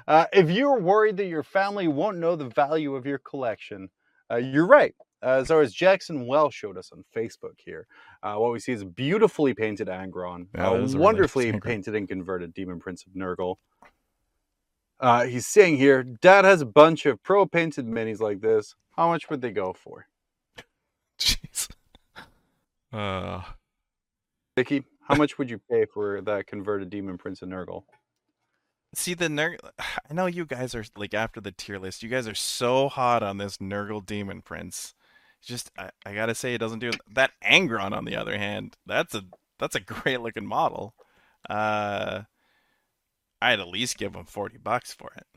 Uh, 0.07 0.25
if 0.33 0.49
you're 0.51 0.79
worried 0.79 1.17
that 1.17 1.27
your 1.27 1.43
family 1.43 1.87
won't 1.87 2.17
know 2.17 2.35
the 2.35 2.49
value 2.49 2.95
of 2.95 3.05
your 3.05 3.17
collection, 3.19 3.89
uh, 4.29 4.35
you're 4.35 4.67
right. 4.67 4.93
As 5.21 5.47
far 5.47 5.61
as 5.61 5.73
Jackson 5.73 6.27
Wells 6.27 6.53
showed 6.53 6.77
us 6.77 6.91
on 6.91 7.03
Facebook 7.15 7.55
here, 7.57 7.87
uh, 8.21 8.35
what 8.35 8.51
we 8.51 8.59
see 8.59 8.73
is 8.73 8.81
a 8.83 8.85
beautifully 8.85 9.53
painted 9.55 9.87
Angron, 9.87 10.47
Yeah, 10.53 10.67
a 10.69 10.73
a 10.73 10.79
really 10.81 10.95
wonderfully 10.99 11.59
painted 11.63 11.95
and 11.95 12.07
converted 12.07 12.53
Demon 12.53 12.79
Prince 12.79 13.05
of 13.07 13.13
Nurgle. 13.13 13.55
Uh, 14.99 15.23
he's 15.25 15.47
saying 15.47 15.77
here, 15.77 16.03
Dad 16.03 16.45
has 16.45 16.61
a 16.61 16.65
bunch 16.65 17.05
of 17.05 17.21
pro 17.23 17.45
painted 17.45 17.87
minis 17.87 18.19
like 18.19 18.41
this. 18.41 18.75
How 18.95 19.07
much 19.09 19.29
would 19.29 19.41
they 19.41 19.51
go 19.51 19.73
for? 19.73 20.07
Jeez. 21.19 21.69
Uh, 22.91 23.41
Vicky, 24.55 24.83
how 25.07 25.15
much 25.15 25.37
would 25.37 25.49
you 25.49 25.59
pay 25.69 25.85
for 25.85 26.21
that 26.21 26.47
converted 26.47 26.89
Demon 26.89 27.17
Prince 27.17 27.41
of 27.41 27.49
Nurgle? 27.49 27.83
See 28.93 29.13
the 29.13 29.27
Nurgle. 29.27 29.69
I 29.79 30.13
know 30.13 30.25
you 30.25 30.45
guys 30.45 30.73
are 30.73 30.85
like 30.95 31.13
after 31.13 31.41
the 31.41 31.51
tier 31.51 31.77
list. 31.77 32.03
You 32.03 32.09
guys 32.09 32.27
are 32.27 32.35
so 32.35 32.89
hot 32.89 33.23
on 33.23 33.37
this 33.37 33.57
Nurgle 33.57 34.05
Demon 34.05 34.41
Prince. 34.41 34.95
Just 35.43 35.71
I, 35.77 35.91
I 36.05 36.13
gotta 36.13 36.33
say, 36.33 36.53
it 36.53 36.59
doesn't 36.59 36.79
do 36.79 36.91
that. 37.13 37.31
Angron, 37.43 37.91
on 37.91 38.05
the 38.05 38.15
other 38.15 38.37
hand, 38.37 38.77
that's 38.85 39.13
a 39.13 39.23
that's 39.59 39.75
a 39.75 39.79
great 39.79 40.21
looking 40.21 40.45
model. 40.45 40.95
Uh, 41.49 42.21
I'd 43.41 43.59
at 43.59 43.67
least 43.67 43.97
give 43.97 44.15
him 44.15 44.25
forty 44.25 44.57
bucks 44.57 44.93
for 44.93 45.11
it. 45.15 45.27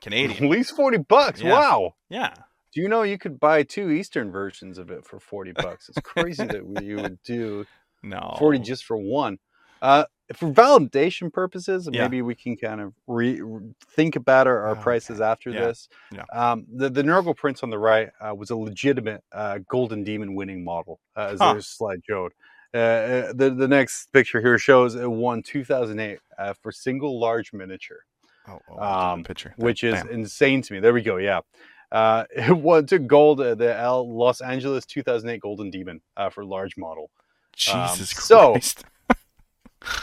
Canadian. 0.00 0.44
At 0.44 0.50
least 0.50 0.74
forty 0.76 0.98
bucks. 0.98 1.42
Yeah. 1.42 1.52
Wow. 1.52 1.94
Yeah. 2.08 2.34
Do 2.74 2.80
you 2.80 2.88
know 2.88 3.02
you 3.02 3.18
could 3.18 3.38
buy 3.38 3.62
two 3.62 3.90
Eastern 3.90 4.30
versions 4.32 4.78
of 4.78 4.90
it 4.90 5.06
for 5.06 5.20
forty 5.20 5.52
bucks? 5.52 5.88
It's 5.88 6.00
crazy 6.00 6.46
that 6.46 6.66
we, 6.66 6.84
you 6.84 6.96
would 7.00 7.22
do 7.22 7.64
No. 8.02 8.34
forty 8.38 8.58
just 8.58 8.84
for 8.84 8.96
one. 8.96 9.38
Uh, 9.80 10.04
for 10.34 10.50
validation 10.50 11.32
purposes, 11.32 11.88
Yeah. 11.92 12.02
maybe 12.02 12.22
we 12.22 12.34
can 12.34 12.56
kind 12.56 12.80
of 12.80 12.94
re- 13.06 13.40
think 13.90 14.16
about 14.16 14.46
our, 14.46 14.64
our 14.66 14.72
Okay. 14.72 14.80
prices 14.80 15.20
after 15.20 15.50
Yeah. 15.50 15.66
this. 15.66 15.88
Yeah. 16.10 16.24
Um, 16.32 16.66
the 16.74 16.88
the 16.90 17.02
Nurgle 17.02 17.36
Prince 17.36 17.62
on 17.62 17.70
the 17.70 17.78
right 17.78 18.10
uh, 18.20 18.34
was 18.34 18.50
a 18.50 18.56
legitimate 18.56 19.22
uh, 19.32 19.58
Golden 19.68 20.02
Demon 20.02 20.34
winning 20.34 20.64
model, 20.64 21.00
uh, 21.16 21.28
as 21.32 21.40
Huh. 21.40 21.52
their 21.52 21.60
slide 21.60 22.00
showed. 22.08 22.32
Uh, 22.74 22.78
Uh, 22.78 23.32
the 23.34 23.50
the 23.50 23.68
next 23.68 24.10
picture 24.12 24.40
here 24.40 24.58
shows 24.58 24.96
it 24.96 25.08
won 25.08 25.42
2008 25.42 26.18
uh, 26.38 26.54
for 26.60 26.72
single 26.72 27.20
large 27.20 27.52
miniature, 27.52 28.00
Oh, 28.48 28.58
oh, 28.68 28.82
um, 28.82 29.22
picture. 29.22 29.54
which 29.58 29.84
is 29.84 29.94
Damn. 29.94 30.08
insane 30.08 30.60
to 30.62 30.72
me. 30.72 30.80
There 30.80 30.92
we 30.92 31.02
go. 31.02 31.18
Yeah. 31.18 31.40
Uh, 31.94 32.24
it 32.36 32.50
won 32.56 32.84
took 32.86 33.06
gold 33.06 33.40
at 33.40 33.56
the 33.58 33.74
L 33.78 34.12
Los 34.14 34.40
Angeles 34.40 34.84
2008 34.84 35.40
Golden 35.40 35.70
Demon 35.70 36.00
uh, 36.16 36.28
for 36.28 36.44
large 36.44 36.76
model. 36.76 37.10
um, 37.72 37.86
Christ. 37.88 38.16
so- 38.20 38.56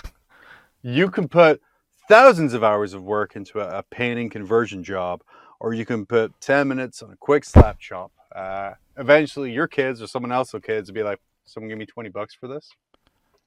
you 0.82 1.10
can 1.10 1.28
put 1.28 1.62
thousands 2.08 2.54
of 2.54 2.64
hours 2.64 2.94
of 2.94 3.04
work 3.04 3.36
into 3.36 3.60
a, 3.60 3.80
a 3.80 3.84
painting 3.84 4.30
conversion 4.30 4.84
job, 4.84 5.22
or 5.60 5.74
you 5.74 5.86
can 5.86 6.06
put 6.06 6.34
10 6.42 6.68
minutes 6.68 7.02
on 7.04 7.12
a 7.12 7.16
quick 7.18 7.44
slap 7.44 7.80
chop. 7.80 8.12
Uh, 8.36 8.72
eventually, 8.98 9.52
your 9.52 9.68
kids 9.68 10.02
or 10.02 10.08
someone 10.08 10.32
else's 10.32 10.62
kids 10.64 10.90
will 10.90 10.96
be 10.96 11.04
like, 11.04 11.20
someone 11.46 11.70
give 11.70 11.78
me 11.78 11.86
20 11.86 12.10
bucks 12.10 12.34
for 12.34 12.48
this? 12.48 12.70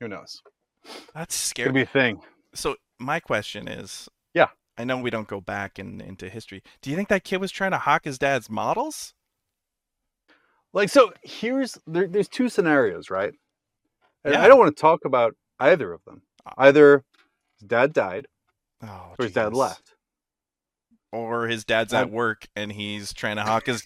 Who 0.00 0.08
knows? 0.08 0.42
That's 1.14 1.34
scary. 1.34 1.68
to 1.70 1.72
be 1.72 1.82
a 1.82 1.86
thing. 1.86 2.20
So 2.54 2.76
my 2.98 3.20
question 3.20 3.68
is, 3.68 4.08
Yeah. 4.34 4.48
I 4.76 4.84
know 4.84 4.98
we 4.98 5.10
don't 5.10 5.28
go 5.28 5.40
back 5.40 5.78
in, 5.78 6.00
into 6.00 6.28
history. 6.28 6.62
Do 6.82 6.90
you 6.90 6.96
think 6.96 7.08
that 7.08 7.24
kid 7.24 7.38
was 7.40 7.52
trying 7.52 7.70
to 7.70 7.78
hawk 7.78 8.04
his 8.04 8.18
dad's 8.18 8.50
models? 8.50 9.14
Like, 10.72 10.88
so 10.88 11.12
here's 11.22 11.78
there, 11.86 12.08
there's 12.08 12.28
two 12.28 12.48
scenarios, 12.48 13.08
right? 13.10 13.32
And 14.24 14.34
Yeah. 14.34 14.42
I 14.42 14.48
don't 14.48 14.58
want 14.58 14.76
to 14.76 14.80
talk 14.80 15.04
about 15.04 15.36
either 15.60 15.92
of 15.92 16.04
them. 16.04 16.22
Either 16.58 17.04
his 17.58 17.68
dad 17.68 17.92
died 17.92 18.26
Oh, 18.82 19.14
or 19.18 19.24
his 19.24 19.32
dad 19.32 19.54
left. 19.54 19.94
Or 21.12 21.46
his 21.46 21.64
dad's 21.64 21.94
at 21.94 22.10
work 22.10 22.46
and 22.56 22.72
he's 22.72 23.12
trying 23.12 23.36
to 23.36 23.42
hawk 23.42 23.66
his 23.66 23.84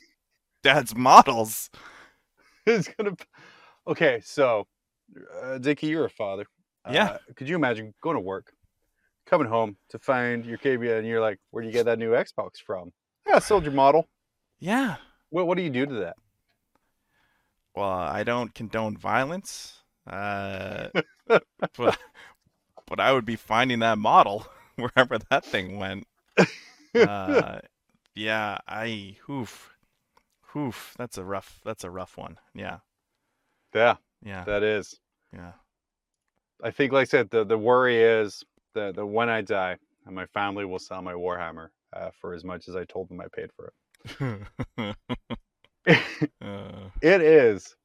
dad's 0.62 0.96
models. 0.96 1.68
it's 2.66 2.88
gonna. 2.88 3.14
Okay, 3.86 4.20
so, 4.24 4.66
uh, 5.42 5.58
Dickie, 5.58 5.88
you're 5.88 6.06
a 6.06 6.10
father. 6.10 6.46
Yeah. 6.90 7.04
Uh, 7.10 7.18
could 7.36 7.48
you 7.48 7.56
imagine 7.56 7.92
going 8.02 8.16
to 8.16 8.20
work, 8.20 8.52
coming 9.28 9.48
home 9.48 9.76
to 9.90 9.98
find 9.98 10.44
your 10.44 10.58
KB, 10.58 10.96
and 10.98 11.06
you're 11.06 11.20
like, 11.20 11.38
"Where 11.50 11.62
do 11.62 11.68
you 11.68 11.72
get 11.72 11.84
that 11.86 11.98
new 11.98 12.10
Xbox 12.12 12.52
from?" 12.64 12.92
Yeah, 13.26 13.36
I 13.36 13.38
sold 13.40 13.64
your 13.64 13.72
model. 13.72 14.08
Yeah. 14.58 14.96
What 15.30 15.46
What 15.46 15.56
do 15.56 15.62
you 15.62 15.70
do 15.70 15.86
to 15.86 15.94
that? 15.94 16.16
Well, 17.74 17.88
I 17.88 18.24
don't 18.24 18.54
condone 18.54 18.96
violence. 18.96 19.82
Uh, 20.06 20.88
but, 21.26 21.98
but 22.86 22.98
I 23.00 23.12
would 23.12 23.26
be 23.26 23.36
finding 23.36 23.80
that 23.80 23.98
model 23.98 24.46
wherever 24.76 25.18
that 25.30 25.44
thing 25.44 25.78
went. 25.78 26.06
Uh, 26.94 27.60
yeah, 28.14 28.58
I 28.66 29.16
hoof, 29.26 29.74
hoof. 30.52 30.94
That's 30.98 31.18
a 31.18 31.24
rough. 31.24 31.60
That's 31.64 31.84
a 31.84 31.90
rough 31.90 32.16
one. 32.16 32.38
Yeah, 32.54 32.78
Yeah, 33.74 33.96
yeah, 34.22 34.44
that 34.44 34.62
is. 34.62 34.98
yeah. 35.32 35.52
I 36.64 36.70
think, 36.72 36.92
like 36.92 37.02
I 37.02 37.04
said, 37.04 37.30
the 37.30 37.44
the 37.44 37.58
worry 37.58 38.02
is 38.02 38.42
that 38.78 38.94
the 38.96 39.04
when 39.04 39.28
I 39.28 39.42
die, 39.42 39.76
and 40.06 40.14
my 40.14 40.26
family 40.26 40.64
will 40.64 40.78
sell 40.78 41.02
my 41.02 41.12
Warhammer 41.12 41.68
uh, 41.92 42.10
for 42.20 42.34
as 42.34 42.44
much 42.44 42.68
as 42.68 42.76
I 42.76 42.84
told 42.84 43.08
them 43.08 43.20
I 43.20 43.26
paid 43.34 43.50
for 43.56 43.72
it. 44.04 44.46
uh, 44.80 44.92
it 47.02 47.20
is 47.22 47.76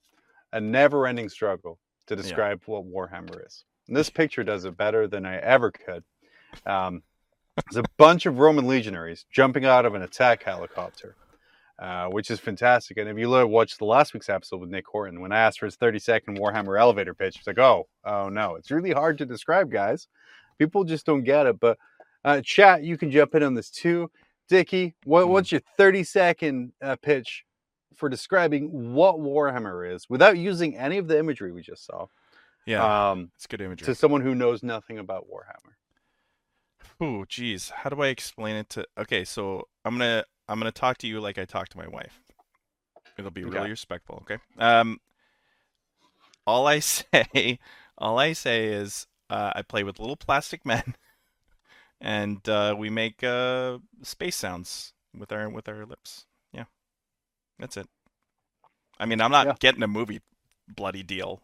a 0.51 0.61
never-ending 0.61 1.29
struggle 1.29 1.79
to 2.07 2.15
describe 2.15 2.61
what 2.65 2.85
Warhammer 2.85 3.45
is. 3.45 3.65
And 3.87 3.97
this 3.97 4.09
picture 4.09 4.43
does 4.43 4.65
it 4.65 4.77
better 4.77 5.07
than 5.07 5.25
I 5.25 5.37
ever 5.37 5.71
could. 5.71 6.03
Um, 6.65 7.01
there's 7.55 7.83
a 7.83 7.89
bunch 7.97 8.25
of 8.25 8.39
Roman 8.39 8.67
legionaries 8.67 9.25
jumping 9.31 9.65
out 9.65 9.85
of 9.85 9.95
an 9.95 10.01
attack 10.01 10.43
helicopter, 10.43 11.15
uh, 11.79 12.07
which 12.07 12.29
is 12.29 12.39
fantastic. 12.39 12.97
And 12.97 13.09
if 13.09 13.17
you 13.17 13.29
look, 13.29 13.49
watch 13.49 13.77
the 13.77 13.85
last 13.85 14.13
week's 14.13 14.29
episode 14.29 14.61
with 14.61 14.69
Nick 14.69 14.87
Horton, 14.87 15.21
when 15.21 15.31
I 15.31 15.39
asked 15.39 15.59
for 15.59 15.65
his 15.65 15.77
30-second 15.77 16.37
Warhammer 16.39 16.79
elevator 16.79 17.13
pitch, 17.13 17.37
he's 17.37 17.47
like, 17.47 17.59
"Oh, 17.59 17.87
oh 18.05 18.29
no, 18.29 18.55
it's 18.55 18.71
really 18.71 18.91
hard 18.91 19.17
to 19.19 19.25
describe, 19.25 19.71
guys. 19.71 20.07
People 20.67 20.83
just 20.83 21.05
don't 21.05 21.23
get 21.23 21.45
it." 21.45 21.59
But 21.59 21.77
uh, 22.25 22.41
chat, 22.41 22.83
you 22.83 22.97
can 22.97 23.11
jump 23.11 23.35
in 23.35 23.43
on 23.43 23.53
this 23.53 23.69
too. 23.69 24.09
Dickie, 24.49 24.95
what, 25.05 25.27
Hmm. 25.27 25.31
what's 25.31 25.51
your 25.51 25.61
30-second 25.79 26.73
uh, 26.81 26.95
pitch 27.01 27.45
for 27.95 28.09
describing 28.09 28.93
what 28.93 29.15
Warhammer 29.17 29.93
is 29.93 30.09
without 30.09 30.37
using 30.37 30.75
any 30.77 30.97
of 30.97 31.07
the 31.07 31.17
imagery 31.17 31.51
we 31.51 31.61
just 31.61 31.85
saw 31.85 32.07
yeah, 32.65 33.11
um, 33.11 33.31
it's 33.35 33.47
good 33.47 33.61
imagery. 33.61 33.87
to 33.87 33.95
someone 33.95 34.21
who 34.21 34.35
knows 34.35 34.63
nothing 34.63 34.99
about 34.99 35.27
Warhammer. 35.29 35.73
Oh, 37.01 37.25
geez, 37.25 37.69
how 37.69 37.89
do 37.89 38.01
I 38.01 38.07
explain 38.07 38.55
it 38.55 38.69
to? 38.71 38.85
Okay, 38.97 39.23
so 39.23 39.67
I'm 39.85 39.97
gonna 39.97 40.23
I'm 40.47 40.59
gonna 40.59 40.71
talk 40.71 40.97
to 40.99 41.07
you 41.07 41.19
like 41.19 41.37
I 41.37 41.45
talk 41.45 41.69
to 41.69 41.77
my 41.77 41.87
wife. 41.87 42.21
It'll 43.17 43.31
be 43.31 43.43
Okay. 43.43 43.57
really 43.57 43.69
respectful. 43.69 44.23
Okay. 44.23 44.37
Um, 44.57 44.99
all 46.47 46.67
I 46.67 46.79
say, 46.79 47.59
all 47.97 48.19
I 48.19 48.33
say 48.33 48.65
is, 48.67 49.07
uh, 49.33 49.51
I 49.55 49.61
play 49.63 49.83
with 49.83 49.99
little 49.99 50.15
plastic 50.15 50.65
men, 50.71 50.95
and 51.99 52.47
uh, 52.47 52.75
we 52.77 52.89
make 52.89 53.23
uh, 53.23 53.79
space 54.01 54.35
sounds 54.35 54.93
with 55.17 55.31
our 55.31 55.49
with 55.49 55.67
our 55.67 55.85
lips. 55.85 56.25
Yeah, 56.51 56.65
that's 57.59 57.77
it. 57.77 57.87
I 58.99 59.05
mean, 59.05 59.21
I'm 59.21 59.31
not 59.31 59.47
Yeah. 59.47 59.55
getting 59.59 59.83
a 59.83 59.87
movie 59.87 60.21
bloody 60.67 61.03
deal, 61.03 61.41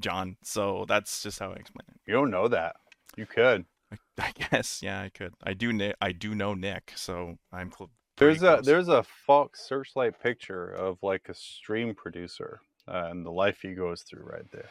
John. 0.00 0.36
So 0.42 0.84
that's 0.88 1.22
just 1.22 1.38
how 1.38 1.50
I 1.50 1.54
explain 1.56 1.86
it. 1.88 2.00
You 2.06 2.14
don't 2.14 2.30
know 2.30 2.48
that. 2.48 2.76
You 3.16 3.26
could. 3.26 3.64
I, 3.92 3.96
I 4.18 4.32
guess, 4.50 4.82
yeah, 4.82 5.00
I 5.00 5.08
could. 5.08 5.34
I 5.42 5.54
do. 5.54 5.92
I 6.00 6.12
do 6.12 6.34
know 6.34 6.54
Nick, 6.54 6.92
so 6.96 7.38
I'm. 7.52 7.72
Cl- 7.72 7.90
There's 8.18 8.38
pretty 8.38 8.54
a 8.54 8.62
there's 8.62 8.88
a 8.88 9.02
Fox 9.02 9.66
Searchlight 9.66 10.20
picture 10.22 10.70
of 10.70 10.98
like 11.02 11.28
a 11.28 11.34
stream 11.34 11.94
producer 11.94 12.60
uh, 12.86 13.08
and 13.10 13.24
the 13.24 13.30
life 13.32 13.60
he 13.62 13.72
goes 13.74 14.02
through 14.02 14.24
right 14.24 14.50
there. 14.52 14.68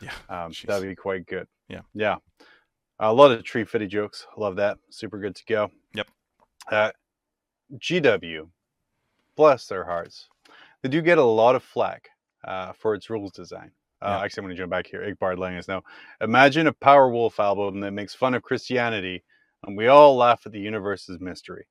Yeah. 0.00 0.14
Um, 0.28 0.52
that'd 0.66 0.88
be 0.88 0.96
quite 0.96 1.26
good. 1.26 1.46
Yeah. 1.72 1.80
Yeah. 1.94 2.16
a 3.00 3.12
lot 3.12 3.32
of 3.32 3.42
tree 3.44 3.64
fitty 3.64 3.86
jokes. 3.86 4.26
Love 4.36 4.56
that. 4.56 4.78
Super 4.90 5.18
good 5.18 5.34
to 5.36 5.42
go. 5.48 5.70
Yep. 5.94 6.06
Uh, 6.70 6.90
GW, 7.76 8.48
bless 9.36 9.66
their 9.66 9.84
hearts. 9.84 10.28
They 10.82 10.88
do 10.88 11.00
get 11.00 11.18
a 11.18 11.22
lot 11.24 11.54
of 11.56 11.62
flack 11.62 12.08
uh, 12.44 12.72
for 12.72 12.94
its 12.94 13.08
rules 13.10 13.32
design. 13.32 13.70
Uh, 14.00 14.08
Yeah. 14.08 14.20
Actually, 14.24 14.40
I'm 14.42 14.46
going 14.46 14.56
to 14.56 14.62
jump 14.62 14.70
back 14.70 14.86
here. 14.86 15.00
Igbard 15.14 15.38
letting 15.38 15.58
us 15.58 15.68
know. 15.68 15.82
Imagine 16.20 16.66
a 16.66 16.72
Powerwolf 16.72 17.38
album 17.38 17.80
that 17.80 17.92
makes 17.92 18.14
fun 18.14 18.34
of 18.34 18.42
Christianity, 18.42 19.22
and 19.64 19.76
we 19.76 19.86
all 19.86 20.16
laugh 20.16 20.42
at 20.44 20.52
the 20.52 20.58
universe's 20.60 21.20
mystery. 21.20 21.66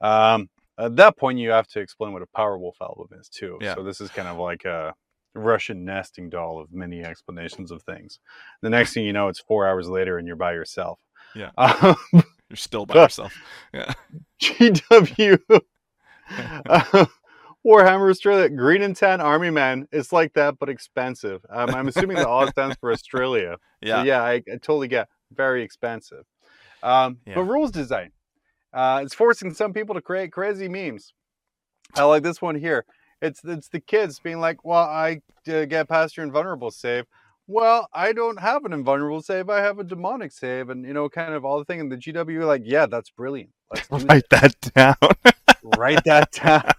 Um, 0.00 0.48
at 0.78 0.96
that 0.96 1.16
point, 1.18 1.38
you 1.38 1.50
have 1.50 1.66
to 1.68 1.80
explain 1.80 2.12
what 2.12 2.22
a 2.22 2.26
Powerwolf 2.26 2.80
album 2.80 3.08
is 3.20 3.28
too. 3.28 3.58
Yeah. 3.60 3.74
So 3.74 3.82
this 3.82 4.00
is 4.00 4.10
kind 4.10 4.28
of 4.28 4.38
like 4.38 4.64
a 4.64 4.94
Russian 5.34 5.84
nesting 5.84 6.28
doll 6.30 6.58
of 6.60 6.72
many 6.72 7.02
explanations 7.02 7.70
of 7.70 7.82
things. 7.82 8.18
The 8.60 8.70
next 8.70 8.92
thing 8.92 9.04
you 9.04 9.12
know, 9.12 9.28
it's 9.28 9.40
four 9.40 9.66
hours 9.66 9.88
later, 9.88 10.18
and 10.18 10.26
you're 10.26 10.36
by 10.36 10.52
yourself. 10.52 11.00
Yeah. 11.34 11.50
Um, 11.58 11.96
You're 12.48 12.56
still 12.56 12.84
by 12.84 12.94
yourself. 13.02 13.34
Yeah. 13.72 13.94
GW. 14.42 15.38
Uh, 16.68 17.06
Warhammer 17.66 18.10
Australia, 18.10 18.48
Green 18.50 18.82
and 18.82 18.94
Tan 18.94 19.20
Army 19.20 19.48
Man. 19.50 19.86
It's 19.92 20.12
like 20.12 20.34
that, 20.34 20.58
but 20.58 20.68
expensive. 20.68 21.40
Um, 21.48 21.70
I'm 21.70 21.88
assuming 21.88 22.16
the 22.16 22.28
all 22.28 22.46
stands 22.48 22.76
for 22.80 22.92
Australia. 22.92 23.56
Yeah. 23.80 24.00
So 24.00 24.02
yeah, 24.02 24.22
I, 24.22 24.32
I 24.34 24.56
totally 24.60 24.88
get 24.88 25.08
very 25.32 25.62
expensive. 25.62 26.24
Um, 26.82 27.18
Yeah. 27.26 27.36
But 27.36 27.44
rules 27.44 27.70
design. 27.70 28.10
Uh, 28.74 29.00
it's 29.04 29.14
forcing 29.14 29.54
some 29.54 29.72
people 29.72 29.94
to 29.94 30.02
create 30.02 30.32
crazy 30.32 30.68
memes. 30.68 31.14
I 31.94 32.04
like 32.04 32.22
this 32.22 32.42
one 32.42 32.56
here. 32.56 32.84
It's 33.22 33.42
it's 33.44 33.68
the 33.68 33.80
kids 33.80 34.20
being 34.20 34.40
like, 34.40 34.64
"Well, 34.64 34.82
I 34.84 35.22
uh, 35.48 35.64
get 35.64 35.88
past 35.88 36.16
your 36.18 36.26
invulnerable 36.26 36.70
save." 36.72 37.06
Well, 37.46 37.88
I 37.94 38.12
don't 38.12 38.40
have 38.40 38.64
an 38.66 38.72
invulnerable 38.74 39.22
save. 39.22 39.48
I 39.50 39.60
have 39.60 39.78
a 39.78 39.84
demonic 39.84 40.32
save, 40.32 40.70
and 40.70 40.84
you 40.84 40.92
know, 40.92 41.08
kind 41.08 41.32
of 41.34 41.44
all 41.44 41.58
the 41.58 41.64
thing. 41.64 41.80
And 41.80 41.90
the 41.92 41.96
GW 41.96 42.46
like, 42.46 42.62
"Yeah, 42.64 42.86
that's 42.86 43.10
brilliant. 43.10 43.50
Let's. 43.70 43.88
Write 44.06 44.28
that 44.30 44.54
down. 44.74 44.96
write 45.78 46.04
that 46.04 46.32
down. 46.44 46.72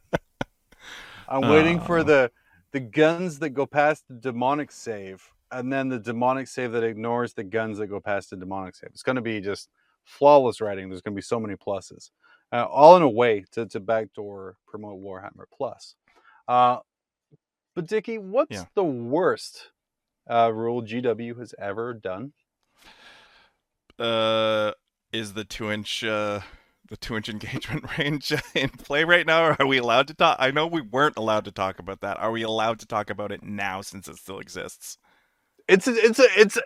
I'm 1.28 1.50
waiting 1.50 1.80
for 1.80 2.00
Oh. 2.00 2.04
the 2.04 2.32
the 2.72 2.80
guns 2.82 3.40
that 3.40 3.52
go 3.52 3.66
past 3.66 4.04
the 4.08 4.16
demonic 4.16 4.72
save, 4.72 5.24
and 5.52 5.72
then 5.72 5.90
the 5.90 6.00
demonic 6.00 6.48
save 6.48 6.72
that 6.74 6.84
ignores 6.84 7.34
the 7.34 7.44
guns 7.44 7.78
that 7.78 7.88
go 7.88 8.00
past 8.00 8.32
the 8.32 8.36
demonic 8.36 8.76
save. 8.76 8.90
It's 8.94 9.04
going 9.04 9.16
to 9.16 9.22
be 9.22 9.40
just 9.42 9.70
flawless 10.06 10.60
writing. 10.60 10.90
There's 10.90 11.02
going 11.02 11.14
to 11.14 11.18
be 11.18 11.22
so 11.22 11.40
many 11.40 11.56
pluses, 11.56 12.10
uh, 12.52 12.66
all 12.66 12.96
in 12.98 13.04
a 13.04 13.10
way 13.10 13.46
to, 13.52 13.66
to 13.68 13.80
backdoor 13.80 14.58
promote 14.68 15.02
Warhammer 15.02 15.46
Plus. 15.56 15.96
Uh, 16.48 16.78
but 17.76 17.88
Dickie, 17.88 18.18
what's 18.18 18.52
Yeah. 18.52 18.66
the 18.76 18.84
worst 18.84 19.70
uh, 20.30 20.52
rule 20.54 20.82
GW 20.84 21.38
has 21.40 21.54
ever 21.60 21.94
done? 21.94 22.34
Uh, 24.00 24.72
is 25.12 25.34
the 25.34 25.44
two 25.44 25.72
inch 25.72 26.04
uh 26.04 26.42
the 26.90 26.98
two 26.98 27.16
inch 27.16 27.30
engagement 27.36 27.98
range 27.98 28.34
in 28.56 28.70
play 28.70 29.04
right 29.04 29.26
now? 29.26 29.46
Or 29.46 29.56
are 29.62 29.68
we 29.68 29.78
allowed 29.78 30.08
to 30.08 30.14
talk? 30.14 30.38
I 30.40 30.52
know 30.52 30.68
we 30.68 30.82
weren't 30.82 31.18
allowed 31.18 31.46
to 31.46 31.52
talk 31.52 31.80
about 31.80 32.02
that. 32.02 32.20
Are 32.20 32.32
we 32.32 32.44
allowed 32.44 32.80
to 32.80 32.86
talk 32.86 33.10
about 33.10 33.32
it 33.32 33.44
now 33.44 33.82
since 33.82 34.08
it 34.08 34.18
still 34.18 34.40
exists? 34.40 34.98
It's 35.68 35.88
a, 35.88 35.94
it's 35.96 36.20
a, 36.20 36.28
it's 36.36 36.58
a, 36.58 36.62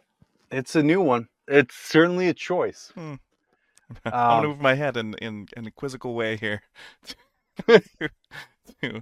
it's 0.51 0.75
a 0.75 0.83
new 0.83 1.01
one. 1.01 1.27
It's 1.47 1.75
certainly 1.75 2.29
a 2.29 2.33
choice. 2.33 2.91
Hmm. 2.95 3.01
Um, 3.09 3.19
I'm 4.05 4.11
gonna 4.41 4.47
move 4.49 4.59
my 4.61 4.73
head 4.73 4.97
in 4.97 5.13
in, 5.15 5.47
in 5.55 5.67
a 5.67 5.71
quizzical 5.71 6.13
way 6.13 6.37
here. 6.37 6.61
To- 8.81 9.01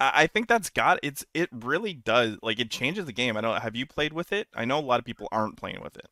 I 0.00 0.28
think 0.28 0.46
that's 0.48 0.70
got 0.70 1.00
it's 1.02 1.24
it 1.34 1.48
really 1.52 1.92
does 1.92 2.38
like 2.42 2.60
it 2.60 2.70
changes 2.70 3.06
the 3.06 3.12
game. 3.12 3.36
I 3.36 3.40
don't 3.40 3.60
have 3.60 3.74
you 3.74 3.84
played 3.86 4.12
with 4.12 4.32
it? 4.32 4.46
I 4.54 4.64
know 4.64 4.78
a 4.78 4.80
lot 4.80 5.00
of 5.00 5.04
people 5.04 5.28
aren't 5.32 5.56
playing 5.56 5.80
with 5.82 5.96
it. 5.96 6.06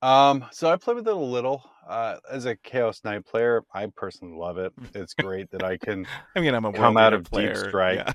Um, 0.00 0.44
so 0.52 0.70
I 0.70 0.76
played 0.76 0.96
with 0.96 1.08
it 1.08 1.14
a 1.14 1.16
little. 1.16 1.64
Uh, 1.86 2.16
as 2.30 2.46
a 2.46 2.56
Chaos 2.56 3.02
Knight 3.04 3.26
player, 3.26 3.62
I 3.74 3.86
personally 3.94 4.36
love 4.36 4.58
it. 4.58 4.72
It's 4.94 5.14
great 5.14 5.50
that 5.50 5.62
I 5.62 5.76
can 5.76 6.06
I 6.36 6.40
mean, 6.40 6.54
I'm 6.54 6.64
a 6.64 6.72
Come 6.72 6.96
out 6.96 7.12
of 7.12 7.30
Deep. 7.30 7.56
Strike. 7.56 8.14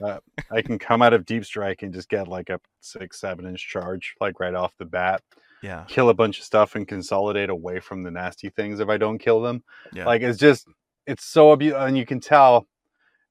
Yeah. 0.00 0.18
I 0.50 0.62
can 0.62 0.78
come 0.78 1.02
out 1.02 1.12
of 1.12 1.26
deep 1.26 1.44
strike 1.44 1.82
and 1.82 1.92
just 1.92 2.08
get 2.08 2.26
like 2.26 2.48
a 2.48 2.58
six, 2.80 3.20
seven 3.20 3.46
inch 3.46 3.68
charge, 3.68 4.14
like 4.18 4.40
right 4.40 4.54
off 4.54 4.72
the 4.78 4.86
bat. 4.86 5.22
Yeah. 5.62 5.84
Kill 5.88 6.08
a 6.08 6.14
bunch 6.14 6.38
of 6.38 6.44
stuff 6.44 6.74
and 6.74 6.88
consolidate 6.88 7.50
away 7.50 7.80
from 7.80 8.02
the 8.02 8.10
nasty 8.10 8.48
things 8.48 8.80
if 8.80 8.88
I 8.88 8.96
don't 8.96 9.18
kill 9.18 9.42
them. 9.42 9.62
Yeah. 9.92 10.06
Like 10.06 10.22
it's 10.22 10.38
just, 10.38 10.66
it's 11.06 11.24
so 11.24 11.52
abu- 11.52 11.76
and 11.76 11.98
you 11.98 12.06
can 12.06 12.18
tell. 12.18 12.66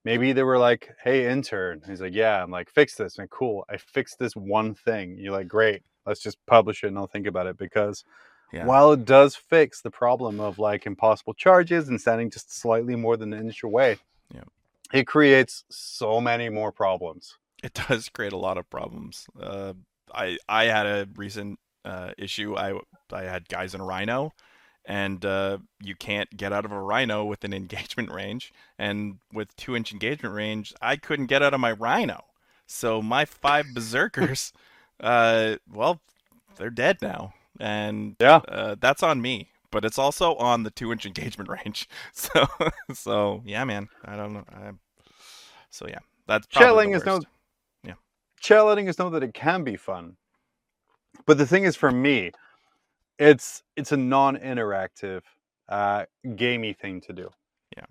Maybe 0.05 0.31
they 0.33 0.43
were 0.43 0.57
like, 0.57 0.89
"Hey, 1.03 1.29
intern." 1.31 1.81
He's 1.85 2.01
like, 2.01 2.13
"Yeah." 2.13 2.41
I'm 2.41 2.51
like, 2.51 2.69
"Fix 2.69 2.95
this." 2.95 3.17
And 3.17 3.29
cool, 3.29 3.65
I 3.69 3.77
fixed 3.77 4.17
this 4.19 4.35
one 4.35 4.73
thing. 4.73 5.17
You're 5.17 5.33
like, 5.33 5.47
"Great, 5.47 5.83
let's 6.05 6.21
just 6.21 6.37
publish 6.45 6.83
it 6.83 6.87
and 6.87 6.97
I'll 6.97 7.07
think 7.07 7.27
about 7.27 7.47
it." 7.47 7.57
Because 7.57 8.03
Yeah. 8.53 8.65
while 8.65 8.91
it 8.93 9.05
does 9.05 9.35
fix 9.35 9.81
the 9.81 9.91
problem 9.91 10.39
of 10.39 10.57
like 10.57 10.85
impossible 10.85 11.33
charges 11.35 11.87
and 11.89 11.99
standing 12.01 12.31
just 12.31 12.51
slightly 12.51 12.95
more 12.95 13.15
than 13.17 13.33
an 13.33 13.45
inch 13.45 13.61
away, 13.63 13.97
Yeah. 14.33 14.43
it 14.93 15.05
creates 15.05 15.63
so 15.69 16.19
many 16.21 16.49
more 16.49 16.71
problems. 16.71 17.37
it 17.61 17.73
does 17.73 18.07
create 18.09 18.31
a 18.31 18.37
lot 18.37 18.57
of 18.57 18.69
problems. 18.69 19.27
Uh, 19.39 19.73
I 20.13 20.37
I 20.47 20.63
had 20.65 20.85
a 20.85 21.07
recent 21.15 21.59
uh, 21.83 22.13
issue. 22.17 22.55
I 22.57 22.79
I 23.11 23.23
had 23.23 23.47
guys 23.49 23.75
in 23.75 23.81
a 23.81 23.85
rhino, 23.85 24.31
and 24.89 25.23
uh, 25.23 25.59
you 25.81 25.95
can't 25.95 26.35
get 26.35 26.51
out 26.51 26.65
of 26.65 26.71
a 26.71 26.81
rhino 26.81 27.23
with 27.23 27.43
an 27.43 27.53
engagement 27.61 28.11
range, 28.11 28.51
and 28.77 29.19
with 29.31 29.55
two 29.55 29.75
inch 29.75 29.93
engagement 29.93 30.35
range, 30.35 30.73
I 30.81 30.95
couldn't 30.95 31.27
get 31.27 31.43
out 31.43 31.53
of 31.53 31.59
my 31.59 31.71
rhino. 31.71 32.25
So 32.65 33.01
my 33.01 33.23
five 33.23 33.67
berserkers, 33.73 34.51
uh, 34.99 35.57
well, 35.71 36.01
they're 36.57 36.69
dead 36.69 36.97
now, 37.01 37.33
and 37.59 38.15
Yeah. 38.19 38.41
uh, 38.47 38.75
that's 38.79 39.03
on 39.03 39.21
me. 39.21 39.49
But 39.71 39.85
it's 39.85 39.99
also 39.99 40.33
on 40.35 40.63
the 40.63 40.71
two 40.71 40.91
inch 40.91 41.05
engagement 41.05 41.47
range. 41.63 41.87
So 42.11 42.47
so 42.91 43.43
yeah, 43.45 43.63
man. 43.63 43.89
I 44.03 44.15
don't 44.15 44.33
know. 44.33 44.45
I, 44.51 44.71
so 45.69 45.87
yeah, 45.87 45.99
that's 46.27 46.47
probably 46.47 46.87
the 46.87 46.97
is 46.97 47.05
no 47.05 47.21
chat 48.39 48.65
letting 48.65 48.87
us 48.89 48.97
know 48.97 49.09
that 49.09 49.23
it 49.23 49.33
can 49.33 49.63
be 49.63 49.75
fun. 49.75 50.15
But 51.25 51.37
the 51.37 51.45
thing 51.45 51.63
is 51.63 51.75
for 51.75 51.91
me, 51.91 52.31
it's 53.19 53.61
it's 53.75 53.91
a 53.91 53.97
non-interactive 53.97 55.21
uh 55.67 56.05
gamey 56.35 56.73
thing 56.73 57.01
to 57.01 57.13
do. 57.13 57.29
Yeah. 57.77 57.85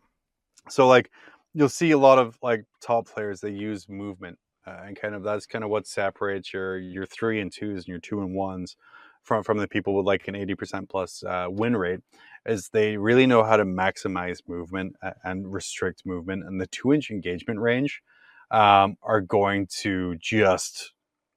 So 0.68 0.88
like 0.88 1.10
you'll 1.54 1.68
see 1.68 1.92
a 1.92 1.98
lot 1.98 2.18
of 2.18 2.38
like 2.42 2.64
top 2.80 3.08
players 3.08 3.40
they 3.40 3.50
use 3.50 3.88
movement 3.88 4.38
uh, 4.66 4.82
and 4.86 5.00
kind 5.00 5.14
of 5.14 5.22
that's 5.22 5.46
kind 5.46 5.64
of 5.64 5.70
what 5.70 5.86
separates 5.86 6.52
your 6.52 6.78
your 6.78 7.06
3 7.06 7.40
and 7.40 7.50
2s 7.50 7.76
and 7.76 7.88
your 7.88 8.00
2 8.00 8.20
and 8.22 8.36
1s 8.36 8.74
from 9.22 9.42
from 9.42 9.58
the 9.58 9.68
people 9.68 9.94
with 9.94 10.06
like 10.06 10.26
an 10.28 10.34
80% 10.34 10.88
plus 10.88 11.22
uh, 11.24 11.46
win 11.48 11.76
rate 11.76 12.00
is 12.46 12.68
they 12.68 12.96
really 12.96 13.26
know 13.26 13.44
how 13.44 13.56
to 13.56 13.64
maximize 13.64 14.38
movement 14.48 14.96
and 15.24 15.52
restrict 15.52 16.02
movement 16.06 16.44
and 16.44 16.60
the 16.60 16.66
2 16.68 16.92
inch 16.92 17.10
engagement 17.10 17.60
range 17.60 18.02
um, 18.50 18.96
are 19.02 19.20
going 19.20 19.66
to 19.80 20.16
just 20.16 20.92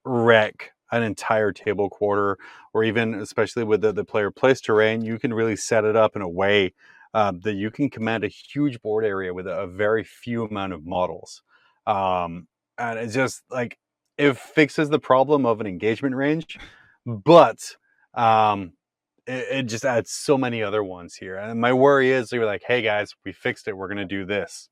wreck 0.05 0.71
an 0.91 1.03
entire 1.03 1.51
table 1.51 1.89
quarter, 1.89 2.37
or 2.73 2.83
even 2.83 3.13
especially 3.15 3.63
with 3.63 3.81
the, 3.81 3.91
the 3.91 4.03
player 4.03 4.31
place 4.31 4.61
terrain, 4.61 5.03
you 5.03 5.19
can 5.19 5.33
really 5.33 5.55
set 5.55 5.85
it 5.85 5.95
up 5.95 6.15
in 6.15 6.21
a 6.21 6.29
way 6.29 6.73
um, 7.13 7.39
that 7.41 7.53
you 7.53 7.71
can 7.71 7.89
command 7.89 8.23
a 8.23 8.27
huge 8.27 8.81
board 8.81 9.05
area 9.05 9.33
with 9.33 9.47
a, 9.47 9.61
a 9.61 9.67
very 9.67 10.03
few 10.03 10.45
amount 10.45 10.73
of 10.73 10.85
models. 10.85 11.41
Um, 11.87 12.47
and 12.77 12.99
it's 12.99 13.13
just 13.13 13.43
like 13.49 13.77
it 14.17 14.37
fixes 14.37 14.89
the 14.89 14.99
problem 14.99 15.45
of 15.45 15.61
an 15.61 15.67
engagement 15.67 16.15
range, 16.15 16.59
but 17.05 17.75
um, 18.13 18.73
it, 19.27 19.45
it 19.51 19.63
just 19.63 19.85
adds 19.85 20.11
so 20.11 20.37
many 20.37 20.63
other 20.63 20.83
ones 20.83 21.15
here. 21.15 21.37
And 21.37 21.59
my 21.59 21.73
worry 21.73 22.11
is 22.11 22.29
they're 22.29 22.45
like, 22.45 22.63
hey 22.65 22.81
guys, 22.81 23.13
we 23.25 23.31
fixed 23.31 23.67
it. 23.67 23.75
We're 23.75 23.87
going 23.87 23.97
to 23.97 24.05
do 24.05 24.25
this 24.25 24.69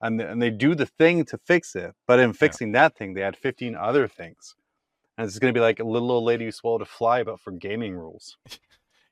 and 0.00 0.20
and 0.20 0.40
they 0.40 0.50
do 0.50 0.74
the 0.74 0.86
thing 0.86 1.24
to 1.26 1.38
fix 1.38 1.74
it. 1.74 1.94
But 2.06 2.20
in 2.20 2.32
fixing 2.32 2.72
that 2.72 2.96
thing, 2.96 3.14
they 3.14 3.22
add 3.22 3.36
15 3.36 3.74
other 3.76 4.06
things. 4.08 4.54
And 5.18 5.26
it's 5.26 5.38
going 5.40 5.52
to 5.52 5.58
be 5.58 5.62
like 5.62 5.80
a 5.80 5.84
little 5.84 6.12
old 6.12 6.24
lady 6.24 6.44
who 6.44 6.52
swallowed 6.52 6.80
a 6.82 6.86
fly, 6.86 7.24
but 7.24 7.40
for 7.40 7.50
gaming 7.50 7.94
rules. 7.94 8.36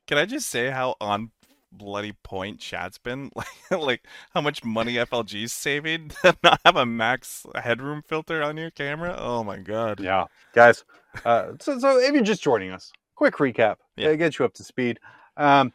Can 0.06 0.18
I 0.18 0.24
just 0.24 0.48
say 0.48 0.70
how 0.70 0.94
on 1.00 1.32
bloody 1.72 2.12
point 2.22 2.60
chat's 2.60 2.96
been? 2.96 3.30
Like, 3.70 3.80
like 3.80 4.06
how 4.32 4.40
much 4.40 4.64
money 4.64 4.94
FLG's 4.94 5.52
saving 5.52 6.10
to 6.22 6.36
not 6.44 6.60
have 6.64 6.76
a 6.76 6.86
max 6.86 7.44
headroom 7.56 8.02
filter 8.06 8.40
on 8.40 8.56
your 8.56 8.70
camera? 8.70 9.16
Oh 9.18 9.42
my 9.42 9.58
god. 9.58 9.98
Yeah, 9.98 10.26
guys. 10.54 10.84
Uh, 11.24 11.52
so, 11.60 11.76
so 11.80 11.98
if 11.98 12.14
you're 12.14 12.22
just 12.22 12.42
joining 12.42 12.70
us, 12.70 12.92
quick 13.16 13.34
recap. 13.34 13.76
Yeah. 13.96 14.10
Yeah, 14.10 14.14
get 14.14 14.38
you 14.38 14.44
up 14.44 14.54
to 14.54 14.62
speed. 14.62 15.00
Um, 15.36 15.72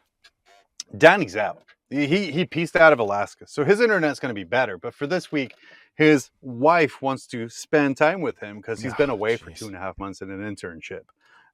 Danny's 0.96 1.36
out. 1.36 1.62
He 1.90 2.32
he 2.32 2.46
pieced 2.46 2.76
out 2.76 2.94
of 2.94 2.98
Alaska, 3.00 3.46
so 3.46 3.64
his 3.64 3.80
internet's 3.80 4.18
going 4.18 4.30
to 4.30 4.38
be 4.38 4.44
better. 4.44 4.78
But 4.78 4.94
for 4.94 5.06
this 5.06 5.30
week, 5.30 5.54
his 5.94 6.30
wife 6.40 7.02
wants 7.02 7.26
to 7.28 7.48
spend 7.48 7.96
time 7.96 8.20
with 8.20 8.38
him 8.38 8.56
because 8.56 8.80
he's 8.80 8.92
Oh, 8.92 8.96
been 8.96 9.10
away 9.10 9.36
for 9.36 9.50
two 9.50 9.66
and 9.66 9.76
a 9.76 9.78
half 9.78 9.98
months 9.98 10.20
in 10.22 10.30
an 10.30 10.40
internship. 10.40 11.02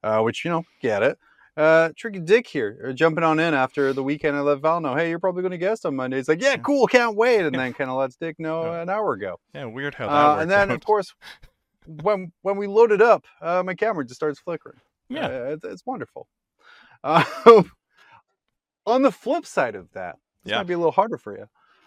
Uh, 0.03 0.21
which 0.23 0.45
you 0.45 0.51
know, 0.51 0.65
get 0.81 1.03
it. 1.03 1.19
Uh, 1.57 1.91
Tricky 1.97 2.21
Dick 2.21 2.47
here, 2.47 2.87
uh, 2.89 2.93
jumping 2.93 3.25
on 3.25 3.41
in 3.41 3.53
after 3.53 3.93
the 3.93 4.03
weekend. 4.05 4.37
I 4.37 4.41
let 4.41 4.61
Val 4.61 4.81
know, 4.81 4.95
hey, 4.95 5.11
you're 5.11 5.19
probably 5.19 5.43
going 5.43 5.51
to 5.51 5.59
guest 5.59 5.85
on 5.85 5.97
Monday. 5.97 6.19
He's 6.19 6.29
like, 6.29 6.41
yeah, 6.41 6.57
cool, 6.57 6.87
can't 6.87 7.17
wait. 7.17 7.41
And 7.45 7.59
then 7.59 7.73
kind 7.75 7.91
of 7.91 7.97
lets 7.97 8.15
Dick 8.15 8.39
know 8.39 8.63
Yeah. 8.67 8.83
an 8.83 8.89
hour 8.89 9.15
ago. 9.15 9.41
Yeah, 9.53 9.65
weird 9.65 9.97
how 9.97 10.07
that 10.07 10.15
Uh, 10.15 10.37
and 10.39 10.49
then, 10.49 10.71
out. 10.71 10.77
of 10.77 10.85
course, 10.85 11.13
when 11.85 12.31
when 12.43 12.59
we 12.59 12.69
load 12.69 12.93
it 12.93 13.03
up, 13.03 13.25
uh, 13.43 13.65
my 13.65 13.75
camera 13.75 14.05
just 14.05 14.15
starts 14.21 14.39
flickering. 14.39 14.79
yeah. 15.09 15.27
Uh, 15.27 15.45
it's, 15.55 15.65
it's 15.65 15.85
wonderful. 15.87 16.29
Uh, 17.03 17.25
on 18.87 19.03
the 19.03 19.11
flip 19.13 19.45
side 19.45 19.75
of 19.75 19.91
that, 19.95 20.17
this 20.45 20.53
Yeah. 20.53 20.59
might 20.59 20.67
be 20.69 20.75
a 20.75 20.79
little 20.79 20.93
harder 20.93 21.19
for 21.19 21.37
you. 21.37 21.47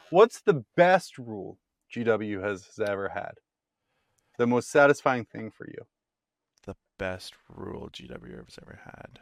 What's 0.10 0.42
the 0.42 0.66
best 0.76 1.18
rule 1.18 1.58
GW 1.94 2.42
has, 2.42 2.66
has 2.66 2.90
ever 2.90 3.10
had? 3.10 3.34
The 4.38 4.48
most 4.48 4.70
satisfying 4.70 5.26
thing 5.26 5.52
for 5.52 5.68
you? 5.68 5.86
The 6.66 6.76
best 6.98 7.34
rule 7.50 7.90
GW 7.92 8.46
has 8.46 8.58
ever 8.62 8.80
had. 8.84 9.20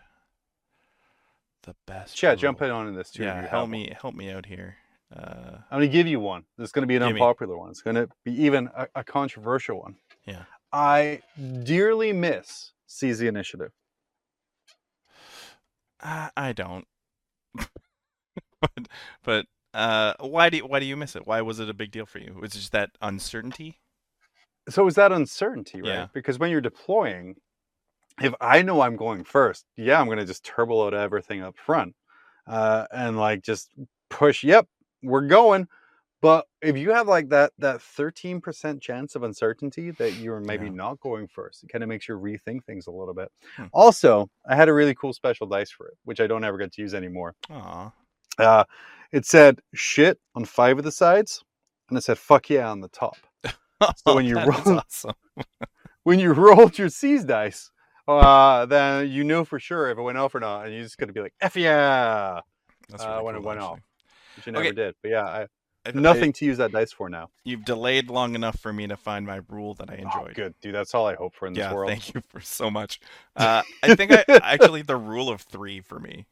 The 1.63 1.75
best. 1.85 2.15
Chad, 2.15 2.39
jump 2.39 2.61
in 2.61 2.69
rule. 2.69 2.77
on 2.77 2.95
this 2.95 3.11
too. 3.11 3.23
Yeah, 3.23 3.45
help 3.47 3.63
one. 3.63 3.71
me, 3.71 3.93
help 3.99 4.15
me 4.15 4.29
out 4.31 4.45
here. 4.45 4.77
Uh, 5.15 5.57
I'm 5.71 5.79
going 5.79 5.89
to 5.89 5.93
give 5.93 6.07
you 6.07 6.19
one. 6.19 6.43
This 6.57 6.69
is 6.69 6.71
going 6.71 6.83
to 6.83 6.87
be 6.87 6.95
an 6.95 7.01
Give 7.01 7.15
me. 7.15 7.21
unpopular 7.21 7.57
one. 7.57 7.71
It's 7.71 7.81
going 7.81 7.95
to 7.95 8.07
be 8.23 8.43
even 8.43 8.69
a, 8.75 8.87
a 8.95 9.03
controversial 9.03 9.79
one. 9.79 9.95
Yeah. 10.25 10.43
I 10.71 11.21
dearly 11.63 12.13
miss 12.13 12.73
Seize 12.85 13.17
the 13.17 13.27
Initiative. 13.27 13.71
I, 16.01 16.29
I 16.37 16.53
don't. 16.53 16.85
but 18.61 18.87
but 19.23 19.45
uh, 19.73 20.13
why 20.19 20.49
do 20.49 20.57
you, 20.57 20.65
why 20.67 20.79
do 20.79 20.85
you 20.85 20.97
miss 20.97 21.15
it? 21.15 21.25
Why 21.27 21.41
was 21.41 21.59
it 21.59 21.69
a 21.69 21.73
big 21.73 21.91
deal 21.91 22.05
for 22.05 22.19
you? 22.19 22.35
Was 22.39 22.53
it 22.55 22.59
just 22.59 22.71
that 22.73 22.91
uncertainty? 23.01 23.79
so 24.69 24.85
is 24.87 24.95
that 24.95 25.11
uncertainty, 25.11 25.81
right? 25.81 25.87
Yeah. 25.89 26.07
Because 26.13 26.37
when 26.37 26.51
you're 26.51 26.61
deploying, 26.61 27.35
if 28.21 28.33
I 28.39 28.61
know 28.61 28.81
I'm 28.81 28.95
going 28.97 29.23
first, 29.23 29.65
yeah, 29.77 29.99
I'm 29.99 30.05
going 30.05 30.19
to 30.19 30.25
just 30.25 30.43
turbo 30.45 30.75
load 30.75 30.93
everything 30.93 31.41
up 31.41 31.57
front, 31.57 31.95
uh, 32.45 32.85
and 32.91 33.17
like 33.17 33.41
just 33.41 33.71
push. 34.09 34.43
Yep, 34.43 34.67
we're 35.01 35.25
going. 35.27 35.67
But 36.21 36.45
if 36.61 36.77
you 36.77 36.91
have 36.91 37.07
like 37.07 37.29
that 37.29 37.53
that 37.59 37.77
13% 37.79 38.81
chance 38.81 39.15
of 39.15 39.23
uncertainty 39.23 39.91
that 39.91 40.15
you're 40.15 40.41
maybe 40.41 40.65
Yeah. 40.65 40.73
not 40.73 40.99
going 40.99 41.27
first, 41.29 41.63
it 41.63 41.69
kind 41.69 41.81
of 41.83 41.87
makes 41.87 42.07
you 42.09 42.15
rethink 42.19 42.65
things 42.65 42.87
a 42.87 42.91
little 42.91 43.13
bit. 43.13 43.31
Hmm. 43.55 43.67
Also, 43.71 44.29
I 44.47 44.55
had 44.55 44.67
a 44.69 44.73
really 44.73 44.93
cool 44.93 45.13
special 45.13 45.47
dice 45.47 45.71
for 45.71 45.87
it, 45.87 45.97
which 46.03 46.19
I 46.19 46.27
don't 46.27 46.43
ever 46.43 46.57
get 46.57 46.73
to 46.73 46.81
use 46.81 46.93
anymore. 46.93 47.35
Aw. 47.49 47.91
Uh, 48.37 48.63
it 49.11 49.25
said 49.25 49.59
shit 49.73 50.19
on 50.35 50.45
five 50.45 50.77
of 50.77 50.83
the 50.83 50.91
sides, 50.91 51.43
and 51.89 51.97
it 51.97 52.01
said 52.03 52.17
fuck 52.17 52.49
yeah 52.49 52.69
on 52.69 52.81
the 52.81 52.89
top. 52.89 53.17
So 54.05 54.13
when 54.15 54.25
you 54.25 54.37
is 54.37 54.67
awesome. 54.67 55.13
when 56.03 56.19
you 56.19 56.33
rolled 56.33 56.77
your 56.77 56.89
seize 56.89 57.23
dice, 57.23 57.71
uh, 58.07 58.65
then 58.65 59.09
you 59.09 59.23
knew 59.23 59.45
for 59.45 59.59
sure 59.59 59.89
if 59.89 59.97
it 59.97 60.01
went 60.01 60.17
off 60.17 60.35
or 60.35 60.39
not, 60.39 60.65
and 60.65 60.75
you 60.75 60.81
just 60.83 60.97
gonna 60.97 61.13
be 61.13 61.21
like, 61.21 61.33
"F 61.41 61.55
yeah!" 61.55 62.41
That's 62.89 63.03
uh, 63.03 63.07
really 63.11 63.23
when 63.23 63.35
it 63.35 63.43
went 63.43 63.59
actually. 63.59 63.73
off, 63.73 63.79
which 64.35 64.45
you 64.47 64.51
never 64.51 64.65
Okay. 64.65 64.75
did. 64.75 64.95
But 65.01 65.11
yeah, 65.11 65.23
I, 65.25 65.47
I- 65.85 65.91
nothing 65.93 66.33
to 66.33 66.45
use 66.45 66.57
that 66.57 66.71
dice 66.71 66.91
for 66.91 67.09
now. 67.09 67.29
You've 67.45 67.63
delayed 67.65 68.09
long 68.09 68.35
enough 68.35 68.59
for 68.59 68.73
me 68.73 68.87
to 68.87 68.97
find 68.97 69.25
my 69.25 69.41
rule 69.47 69.75
that 69.75 69.89
I 69.89 69.95
Oh, 69.95 70.01
enjoyed. 70.01 70.35
good, 70.35 70.55
dude. 70.61 70.75
That's 70.75 70.93
all 70.93 71.07
I 71.07 71.15
hope 71.15 71.35
for 71.35 71.47
in 71.47 71.53
this 71.53 71.63
yeah, 71.63 71.73
world. 71.73 71.89
thank 71.89 72.13
you 72.13 72.21
for 72.27 72.41
so 72.41 72.69
much. 72.69 72.99
Uh, 73.35 73.63
I 73.81 73.95
think 73.95 74.11
I 74.11 74.23
actually 74.29 74.81
the 74.81 74.97
rule 74.97 75.29
of 75.29 75.41
three 75.41 75.81
for 75.81 75.99
me 75.99 76.25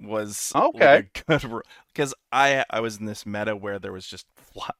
was 0.00 0.54
Okay. 0.54 0.70
like 0.72 1.24
because 1.26 2.14
I 2.32 2.64
I 2.70 2.80
was 2.80 2.98
in 2.98 3.06
this 3.06 3.26
meta 3.26 3.56
where 3.56 3.78
there 3.78 3.92
was 3.92 4.06
just 4.06 4.26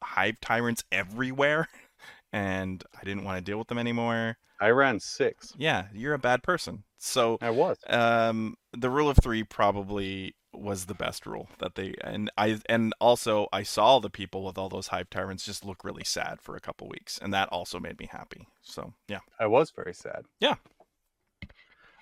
hive 0.03 0.41
tyrants 0.41 0.85
everywhere, 0.93 1.69
and 2.33 2.83
I 3.01 3.05
didn't 3.05 3.25
want 3.25 3.39
to 3.39 3.51
deal 3.51 3.59
with 3.59 3.69
them 3.69 3.79
anymore. 3.79 4.39
I 4.61 4.69
ran 4.71 5.01
six. 5.01 5.57
Yeah, 5.57 5.87
you're 5.93 6.15
a 6.15 6.19
bad 6.19 6.43
person. 6.43 6.85
So 6.99 7.41
I 7.41 7.51
was. 7.51 7.85
um, 7.89 8.57
the 8.73 8.91
rule 8.91 9.09
of 9.09 9.19
three 9.23 9.45
probably 9.45 10.35
was 10.53 10.87
the 10.87 10.95
best 10.95 11.27
rule 11.27 11.49
that 11.59 11.75
they 11.75 11.95
and 12.03 12.31
I 12.39 12.59
and 12.69 12.95
also 13.01 13.49
I 13.53 13.63
saw 13.63 13.99
the 14.01 14.11
people 14.11 14.45
with 14.45 14.57
all 14.59 14.69
those 14.69 14.89
hive 14.89 15.11
tyrants 15.11 15.45
just 15.45 15.65
look 15.65 15.85
really 15.85 16.05
sad 16.05 16.41
for 16.41 16.57
a 16.57 16.61
couple 16.61 16.89
weeks, 16.89 17.19
and 17.19 17.33
that 17.35 17.49
also 17.51 17.79
made 17.81 17.99
me 17.99 18.09
happy. 18.11 18.49
So 18.63 18.95
yeah, 19.09 19.21
I 19.39 19.47
was 19.47 19.71
very 19.73 19.95
sad. 19.95 20.25
Yeah. 20.41 20.57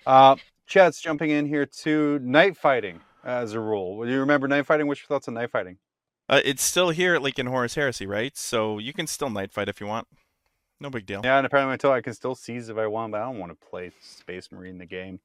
Uh, 0.05 0.37
Chat's 0.67 1.01
jumping 1.01 1.29
in 1.31 1.45
here 1.45 1.65
to 1.65 2.19
night 2.19 2.57
fighting 2.57 2.99
as 3.23 3.53
a 3.53 3.59
rule. 3.59 4.03
Do 4.05 4.11
you 4.11 4.19
remember 4.19 4.47
night 4.47 4.65
fighting? 4.65 4.87
What's 4.87 5.01
your 5.01 5.07
thoughts 5.07 5.27
on 5.27 5.33
night 5.33 5.49
fighting? 5.51 5.77
uh, 6.29 6.41
it's 6.43 6.61
still 6.61 6.89
here 6.89 7.15
at 7.15 7.21
Lincoln 7.21 7.47
Horus 7.47 7.75
Heresy, 7.75 8.05
right? 8.05 8.35
So 8.37 8.77
you 8.79 8.91
can 8.93 9.07
still 9.07 9.29
night 9.29 9.53
fight 9.53 9.69
if 9.69 9.79
you 9.79 9.87
want. 9.87 10.07
No 10.79 10.89
big 10.89 11.05
deal. 11.05 11.21
Yeah, 11.23 11.37
and 11.37 11.45
apparently 11.47 11.89
I 11.89 12.01
can 12.01 12.13
still 12.13 12.35
seize 12.35 12.69
if 12.69 12.77
I 12.77 12.85
want, 12.85 13.13
but 13.13 13.21
I 13.21 13.25
don't 13.25 13.39
want 13.39 13.51
to 13.59 13.67
play 13.67 13.91
Space 14.01 14.51
Marine 14.51 14.77
the 14.77 14.85
game. 14.85 15.19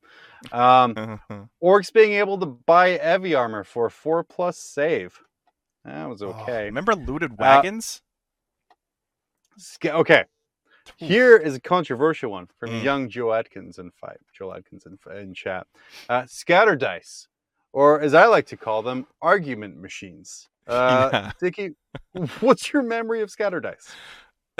Um, 0.51 1.21
Orcs 1.63 1.93
being 1.93 2.13
able 2.13 2.39
to 2.39 2.47
buy 2.47 2.97
Evi 2.99 3.37
armor 3.37 3.65
for 3.65 3.91
four 3.91 4.23
plus 4.25 4.57
save. 4.57 5.19
That 5.85 6.09
was 6.09 6.23
Oh, 6.23 6.29
okay. 6.29 6.67
remember 6.67 6.95
looted 6.95 7.37
wagons? 7.39 8.01
Sca- 9.59 9.97
okay. 9.97 10.25
Here 10.97 11.37
is 11.37 11.55
a 11.57 11.61
controversial 11.61 12.31
one 12.31 12.49
from 12.59 12.71
Mm. 12.71 12.83
young 12.83 13.09
Joe 13.09 13.33
Atkins 13.33 13.79
in 13.79 13.91
fight. 13.93 14.19
Joe 14.33 14.53
Atkins 14.55 14.87
in, 14.87 14.99
in 15.17 15.35
chat. 15.35 15.67
Uh, 16.09 16.25
scatter 16.27 16.77
dice, 16.77 17.29
or 17.73 18.01
as 18.01 18.15
I 18.15 18.27
like 18.27 18.47
to 18.47 18.57
call 18.57 18.83
them, 18.83 19.07
argument 19.21 19.77
machines. 19.79 20.49
Uh, 20.69 21.11
Yeah. 21.13 21.33
Dickie, 21.41 21.75
what's 22.41 22.73
your 22.73 22.83
memory 22.85 23.21
of 23.21 23.31
scatter 23.33 23.61
dice? 23.61 23.91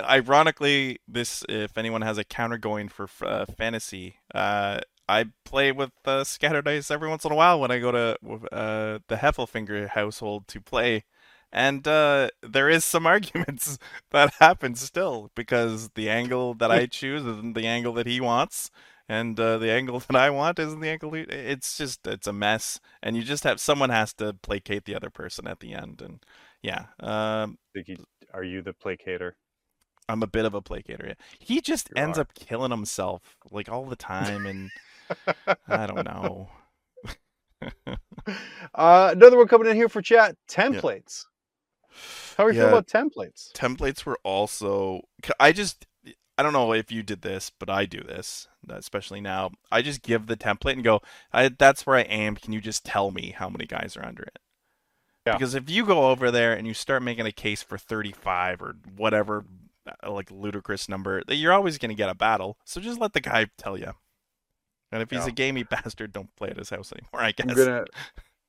Ironically, 0.01 0.99
this 1.07 1.45
if 1.47 1.77
anyone 1.77 2.01
has 2.01 2.17
a 2.17 2.23
counter 2.25 2.57
going 2.57 2.89
for 2.89 3.07
uh, 3.21 3.45
fantasy, 3.45 4.17
uh, 4.35 4.81
I 5.07 5.25
play 5.45 5.71
with 5.71 5.91
uh, 6.05 6.23
scatter 6.25 6.61
dice 6.61 6.91
every 6.91 7.07
once 7.07 7.23
in 7.25 7.31
a 7.31 7.35
while 7.35 7.59
when 7.59 7.71
I 7.71 7.79
go 7.79 7.91
to 7.91 8.17
uh, 8.51 8.99
the 9.07 9.15
Heffelfinger 9.15 9.87
household 9.89 10.47
to 10.49 10.59
play, 10.59 11.05
and 11.53 11.87
uh, 11.87 12.29
there 12.41 12.69
is 12.69 12.85
some 12.85 13.07
arguments 13.17 13.79
that 14.11 14.33
happen 14.39 14.75
still 14.75 15.31
because 15.35 15.89
the 15.95 16.09
angle 16.09 16.55
that 16.55 16.71
I 16.71 16.87
choose 16.87 17.23
isn't 17.25 17.53
the 17.55 17.67
angle 17.67 17.93
that 17.95 18.07
he 18.07 18.21
wants, 18.21 18.71
and 19.09 19.39
uh, 19.39 19.57
the 19.59 19.71
angle 19.71 19.99
that 20.01 20.15
I 20.17 20.29
want 20.31 20.59
isn't 20.59 20.81
the 20.81 20.89
angle. 20.89 21.13
He, 21.13 21.21
it's 21.21 21.77
just 21.77 22.05
it's 22.07 22.27
a 22.27 22.33
mess, 22.33 22.81
and 23.01 23.15
you 23.17 23.23
just 23.23 23.45
have 23.45 23.61
someone 23.61 23.91
has 23.91 24.13
to 24.15 24.33
placate 24.43 24.85
the 24.85 24.95
other 24.95 25.11
person 25.11 25.47
at 25.47 25.61
the 25.61 25.73
end, 25.73 26.01
and 26.01 26.25
yeah, 26.61 26.87
um, 26.99 27.57
are 28.33 28.43
you 28.43 28.61
the 28.61 28.73
placator? 28.73 29.33
I'm 30.09 30.23
a 30.23 30.27
bit 30.27 30.45
of 30.45 30.53
a 30.53 30.61
placater. 30.61 31.07
yeah. 31.07 31.13
He 31.39 31.61
just 31.61 31.89
You 31.89 31.95
ends 31.95 32.17
are. 32.17 32.21
up 32.21 32.33
killing 32.35 32.71
himself 32.71 33.37
like 33.51 33.69
all 33.69 33.85
the 33.85 33.95
time, 33.95 34.45
and 34.45 34.71
I 35.69 35.87
don't 35.87 36.03
know. 36.05 36.49
Uh, 38.75 39.09
another 39.13 39.37
one 39.37 39.47
coming 39.47 39.69
in 39.69 39.75
here 39.75 39.89
for 39.89 40.01
chat. 40.01 40.35
Templates. 40.49 41.25
How 42.37 42.47
do 42.49 42.53
you 42.53 42.59
Yeah. 42.61 42.69
feel 42.69 42.77
about 42.77 42.87
templates? 42.87 43.51
Templates 43.53 44.05
were 44.05 44.19
also. 44.23 45.01
I 45.39 45.51
just. 45.51 45.85
I 46.35 46.41
don't 46.41 46.53
know 46.53 46.73
if 46.73 46.91
you 46.91 47.03
did 47.03 47.21
this, 47.21 47.51
but 47.59 47.69
I 47.69 47.85
do 47.85 48.01
this, 48.01 48.47
especially 48.67 49.21
now. 49.21 49.51
I 49.71 49.83
just 49.83 50.01
give 50.01 50.25
the 50.25 50.35
template 50.35 50.73
and 50.73 50.83
go, 50.83 50.99
I, 51.31 51.47
"That's 51.49 51.85
where 51.85 51.95
I 51.95 52.01
am. 52.01 52.35
Can 52.35 52.53
you 52.53 52.59
just 52.61 52.83
tell 52.83 53.11
me 53.11 53.31
how 53.37 53.49
many 53.49 53.67
guys 53.67 53.95
are 53.95 54.03
under 54.05 54.23
it?" 54.23 54.39
Yeah. 55.27 55.33
Because 55.33 55.53
if 55.53 55.69
you 55.69 55.85
go 55.85 56.09
over 56.09 56.31
there 56.31 56.53
and 56.53 56.65
you 56.65 56.73
start 56.73 57.03
making 57.03 57.27
a 57.27 57.31
case 57.31 57.61
for 57.61 57.77
35 57.77 58.63
or 58.63 58.75
whatever, 58.97 59.45
uh, 60.03 60.11
like 60.11 60.31
ludicrous 60.31 60.89
number, 60.89 61.23
that 61.27 61.35
you're 61.35 61.53
always 61.53 61.77
going 61.77 61.89
to 61.89 61.95
get 61.95 62.09
a 62.09 62.15
battle. 62.15 62.57
So 62.65 62.81
just 62.81 62.99
let 62.99 63.13
the 63.13 63.21
guy 63.21 63.45
tell 63.57 63.77
you. 63.77 63.93
And 64.91 65.01
if 65.03 65.11
he's 65.11 65.19
Yeah. 65.19 65.27
a 65.27 65.31
gamey 65.31 65.63
bastard, 65.69 66.11
don't 66.11 66.35
play 66.35 66.49
at 66.49 66.57
his 66.57 66.71
house 66.71 66.91
anymore. 66.91 67.21
I 67.21 67.31
guess. 67.31 67.47
I'm 67.47 67.55
gonna 67.55 67.85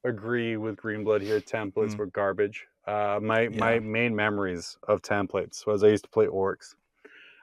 agree 0.05 0.57
with 0.57 0.76
Greenblood 0.76 1.20
here. 1.20 1.40
Templates 1.40 1.92
Mm. 1.95 1.99
were 1.99 2.07
garbage. 2.07 2.66
Uh, 2.87 3.18
my 3.22 3.49
my 3.49 3.78
main 3.80 4.14
memories 4.14 4.76
of 4.87 5.03
templates 5.03 5.66
was 5.66 5.82
I 5.82 5.89
used 5.89 6.05
to 6.05 6.11
play 6.11 6.26
orcs, 6.26 6.74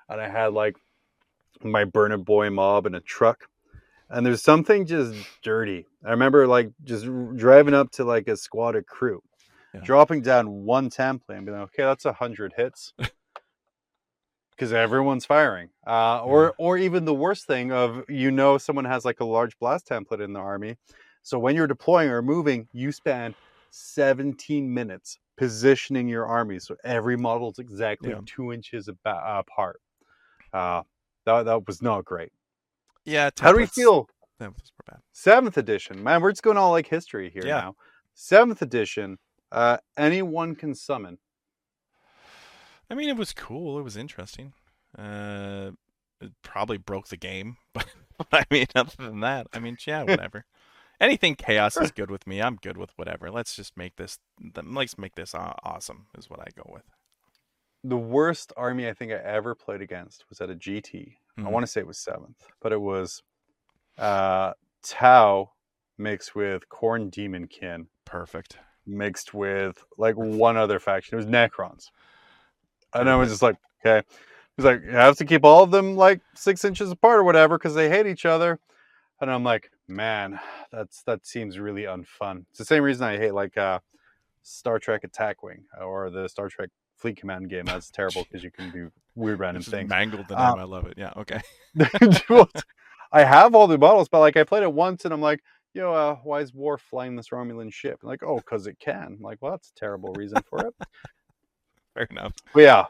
and 0.10 0.22
I 0.22 0.28
had 0.30 0.54
like 0.54 0.76
my 1.64 1.86
burn 1.86 2.12
it 2.12 2.18
boy 2.26 2.50
mob 2.50 2.86
in 2.86 2.96
a 2.96 3.02
truck, 3.02 3.48
and 4.10 4.26
there's 4.26 4.44
something 4.44 4.86
just 4.86 5.16
dirty. 5.42 5.88
I 6.06 6.12
remember 6.12 6.48
like 6.48 6.72
just 6.84 7.06
driving 7.36 7.74
up 7.74 7.92
to 7.94 8.04
like 8.04 8.28
a 8.28 8.38
squad 8.38 8.76
of 8.76 8.86
crew, 8.86 9.22
Yeah. 9.74 9.82
dropping 9.82 10.22
down 10.22 10.48
one 10.66 10.90
template 10.90 11.38
and 11.38 11.46
being 11.46 11.58
like, 11.58 11.70
okay, 11.70 11.84
that's 11.84 12.06
a 12.06 12.14
hundred 12.14 12.54
hits. 12.58 12.94
Because 14.52 14.74
everyone's 14.74 15.26
firing, 15.26 15.70
uh, 15.88 16.24
or 16.24 16.54
or 16.60 16.78
even 16.78 17.06
the 17.06 17.16
worst 17.16 17.48
thing 17.48 17.72
of 17.72 18.04
you 18.08 18.30
know 18.30 18.60
someone 18.60 18.86
has 18.86 19.04
like 19.04 19.20
a 19.20 19.26
large 19.26 19.58
blast 19.58 19.88
template 19.88 20.24
in 20.24 20.34
the 20.34 20.40
army, 20.40 20.78
so 21.24 21.40
when 21.40 21.56
you're 21.56 21.66
deploying 21.66 22.10
or 22.10 22.22
moving, 22.22 22.68
you 22.72 22.92
spend 22.92 23.34
17 23.72 24.72
minutes 24.72 25.18
positioning 25.42 26.08
your 26.08 26.28
army 26.28 26.60
so 26.60 26.76
every 26.84 27.18
model 27.18 27.50
is 27.50 27.58
exactly 27.58 28.12
Yeah. 28.12 28.20
two 28.28 28.54
inches 28.54 28.88
aba- 28.88 29.40
apart. 29.40 29.82
Uh, 30.54 30.84
that, 31.26 31.46
that 31.46 31.66
was 31.66 31.82
not 31.82 32.06
great. 32.06 32.32
Yeah. 33.06 33.32
How 33.40 33.52
do 33.52 33.58
we 33.58 33.66
feel? 33.66 34.08
templates 34.40 34.72
were 34.78 34.86
bad. 34.88 35.00
Seventh 35.14 35.58
edition, 35.58 36.04
man. 36.04 36.22
We're 36.22 36.32
just 36.32 36.44
going 36.44 36.58
all 36.58 36.70
like 36.70 36.86
history 36.88 37.32
here 37.32 37.42
Yeah. 37.44 37.62
now. 37.62 37.76
Seventh 38.14 38.62
edition. 38.62 39.18
Uh, 39.52 39.78
anyone 39.98 40.54
can 40.54 40.76
summon. 40.76 41.18
I 42.92 42.94
mean, 42.94 43.10
it 43.10 43.18
was 43.18 43.34
cool. 43.34 43.80
It 43.80 43.84
was 43.84 43.98
interesting. 43.98 44.54
Uh, 44.96 45.72
it 46.20 46.32
probably 46.44 46.78
broke 46.78 47.08
the 47.08 47.18
game, 47.18 47.58
but 47.74 47.88
I 48.32 48.44
mean, 48.52 48.68
other 48.76 48.92
than 49.00 49.22
that, 49.22 49.48
I 49.54 49.58
mean, 49.60 49.76
yeah, 49.88 50.04
whatever. 50.04 50.46
Anything 51.02 51.34
chaos 51.34 51.78
is 51.78 51.90
good 51.92 52.12
with 52.12 52.28
me. 52.28 52.42
I'm 52.42 52.58
good 52.58 52.78
with 52.78 52.92
whatever. 52.96 53.32
Let's 53.32 53.56
just 53.56 53.76
make 53.76 53.96
this. 53.96 54.20
Let's 54.56 54.98
make 55.00 55.16
this 55.16 55.34
awesome. 55.36 56.06
Is 56.16 56.30
what 56.30 56.40
I 56.40 56.46
go 56.56 56.70
with. 56.72 56.84
The 57.84 57.98
worst 57.98 58.54
army 58.56 58.88
I 58.88 58.94
think 58.94 59.12
I 59.12 59.16
ever 59.16 59.56
played 59.56 59.82
against 59.82 60.26
was 60.30 60.40
at 60.42 60.52
a 60.52 60.56
GT. 60.56 61.18
I 61.38 61.42
Mhm. 61.42 61.50
want 61.52 61.64
to 61.64 61.68
say 61.68 61.82
it 61.82 61.88
was 61.88 61.98
seventh, 61.98 62.48
but 62.62 62.72
it 62.72 62.80
was 62.80 63.24
uh, 63.98 64.54
Tau 64.84 65.52
mixed 65.98 66.36
with 66.36 66.70
Khorne 66.70 67.10
Daemonkin 67.12 67.88
Perfect. 68.06 68.58
mixed 68.86 69.34
with 69.34 69.84
like 69.98 70.16
one 70.16 70.56
other 70.56 70.80
faction. 70.80 71.16
It 71.16 71.18
was 71.18 71.26
Necrons. 71.26 71.90
And 72.94 73.10
I 73.10 73.16
was 73.16 73.30
just 73.30 73.42
like, 73.42 73.58
okay. 73.84 74.06
He's 74.56 74.66
like, 74.66 74.82
you 74.84 74.92
have 74.92 75.18
to 75.18 75.26
keep 75.26 75.44
all 75.44 75.64
of 75.64 75.72
them 75.72 75.96
like 75.96 76.22
six 76.36 76.64
inches 76.64 76.92
apart 76.92 77.20
or 77.20 77.24
whatever 77.24 77.58
because 77.58 77.74
they 77.74 77.90
hate 77.90 78.06
each 78.08 78.26
other. 78.26 78.60
And 79.22 79.30
I'm 79.32 79.44
like, 79.44 79.70
man, 79.88 80.40
that's 80.72 81.04
that 81.04 81.26
seems 81.26 81.60
really 81.60 81.84
unfun. 81.84 82.46
It's 82.50 82.58
the 82.60 82.66
same 82.66 82.84
reason 82.84 83.04
I 83.06 83.18
hate 83.18 83.34
like 83.34 83.56
uh, 83.58 83.80
Star 84.42 84.80
Trek 84.80 85.04
Attack 85.04 85.44
Wing 85.44 85.64
or 85.80 86.10
the 86.10 86.28
Star 86.28 86.50
Trek 86.50 86.70
Fleet 86.98 87.18
Command 87.18 87.50
game. 87.50 87.66
That's 87.66 87.92
terrible 87.92 88.24
because 88.24 88.44
you 88.44 88.52
can 88.52 88.72
do 88.72 88.92
weird 89.16 89.40
random 89.42 89.62
things. 89.64 89.90
mangled 89.90 90.28
the 90.28 90.42
Um, 90.42 90.56
name. 90.56 90.60
I 90.60 90.64
love 90.64 90.88
it. 90.88 90.96
Yeah. 90.98 91.14
Okay. 91.18 91.40
I 93.14 93.24
have 93.24 93.54
all 93.56 93.68
the 93.68 93.78
models, 93.78 94.10
but 94.10 94.20
like 94.20 94.38
I 94.38 94.44
played 94.44 94.64
it 94.64 94.74
once 94.74 95.06
and 95.06 95.14
I'm 95.14 95.22
like, 95.22 95.42
yo, 95.74 95.94
uh, 95.94 96.16
why 96.24 96.40
is 96.42 96.54
Worf 96.54 96.82
flying 96.82 97.16
this 97.16 97.30
Romulan 97.30 97.72
ship? 97.72 98.00
And 98.02 98.10
like, 98.10 98.24
oh, 98.24 98.38
because 98.38 98.68
it 98.68 98.80
can. 98.80 99.18
I'm 99.18 99.22
like, 99.22 99.38
well, 99.42 99.52
that's 99.52 99.70
a 99.70 99.80
terrible 99.80 100.14
reason 100.14 100.42
for 100.50 100.66
it. 100.66 100.74
Fair 101.94 102.08
enough. 102.10 102.34
But 102.54 102.62
yeah, 102.62 102.86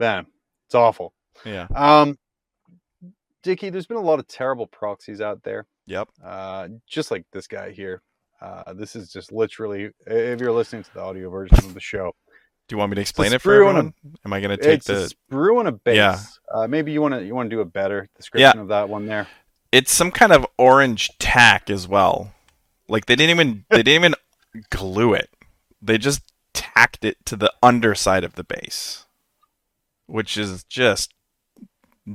man, 0.00 0.26
it's 0.66 0.74
awful. 0.74 1.12
Yeah. 1.44 1.66
Um, 1.74 2.18
Dickie, 3.44 3.70
there's 3.70 3.86
been 3.86 3.96
a 3.98 4.00
lot 4.00 4.18
of 4.18 4.26
terrible 4.26 4.66
proxies 4.66 5.20
out 5.20 5.42
there, 5.44 5.66
Yep. 5.86 6.08
uh, 6.24 6.68
just 6.88 7.10
like 7.12 7.24
this 7.32 7.46
guy 7.46 7.70
here. 7.70 8.02
Uh, 8.40 8.72
this 8.72 8.96
is 8.96 9.12
just 9.12 9.30
literally, 9.32 9.90
if 10.06 10.40
you're 10.40 10.50
listening 10.52 10.82
to 10.82 10.94
the 10.94 11.00
audio 11.00 11.30
version 11.30 11.58
of 11.58 11.74
the 11.74 11.80
show, 11.80 12.12
Do 12.66 12.74
you 12.74 12.78
want 12.78 12.90
me 12.90 12.94
to 12.96 13.00
explain 13.02 13.32
it 13.32 13.40
for 13.42 13.62
on 13.62 13.76
a- 13.76 13.78
everyone? 13.78 13.94
Am 14.24 14.32
I 14.32 14.40
gonna 14.40 14.56
take 14.56 14.78
it's 14.78 14.88
a 14.88 14.94
the? 14.94 15.14
sprue 15.30 15.58
on 15.60 15.66
a 15.66 15.72
base. 15.72 15.96
Yeah. 15.96 16.18
Uh, 16.52 16.66
maybe 16.66 16.90
you 16.92 17.00
want 17.02 17.12
to 17.14 17.22
you 17.24 17.34
want 17.34 17.48
to 17.50 17.54
do 17.56 17.60
a 17.60 17.64
better 17.66 18.08
description 18.16 18.58
of 18.58 18.68
that 18.68 18.88
one 18.88 19.04
there. 19.06 19.28
It's 19.70 19.92
some 19.92 20.10
kind 20.10 20.32
of 20.32 20.46
orange 20.58 21.10
tack 21.18 21.68
as 21.68 21.86
well. 21.86 22.32
Like 22.88 23.04
they 23.06 23.16
didn't 23.16 23.30
even 23.38 23.64
they 23.70 23.82
didn't 23.82 24.04
even 24.04 24.14
glue 24.70 25.12
it. 25.12 25.28
They 25.82 25.98
just 25.98 26.22
tacked 26.54 27.04
it 27.04 27.16
to 27.26 27.36
the 27.36 27.52
underside 27.62 28.24
of 28.24 28.34
the 28.34 28.44
base, 28.44 29.04
which 30.06 30.36
is 30.38 30.64
just 30.64 31.12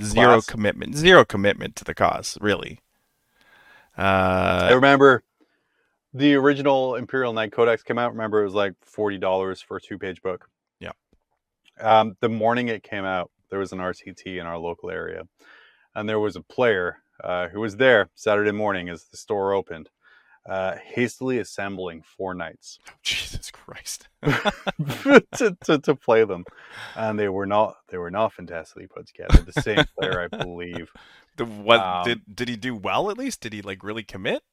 zero 0.03 0.41
Class. 0.41 0.45
commitment. 0.45 0.95
Zero 0.95 1.25
commitment 1.25 1.75
to 1.77 1.83
the 1.83 1.93
cause, 1.93 2.37
really. 2.41 2.79
Uh, 3.97 4.67
I 4.69 4.73
remember 4.73 5.23
the 6.13 6.35
original 6.35 6.95
Imperial 6.95 7.33
Knight 7.33 7.51
Codex 7.51 7.83
came 7.83 7.97
out, 7.97 8.11
remember 8.11 8.41
it 8.41 8.45
was 8.45 8.53
like 8.53 8.73
forty 8.83 9.17
dollars 9.17 9.61
for 9.61 9.77
a 9.77 9.81
two-page 9.81 10.21
book. 10.21 10.49
Yeah. 10.79 10.91
Um, 11.79 12.15
the 12.19 12.29
morning 12.29 12.67
it 12.69 12.83
came 12.83 13.05
out, 13.05 13.31
there 13.49 13.59
was 13.59 13.71
an 13.73 13.79
RCT 13.79 14.39
in 14.39 14.45
our 14.45 14.57
local 14.57 14.89
area, 14.89 15.23
and 15.95 16.07
there 16.07 16.19
was 16.19 16.35
a 16.35 16.41
player 16.41 16.97
uh, 17.23 17.49
who 17.49 17.59
was 17.59 17.75
there 17.77 18.09
Saturday 18.15 18.51
morning 18.51 18.89
as 18.89 19.05
the 19.05 19.17
store 19.17 19.53
opened, 19.53 19.89
uh, 20.49 20.75
hastily 20.85 21.39
assembling 21.39 22.03
four 22.03 22.35
knights 22.35 22.79
Jesus 23.03 23.51
Christ. 23.51 24.09
to, 25.35 25.57
to, 25.65 25.79
to 25.79 25.95
play 25.95 26.25
them, 26.25 26.45
and 26.95 27.19
they 27.19 27.29
were 27.29 27.47
not 27.47 27.77
they 27.89 27.97
were 27.99 28.11
not 28.11 28.33
fantastically 28.33 28.87
put 28.87 29.07
together. 29.07 29.43
The 29.43 29.53
same 29.53 29.85
player, 29.97 30.21
I 30.21 30.27
believe. 30.29 30.91
The, 31.37 31.45
what 31.45 31.81
Um, 31.81 32.03
did 32.03 32.21
did 32.33 32.49
he 32.49 32.57
do 32.57 32.75
well 32.75 33.11
at 33.11 33.17
least? 33.17 33.41
Did 33.41 33.53
he 33.53 33.61
like 33.61 33.83
really 33.83 34.03
commit? 34.03 34.43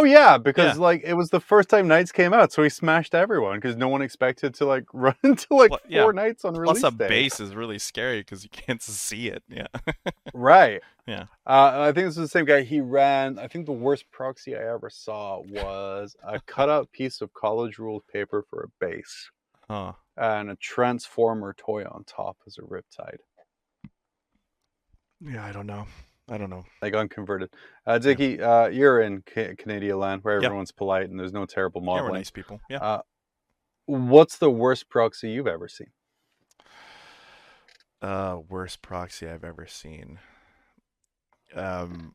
Oh 0.00 0.04
yeah, 0.04 0.38
because 0.38 0.76
Yeah. 0.76 0.80
like 0.82 1.02
it 1.04 1.12
was 1.12 1.28
the 1.28 1.40
first 1.40 1.68
time 1.68 1.86
Knights 1.86 2.10
came 2.10 2.32
out, 2.32 2.52
so 2.52 2.62
he 2.62 2.70
smashed 2.70 3.14
everyone 3.14 3.58
because 3.58 3.76
no 3.76 3.88
one 3.88 4.00
expected 4.00 4.54
to 4.54 4.64
like 4.64 4.84
run 4.94 5.14
into 5.22 5.46
like 5.54 5.68
Pl- 5.70 5.78
four 5.78 5.88
yeah. 5.90 6.10
Knights 6.10 6.44
on 6.46 6.54
release 6.54 6.80
Plus, 6.80 6.92
a 6.94 6.96
day. 6.96 7.08
base 7.08 7.38
is 7.38 7.54
really 7.54 7.78
scary 7.78 8.20
because 8.20 8.42
you 8.42 8.48
can't 8.50 8.80
see 8.82 9.28
it. 9.28 9.42
Yeah. 9.48 9.66
Right. 10.32 10.80
Yeah. 11.06 11.24
Uh, 11.46 11.80
I 11.80 11.92
think 11.92 12.06
this 12.06 12.16
is 12.16 12.22
the 12.22 12.28
same 12.28 12.44
guy. 12.46 12.62
He 12.62 12.80
ran. 12.80 13.38
I 13.38 13.46
think 13.48 13.66
the 13.66 13.72
worst 13.72 14.10
proxy 14.10 14.56
I 14.56 14.72
ever 14.72 14.88
saw 14.88 15.40
was 15.40 16.16
a 16.22 16.40
cutout 16.40 16.92
piece 16.92 17.20
of 17.20 17.34
college 17.34 17.78
ruled 17.78 18.06
paper 18.06 18.42
for 18.48 18.62
a 18.62 18.84
base 18.86 19.30
Huh. 19.68 19.92
and 20.16 20.50
a 20.50 20.56
transformer 20.56 21.52
toy 21.58 21.84
on 21.84 22.04
top 22.04 22.38
as 22.46 22.56
a 22.58 22.62
riptide, 22.62 23.18
Yeah, 25.20 25.44
I 25.44 25.52
don't 25.52 25.66
know. 25.66 25.86
I 26.30 26.38
don't 26.38 26.48
know. 26.50 26.64
like 26.80 26.94
unconverted. 26.94 27.50
Uh, 27.86 27.98
Dickie, 27.98 28.40
uh, 28.40 28.68
you're 28.68 29.00
in 29.00 29.22
Ca- 29.22 29.56
Canadian 29.56 29.98
land 29.98 30.22
where 30.22 30.36
Yep. 30.36 30.44
everyone's 30.44 30.70
polite 30.72 31.10
and 31.10 31.18
there's 31.18 31.32
no 31.32 31.44
terrible 31.44 31.82
Yeah, 31.84 32.02
we're 32.02 32.12
nice 32.12 32.30
people. 32.30 32.60
Yeah. 32.70 32.78
Uh, 32.78 33.02
what's 33.86 34.38
the 34.38 34.50
worst 34.50 34.88
proxy 34.88 35.30
you've 35.30 35.48
ever 35.48 35.66
seen? 35.68 35.88
Uh, 38.00 38.38
worst 38.48 38.80
proxy 38.80 39.28
I've 39.28 39.44
ever 39.44 39.66
seen. 39.66 40.18
Um, 41.54 42.14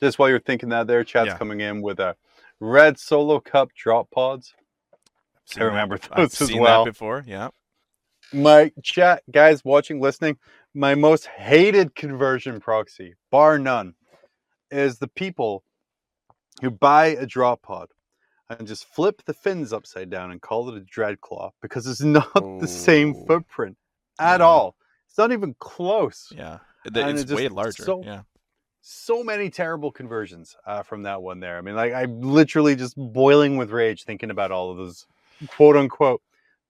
Just 0.00 0.18
while 0.18 0.28
you're 0.28 0.40
thinking 0.40 0.68
that, 0.70 0.86
there, 0.86 1.02
chat's 1.04 1.28
Yeah. 1.28 1.38
coming 1.38 1.60
in 1.60 1.80
with 1.82 1.98
a 2.00 2.16
red 2.60 2.98
solo 2.98 3.40
cup 3.40 3.70
drop 3.74 4.10
pods. 4.10 4.54
I've 4.92 4.98
seen 5.46 5.60
that 5.60 5.66
remember 5.66 5.98
those 5.98 6.08
I've 6.12 6.20
as 6.20 6.32
seen 6.48 6.60
well. 6.60 6.84
that 6.84 6.90
before. 6.90 7.22
Yeah. 7.26 7.48
My 8.32 8.72
chat 8.82 9.22
guys 9.30 9.64
watching, 9.64 10.00
listening, 10.00 10.38
my 10.74 10.94
most 10.94 11.26
hated 11.26 11.94
conversion 11.94 12.60
proxy, 12.60 13.14
bar 13.30 13.58
none, 13.58 13.94
is 14.70 14.98
the 14.98 15.08
people 15.08 15.62
who 16.60 16.70
buy 16.70 17.06
a 17.06 17.26
drop 17.26 17.62
pod 17.62 17.88
and 18.50 18.66
just 18.66 18.84
flip 18.86 19.22
the 19.24 19.34
fins 19.34 19.72
upside 19.72 20.10
down 20.10 20.30
and 20.30 20.40
call 20.42 20.68
it 20.68 20.76
a 20.76 20.80
dread 20.80 21.20
claw 21.20 21.50
because 21.62 21.86
it's 21.86 22.00
not 22.02 22.32
the 22.60 22.68
same 22.68 23.14
footprint 23.26 23.76
at 24.18 24.40
Yeah. 24.40 24.46
all. 24.46 24.76
It's 25.08 25.18
not 25.18 25.32
even 25.32 25.54
close. 25.60 26.32
Yeah. 26.34 26.58
And 26.84 27.18
It's 27.18 27.30
it 27.30 27.34
way 27.36 27.48
larger. 27.48 27.84
so- 27.84 28.02
yeah. 28.04 28.22
So 28.86 29.24
many 29.24 29.48
terrible 29.48 29.90
conversions 29.90 30.54
uh, 30.66 30.82
from 30.82 31.04
that 31.04 31.22
one 31.22 31.40
there. 31.40 31.56
I 31.56 31.62
mean, 31.62 31.74
like 31.74 31.94
I'm 31.94 32.20
literally 32.20 32.76
just 32.76 32.94
boiling 32.98 33.56
with 33.56 33.70
rage 33.70 34.04
thinking 34.04 34.30
about 34.30 34.50
all 34.52 34.70
of 34.70 34.76
those 34.76 35.06
quote 35.46 35.74
unquote 35.74 36.20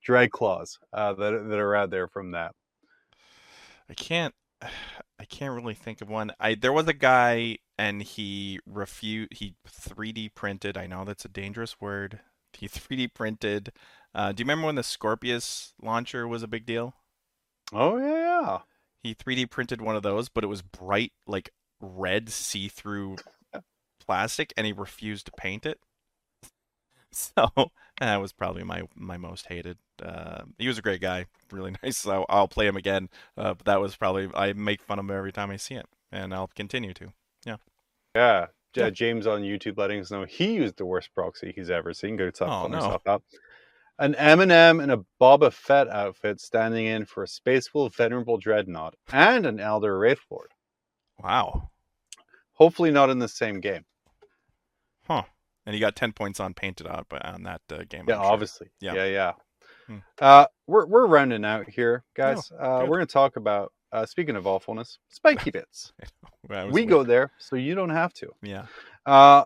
dread 0.00 0.30
claws 0.30 0.78
uh, 0.92 1.12
that 1.14 1.48
that 1.48 1.58
are 1.58 1.74
out 1.74 1.90
there 1.90 2.06
from 2.06 2.30
that. 2.30 2.54
I 3.88 3.94
can't. 3.94 4.34
I 5.18 5.24
can't 5.26 5.54
really 5.54 5.74
think 5.74 6.00
of 6.00 6.08
one. 6.08 6.32
I 6.40 6.54
there 6.54 6.72
was 6.72 6.88
a 6.88 6.92
guy 6.92 7.58
and 7.78 8.02
he 8.02 8.58
refused. 8.66 9.32
He 9.34 9.54
3D 9.66 10.34
printed. 10.34 10.76
I 10.76 10.86
know 10.86 11.04
that's 11.04 11.24
a 11.24 11.28
dangerous 11.28 11.80
word. 11.80 12.20
He 12.56 12.68
3D 12.68 13.12
printed. 13.14 13.72
Uh, 14.14 14.30
do 14.30 14.40
you 14.40 14.44
remember 14.44 14.66
when 14.66 14.76
the 14.76 14.84
Scorpius 14.84 15.74
launcher 15.82 16.28
was 16.28 16.44
a 16.44 16.46
big 16.46 16.64
deal? 16.64 16.94
Oh 17.72 17.96
yeah, 17.98 18.60
He 19.02 19.12
3D 19.12 19.50
printed 19.50 19.82
one 19.82 19.96
of 19.96 20.04
those, 20.04 20.28
but 20.28 20.44
it 20.44 20.46
was 20.46 20.62
bright, 20.62 21.12
like 21.26 21.50
red, 21.80 22.30
see-through 22.30 23.16
plastic, 24.06 24.52
and 24.56 24.68
he 24.68 24.72
refused 24.72 25.26
to 25.26 25.32
paint 25.32 25.66
it. 25.66 25.80
So 27.36 27.70
that 28.00 28.20
was 28.20 28.32
probably 28.32 28.64
my 28.64 28.82
my 28.96 29.16
most 29.16 29.46
hated. 29.46 29.78
Uh, 30.02 30.42
he 30.58 30.66
was 30.66 30.78
a 30.78 30.82
great 30.82 31.00
guy, 31.00 31.26
really 31.52 31.72
nice. 31.82 31.96
So 31.98 32.26
I'll 32.28 32.48
play 32.48 32.66
him 32.66 32.76
again. 32.76 33.08
Uh, 33.36 33.54
but 33.54 33.66
that 33.66 33.80
was 33.80 33.94
probably 33.96 34.28
I 34.34 34.52
make 34.52 34.82
fun 34.82 34.98
of 34.98 35.04
him 35.04 35.10
every 35.16 35.32
time 35.32 35.50
I 35.50 35.56
see 35.56 35.74
it, 35.76 35.86
and 36.10 36.34
I'll 36.34 36.50
continue 36.54 36.92
to. 36.94 37.12
yeah. 37.46 37.56
Yeah. 38.16 38.46
J- 38.72 38.90
James 38.90 39.26
on 39.28 39.42
YouTube 39.42 39.78
letting 39.78 40.00
us 40.00 40.10
know 40.10 40.24
he 40.24 40.54
used 40.54 40.76
the 40.76 40.84
worst 40.84 41.14
proxy 41.14 41.52
he's 41.54 41.70
ever 41.70 41.94
seen. 41.94 42.16
Go 42.16 42.30
tough 42.30 42.48
Oh, 42.50 42.66
no. 42.66 42.76
yourself 42.78 43.06
up. 43.06 43.22
An 44.00 44.16
M&M 44.16 44.80
in 44.80 44.90
a 44.90 44.98
Boba 45.20 45.52
Fett 45.52 45.88
outfit 45.88 46.40
standing 46.40 46.86
in 46.86 47.04
for 47.06 47.22
a 47.22 47.28
Space 47.28 47.72
Wolf 47.72 47.94
Venerable 47.94 48.36
Dreadnought 48.38 48.96
and 49.12 49.46
an 49.46 49.58
Eldar 49.58 50.00
Wraithlord. 50.00 50.50
Wow, 51.22 51.70
Hopefully 52.54 52.90
not 52.90 53.10
in 53.10 53.20
the 53.20 53.28
same 53.28 53.60
game. 53.60 53.84
And 55.66 55.74
he 55.74 55.80
got 55.80 55.96
ten 55.96 56.12
points 56.12 56.40
on 56.40 56.52
painted 56.54 56.86
out, 56.86 57.06
but 57.08 57.24
on 57.24 57.42
that 57.44 57.62
uh, 57.72 57.84
game. 57.88 58.04
Yeah, 58.06 58.16
sure. 58.16 58.24
obviously. 58.24 58.68
Yeah. 58.80 58.94
Yeah, 58.94 59.04
yeah. 59.06 59.32
Hmm. 59.86 59.96
Uh, 60.20 60.46
we're 60.66 60.86
we're 60.86 61.06
rounding 61.06 61.44
out 61.44 61.68
here, 61.68 62.04
guys. 62.14 62.50
uh, 62.58 62.84
we're 62.86 62.96
gonna 62.96 63.06
talk 63.06 63.36
about 63.36 63.72
uh, 63.92 64.04
speaking 64.06 64.36
of 64.36 64.46
awfulness, 64.46 64.98
spiky 65.08 65.50
bits. 65.52 65.92
We 66.70 66.84
go 66.84 67.02
there, 67.02 67.32
so 67.38 67.56
you 67.56 67.74
don't 67.74 67.90
have 67.90 68.12
to. 68.14 68.30
Yeah. 68.42 68.66
Uh, 69.06 69.44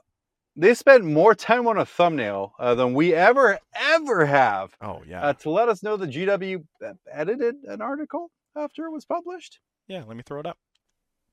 they 0.57 0.75
spent 0.75 1.05
more 1.05 1.35
time 1.37 1.69
on 1.69 1.79
a 1.79 1.85
thumbnail 1.87 2.53
uh, 2.59 2.75
than 2.75 2.95
we 2.95 3.15
ever 3.15 3.59
ever 3.75 4.27
have 4.27 4.75
Oh 4.81 5.03
yeah. 5.07 5.23
uh, 5.27 5.33
to 5.35 5.51
let 5.51 5.69
us 5.69 5.85
know 5.85 5.97
that 5.97 6.11
GW 6.11 6.65
edited 7.13 7.57
an 7.65 7.81
article 7.81 8.31
after 8.57 8.87
it 8.87 8.91
was 8.91 9.05
published. 9.05 9.61
yeah. 9.87 10.03
Let 10.07 10.17
me 10.17 10.25
throw 10.27 10.41
it 10.41 10.47
up. 10.47 10.59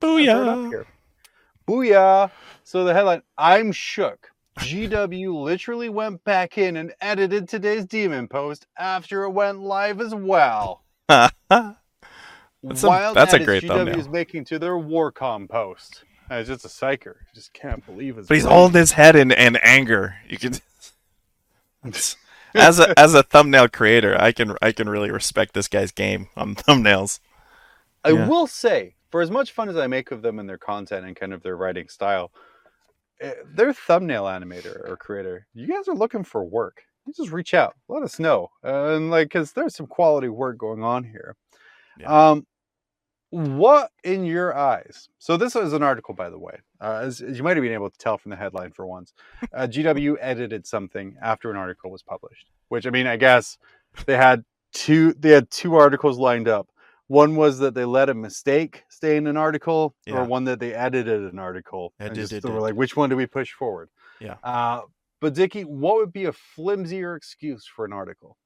I'll 0.03 0.09
throw 0.09 0.17
it 0.17 0.29
up 0.29 0.71
here. 0.71 0.85
Booyah! 1.67 2.29
So 2.63 2.83
the 2.83 2.93
headline: 2.93 3.23
I'm 3.37 3.71
shook. 3.71 4.29
GW 4.59 5.33
literally 5.43 5.89
went 5.89 6.23
back 6.23 6.57
in 6.57 6.77
and 6.77 6.93
edited 7.01 7.47
today's 7.49 7.85
demon 7.85 8.27
post 8.27 8.67
after 8.77 9.23
it 9.23 9.31
went 9.31 9.59
live 9.59 9.99
as 10.01 10.15
well. 10.15 10.83
That's 11.07 11.33
a- 12.83 12.87
Wild 12.87 13.15
that's 13.15 13.33
a 13.33 13.39
great 13.43 13.63
GW 13.63 13.67
thumbnail. 13.67 13.99
is 13.99 14.09
making 14.09 14.45
to 14.45 14.57
their 14.59 14.73
Warcom 14.73 15.47
post. 15.49 16.03
It's 16.31 16.47
just 16.49 16.65
a 16.65 16.67
psycher. 16.67 17.15
Just 17.35 17.53
can't 17.53 17.85
believe 17.85 18.17
it. 18.17 18.27
But 18.27 18.33
he's 18.35 18.45
holding 18.45 18.79
his 18.79 18.93
head 18.93 19.15
in, 19.15 19.31
in 19.31 19.57
anger. 19.57 20.15
You 20.27 20.37
can 20.39 20.55
as 22.55 22.79
a 22.79 22.99
as 22.99 23.13
a 23.13 23.21
thumbnail 23.21 23.67
creator, 23.69 24.19
I 24.19 24.31
can 24.31 24.55
I 24.61 24.71
can 24.71 24.89
really 24.89 25.11
respect 25.11 25.53
this 25.53 25.67
guy's 25.67 25.91
game 25.91 26.29
on 26.35 26.55
thumbnails. 26.55 27.19
I 28.03 28.09
Yeah. 28.11 28.27
will 28.27 28.47
say, 28.47 28.95
for 29.11 29.21
as 29.21 29.29
much 29.29 29.51
fun 29.51 29.69
as 29.69 29.77
I 29.77 29.85
make 29.87 30.09
of 30.11 30.21
them 30.23 30.39
and 30.39 30.49
their 30.49 30.57
content 30.57 31.05
and 31.05 31.15
kind 31.15 31.33
of 31.33 31.43
their 31.43 31.55
writing 31.57 31.87
style, 31.89 32.31
their 33.19 33.73
thumbnail 33.73 34.25
animator 34.25 34.89
or 34.89 34.97
creator, 34.97 35.47
you 35.53 35.67
guys 35.67 35.87
are 35.87 35.95
looking 35.95 36.23
for 36.23 36.43
work. 36.43 36.83
You 37.05 37.13
just 37.13 37.31
reach 37.31 37.53
out, 37.53 37.75
let 37.87 38.03
us 38.03 38.19
know, 38.19 38.49
uh, 38.63 38.95
and 38.95 39.11
like, 39.11 39.27
because 39.27 39.51
there's 39.51 39.75
some 39.75 39.87
quality 39.87 40.27
work 40.27 40.57
going 40.57 40.83
on 40.83 41.03
here. 41.03 41.35
Yeah. 41.99 42.29
Um, 42.31 42.47
what 43.29 43.91
in 44.03 44.25
your 44.25 44.55
eyes? 44.55 45.09
So 45.19 45.37
this 45.37 45.55
is 45.55 45.73
an 45.73 45.83
article, 45.83 46.13
by 46.13 46.29
the 46.29 46.39
way, 46.39 46.59
uh, 46.79 47.01
as, 47.03 47.21
as 47.21 47.37
you 47.37 47.43
might 47.43 47.57
have 47.57 47.63
been 47.63 47.73
able 47.73 47.89
to 47.89 47.97
tell 47.97 48.17
from 48.17 48.31
the 48.31 48.37
headline 48.37 48.71
for 48.71 48.87
once. 48.87 49.13
Uh, 49.53 49.67
GW 49.67 50.15
edited 50.19 50.65
something 50.65 51.15
after 51.21 51.51
an 51.51 51.57
article 51.57 51.91
was 51.91 52.01
published, 52.01 52.49
which 52.69 52.87
I 52.87 52.91
mean, 52.91 53.07
I 53.07 53.17
guess 53.17 53.57
they 54.05 54.15
had 54.15 54.43
two. 54.73 55.13
They 55.13 55.31
had 55.31 55.49
two 55.49 55.75
articles 55.75 56.17
lined 56.17 56.47
up. 56.47 56.69
One 57.07 57.35
was 57.35 57.59
that 57.59 57.75
they 57.75 57.85
let 57.85 58.09
a 58.09 58.13
mistake 58.15 58.83
stay 58.89 59.15
in 59.17 59.27
an 59.27 59.37
article, 59.37 59.95
Yeah. 60.07 60.15
or 60.15 60.23
one 60.25 60.45
that 60.45 60.59
they 60.59 60.73
edited 60.73 61.21
an 61.31 61.37
article. 61.39 61.93
and 61.99 62.09
Edited 62.11 62.29
just, 62.29 62.43
they 62.43 62.49
were 62.51 62.57
it. 62.57 62.61
like, 62.61 62.75
which 62.75 62.95
one 62.97 63.09
do 63.09 63.15
we 63.15 63.27
push 63.27 63.51
forward? 63.51 63.89
Yeah. 64.19 64.37
Uh, 64.43 64.81
but 65.21 65.33
Dickie, 65.35 65.63
what 65.65 65.97
would 65.97 66.11
be 66.11 66.25
a 66.25 66.31
flimsier 66.33 67.15
excuse 67.15 67.65
for 67.67 67.85
an 67.85 67.93
article? 67.93 68.37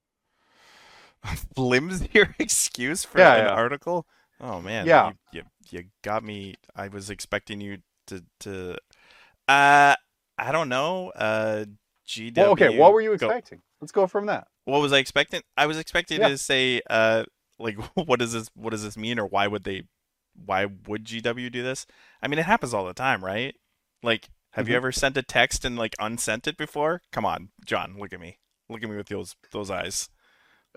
Flimsier 1.56 2.34
excuse 2.40 3.04
for 3.04 3.20
Yeah, 3.20 3.36
an 3.36 3.46
yeah. 3.46 3.52
article. 3.52 4.06
Oh 4.40 4.62
man. 4.62 4.86
Yeah. 4.88 5.12
You, 5.34 5.42
you 5.72 5.80
you 5.80 5.84
got 6.04 6.24
me. 6.24 6.56
I 6.76 6.88
was 6.88 7.10
expecting 7.10 7.60
you 7.62 7.80
to 8.08 8.24
to. 8.42 8.78
Uh, 9.48 9.96
I 10.38 10.52
don't 10.52 10.70
know. 10.70 11.10
Uh, 11.16 11.66
GW. 12.08 12.38
Well, 12.38 12.52
okay, 12.52 12.78
what 12.78 12.94
were 12.94 13.02
you 13.02 13.10
go- 13.18 13.28
expecting? 13.28 13.62
Let's 13.82 13.92
go 13.92 14.08
from 14.08 14.28
that. 14.28 14.48
What 14.66 14.82
was 14.82 14.94
I 14.94 14.98
expecting? 15.00 15.42
I 15.58 15.66
was 15.66 15.78
expecting 15.78 16.22
Yeah. 16.22 16.30
to 16.30 16.38
say, 16.38 16.82
uh, 16.90 17.26
like, 17.60 17.78
what 17.96 18.20
does 18.20 18.34
this, 18.34 18.50
what 18.56 18.72
does 18.72 18.84
this 18.84 18.98
mean, 18.98 19.20
or 19.20 19.26
why 19.26 19.48
would 19.48 19.64
they, 19.64 19.84
why 20.46 20.66
would 20.88 21.06
GW 21.06 21.52
do 21.52 21.62
this? 21.64 21.86
I 22.22 22.28
mean, 22.28 22.40
it 22.40 22.46
happens 22.46 22.74
all 22.74 22.86
the 22.86 22.94
time, 22.94 23.24
right? 23.24 23.56
Like, 24.02 24.30
have 24.52 24.68
you 24.68 24.74
Mhm. 24.74 24.78
ever 24.78 24.92
sent 24.92 25.18
a 25.18 25.22
text 25.22 25.64
and 25.66 25.78
like 25.78 25.96
unsent 26.00 26.48
it 26.48 26.58
before? 26.58 27.02
Come 27.12 27.26
on, 27.26 27.50
John, 27.66 27.98
look 28.00 28.14
at 28.14 28.20
me, 28.20 28.40
look 28.70 28.82
at 28.84 28.90
me 28.90 28.96
with 28.98 29.08
those 29.10 29.36
those 29.52 29.70
eyes. 29.70 30.10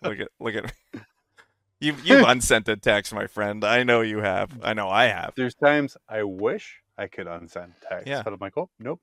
Look 0.02 0.18
at 0.20 0.28
look 0.40 0.54
at. 0.54 0.64
Me. 0.64 1.00
You've 1.80 2.04
you've 2.06 2.24
unsent 2.28 2.68
a 2.68 2.76
text, 2.76 3.12
my 3.12 3.26
friend. 3.26 3.64
I 3.64 3.82
know 3.82 4.02
you 4.02 4.18
have. 4.18 4.52
I 4.62 4.72
know 4.72 4.88
I 4.88 5.04
have. 5.06 5.32
There's 5.36 5.54
times 5.54 5.96
I 6.08 6.22
wish 6.22 6.80
I 6.96 7.08
could 7.08 7.26
unsend 7.26 7.72
text, 7.88 8.06
Yeah. 8.06 8.22
but 8.22 8.32
I'm 8.32 8.38
like, 8.40 8.56
oh, 8.56 8.70
nope, 8.78 9.00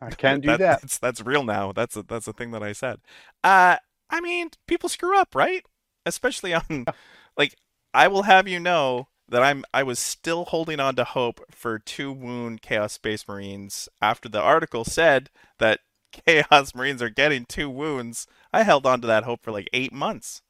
I 0.00 0.10
can't 0.10 0.42
do 0.42 0.56
that. 0.56 0.80
That's 0.80 0.98
that's 0.98 1.20
real 1.20 1.44
now. 1.44 1.72
That's 1.72 1.96
a, 1.96 2.02
that's 2.02 2.24
the 2.26 2.32
thing 2.32 2.50
that 2.52 2.62
I 2.62 2.72
said. 2.72 3.00
Uh, 3.44 3.76
I 4.08 4.20
mean, 4.20 4.48
people 4.66 4.88
screw 4.88 5.18
up, 5.18 5.34
right? 5.34 5.62
Especially 6.06 6.54
on, 6.54 6.86
like, 7.36 7.56
I 7.94 8.08
will 8.08 8.22
have 8.22 8.48
you 8.48 8.60
know 8.60 9.08
that 9.28 9.42
I'm 9.42 9.64
I 9.72 9.82
was 9.82 9.98
still 9.98 10.44
holding 10.46 10.78
on 10.80 10.94
to 10.96 11.04
hope 11.04 11.40
for 11.50 11.78
two 11.78 12.12
wound 12.12 12.62
Chaos 12.62 12.92
Space 12.92 13.26
Marines 13.26 13.88
after 14.00 14.28
the 14.28 14.40
article 14.40 14.84
said 14.84 15.30
that 15.58 15.80
Chaos 16.26 16.74
Marines 16.74 17.02
are 17.02 17.08
getting 17.08 17.44
two 17.46 17.70
wounds. 17.70 18.26
I 18.52 18.62
held 18.62 18.86
on 18.86 19.00
to 19.00 19.06
that 19.06 19.24
hope 19.24 19.42
for 19.42 19.50
like 19.50 19.68
eight 19.72 19.92
months, 19.92 20.42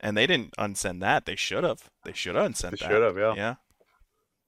and 0.00 0.16
they 0.16 0.26
didn't 0.26 0.54
unsend 0.58 1.00
that. 1.00 1.24
They 1.26 1.36
should 1.36 1.64
have. 1.64 1.90
They 2.04 2.12
should 2.12 2.34
have 2.34 2.46
unsent 2.46 2.78
They 2.78 2.86
should 2.86 3.02
have, 3.02 3.16
yeah. 3.16 3.34
Yeah. 3.34 3.54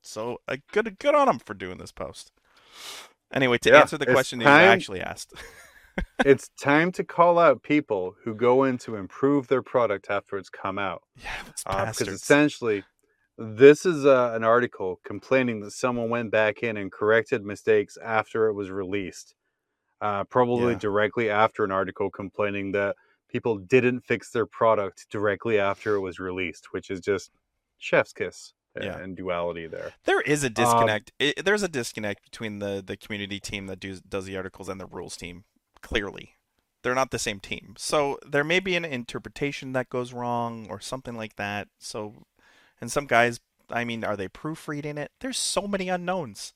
So 0.03 0.39
uh, 0.49 0.57
good 0.73 0.99
good 0.99 1.15
on 1.15 1.27
them 1.29 1.39
for 1.39 1.55
doing 1.55 1.79
this 1.79 1.93
post. 1.93 2.33
Anyway, 3.33 3.59
to 3.59 3.71
Yeah, 3.71 3.81
answer 3.81 3.97
the 3.97 4.07
question 4.07 4.41
that 4.41 4.45
you 4.45 4.51
actually 4.51 5.01
asked. 5.01 5.33
it's 6.25 6.49
time 6.61 6.93
to 6.93 7.05
call 7.05 7.39
out 7.39 7.63
people 7.63 8.15
who 8.25 8.35
go 8.35 8.65
in 8.65 8.79
to 8.79 8.97
improve 8.97 9.49
their 9.49 9.63
product 9.63 10.07
after 10.11 10.37
it's 10.37 10.49
come 10.49 10.79
out. 10.79 11.03
yeah, 11.23 11.43
those 11.45 11.65
because. 11.65 12.09
Uh, 12.09 12.13
essentially 12.15 12.85
this 13.39 13.87
is 13.87 14.05
uh, 14.05 14.33
an 14.35 14.45
article 14.45 15.01
complaining 15.05 15.61
that 15.61 15.71
someone 15.73 16.11
went 16.11 16.31
back 16.31 16.63
in 16.63 16.77
and 16.77 16.93
corrected 16.93 17.45
mistakes 17.45 17.97
after 18.05 18.47
it 18.49 18.53
was 18.53 18.71
released 18.71 19.35
uh, 20.01 20.25
probably 20.25 20.73
Yeah. 20.73 20.79
directly 20.79 21.31
after 21.31 21.65
an 21.65 21.71
article 21.71 22.11
complaining 22.11 22.73
that 22.73 22.97
people 23.29 23.57
didn't 23.59 24.01
fix 24.03 24.31
their 24.31 24.47
product 24.47 25.07
directly 25.11 25.59
after 25.59 25.95
it 25.95 26.01
was 26.01 26.19
released 26.19 26.73
which 26.73 26.91
is 26.91 27.01
just 27.01 27.31
chef's 27.79 28.13
kiss 28.13 28.53
uh, 28.79 28.85
Yeah. 28.85 28.99
and 28.99 29.17
duality 29.17 29.67
there 29.67 29.93
There 30.05 30.21
is 30.21 30.45
a 30.45 30.51
Um, 30.51 30.55
disconnect. 30.55 31.13
there's 31.45 31.63
a 31.63 31.69
disconnect 31.69 32.23
between 32.25 32.59
the 32.59 32.83
the 32.85 32.97
community 32.97 33.41
team 33.41 33.67
that 33.67 33.81
does 33.81 34.01
does 34.03 34.27
the 34.27 34.37
articles 34.37 34.69
and 34.69 34.81
the 34.81 34.87
rules 34.87 35.17
team. 35.17 35.45
Clearly, 35.83 36.37
they're 36.83 36.95
not 36.95 37.11
the 37.11 37.19
same 37.19 37.41
team. 37.41 37.75
So 37.77 38.19
there 38.27 38.45
may 38.45 38.61
be 38.61 38.77
an 38.77 38.85
interpretation 38.85 39.73
that 39.73 39.89
goes 39.91 40.13
wrong 40.13 40.67
or 40.71 40.81
something 40.81 41.17
like 41.17 41.37
that. 41.37 41.69
So, 41.79 42.15
and 42.81 42.91
some 42.91 43.07
guys, 43.07 43.41
I 43.71 43.85
mean, 43.85 44.05
are 44.05 44.17
they 44.17 44.29
proofreading 44.29 44.99
it? 44.99 45.11
There's 45.21 45.39
so 45.39 45.67
many 45.67 45.89
unknowns. 45.89 46.55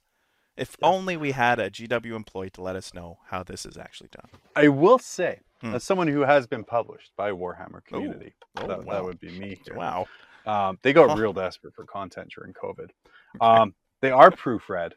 If 0.56 0.76
only 0.82 1.18
we 1.18 1.32
had 1.32 1.58
a 1.58 1.68
GW 1.70 2.14
employee 2.14 2.48
to 2.50 2.62
let 2.62 2.76
us 2.76 2.94
know 2.94 3.18
how 3.28 3.42
this 3.42 3.66
is 3.66 3.76
actually 3.76 4.08
done. 4.10 4.30
i 4.54 4.68
will 4.68 4.98
say 4.98 5.40
Hmm. 5.62 5.74
as 5.74 5.84
someone 5.84 6.08
who 6.08 6.20
has 6.20 6.46
been 6.46 6.64
published 6.64 7.12
by 7.16 7.30
warhammer 7.30 7.82
community 7.84 8.34
Oh, 8.58 8.68
that, 8.68 8.84
wow. 8.84 8.92
that 8.92 9.04
would 9.04 9.18
be 9.20 9.30
me 9.30 9.58
here. 9.64 9.74
Wow. 9.74 10.06
Um, 10.44 10.78
they 10.82 10.92
got 10.92 11.08
Huh. 11.10 11.16
real 11.16 11.32
desperate 11.32 11.74
for 11.74 11.84
content 11.86 12.30
during 12.34 12.52
covid 12.54 12.90
um, 13.40 13.74
they 14.02 14.10
are 14.10 14.30
proofread 14.30 14.92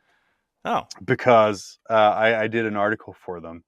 Oh, 0.66 0.84
because 1.06 1.80
uh, 1.90 1.94
I, 1.94 2.42
I 2.44 2.48
did 2.48 2.66
an 2.66 2.76
article 2.76 3.16
for 3.26 3.40
them 3.40 3.64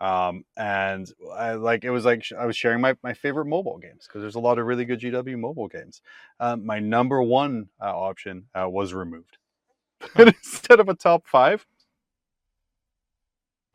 um, 0.00 0.44
and 0.56 1.10
I 1.34 1.54
like 1.54 1.84
it 1.84 1.90
was 1.90 2.04
like 2.04 2.24
sh- 2.24 2.32
I 2.38 2.46
was 2.46 2.56
sharing 2.56 2.80
my, 2.80 2.96
my 3.02 3.14
favorite 3.14 3.46
mobile 3.46 3.78
games 3.78 4.06
because 4.06 4.20
there's 4.22 4.36
a 4.36 4.40
lot 4.40 4.58
of 4.58 4.66
really 4.66 4.84
good 4.84 5.00
GW 5.00 5.38
mobile 5.38 5.68
games. 5.68 6.02
Um, 6.38 6.64
my 6.64 6.78
number 6.78 7.22
one 7.22 7.68
uh, 7.80 7.96
option 7.96 8.44
uh, 8.54 8.68
was 8.68 8.94
removed 8.94 9.38
instead 10.18 10.80
of 10.80 10.88
a 10.88 10.94
top 10.94 11.26
five. 11.26 11.66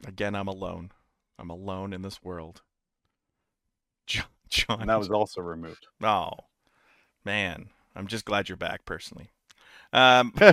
again, 0.05 0.35
I'm 0.35 0.47
alone. 0.47 0.91
I'm 1.39 1.49
alone 1.49 1.93
in 1.93 2.01
this 2.01 2.23
world. 2.23 2.61
John, 4.05 4.25
John 4.49 4.81
And 4.81 4.89
that 4.89 4.99
was 4.99 5.09
also 5.09 5.41
removed. 5.41 5.87
Oh, 6.01 6.31
man. 7.25 7.69
I'm 7.95 8.07
just 8.07 8.25
glad 8.25 8.49
you're 8.49 8.55
back 8.57 8.85
personally. 8.85 9.29
Um, 9.91 10.33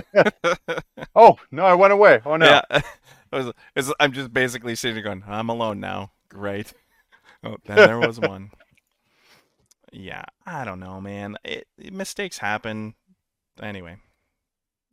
Oh 1.15 1.37
no, 1.51 1.65
I 1.65 1.73
went 1.73 1.93
away. 1.93 2.21
Oh 2.25 2.37
no. 2.37 2.45
yeah, 2.45 2.81
was, 3.31 3.53
was- 3.75 3.93
I'm 3.99 4.11
just 4.13 4.33
basically 4.33 4.75
sitting 4.75 5.03
going, 5.03 5.23
I'm 5.27 5.49
alone 5.49 5.79
now. 5.79 6.11
Great. 6.29 6.73
Oh, 7.43 7.57
then 7.65 7.75
there 7.77 7.97
was 7.97 8.19
one. 8.19 8.51
Yeah, 9.91 10.23
I 10.45 10.63
don't 10.63 10.79
know, 10.79 11.01
man. 11.01 11.37
It, 11.43 11.67
it- 11.77 11.91
mistakes 11.91 12.37
happen. 12.37 12.93
Anyway. 13.61 13.97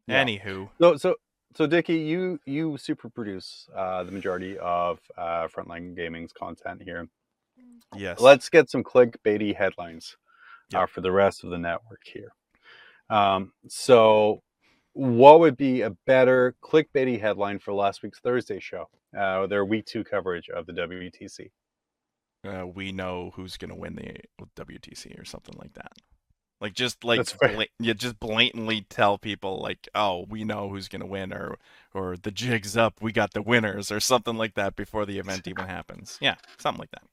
Yeah. 0.07 0.25
Anywho. 0.25 0.71
So 0.81 0.97
so 0.97 1.15
so 1.55 1.67
Dickie, 1.67 1.99
you 1.99 2.41
you 2.47 2.77
super 2.79 3.09
produce 3.11 3.69
uh, 3.77 4.03
the 4.03 4.13
majority 4.13 4.59
of 4.59 4.99
uh, 5.17 5.47
Frontline 5.49 5.95
Gaming's 5.95 6.33
content 6.33 6.83
here. 6.83 7.09
Yes. 7.95 8.19
Let's 8.21 8.49
get 8.49 8.71
some 8.71 8.83
clickbaity 8.83 9.55
headlines 9.55 10.17
uh, 10.75 10.87
for 10.87 11.01
the 11.01 11.13
rest 11.13 11.45
of 11.45 11.51
the 11.51 11.59
network 11.59 12.01
here. 12.05 12.33
Um, 13.09 13.53
so, 13.69 14.43
what 14.99 15.39
would 15.39 15.57
be 15.57 15.83
a 15.83 15.91
better 15.91 16.57
clickbaity 16.61 17.21
headline 17.21 17.61
for 17.61 17.73
last 17.73 18.03
week's 18.03 18.19
Thursday 18.19 18.59
show? 18.59 18.89
Uh, 19.17 19.47
their 19.47 19.65
week 19.65 19.87
two 19.87 20.03
coverage 20.03 20.49
of 20.49 20.67
the 20.67 20.73
WTC. 20.73 21.51
uh, 22.45 22.67
we 22.67 22.91
know 22.91 23.31
who's 23.37 23.57
going 23.57 23.69
to 23.71 23.77
win 23.77 23.95
the 23.95 24.17
WTC 24.61 25.21
or 25.21 25.25
something 25.25 25.55
like 25.57 25.73
that. 25.75 25.93
Like 26.61 26.75
just 26.75 27.05
like 27.05 27.21
bla- 27.39 27.67
you 27.79 27.95
just 27.95 28.19
blatantly 28.19 28.87
tell 28.91 29.19
people 29.19 29.61
like, 29.63 29.87
"Oh, 29.95 30.27
we 30.29 30.43
know 30.43 30.69
who's 30.69 30.89
going 30.89 31.03
to 31.03 31.07
win," 31.07 31.33
or 31.33 31.59
or 31.95 32.17
the 32.17 32.33
jig's 32.33 32.77
up, 32.77 33.01
we 33.01 33.13
got 33.13 33.33
the 33.33 33.43
winners, 33.43 33.93
or 33.93 34.01
something 34.01 34.37
like 34.37 34.55
that 34.55 34.75
before 34.75 35.07
the 35.07 35.21
event 35.21 35.47
even 35.47 35.67
happens. 35.67 36.19
Yeah, 36.21 36.35
something 36.59 36.81
like 36.81 36.91
that. 36.91 37.05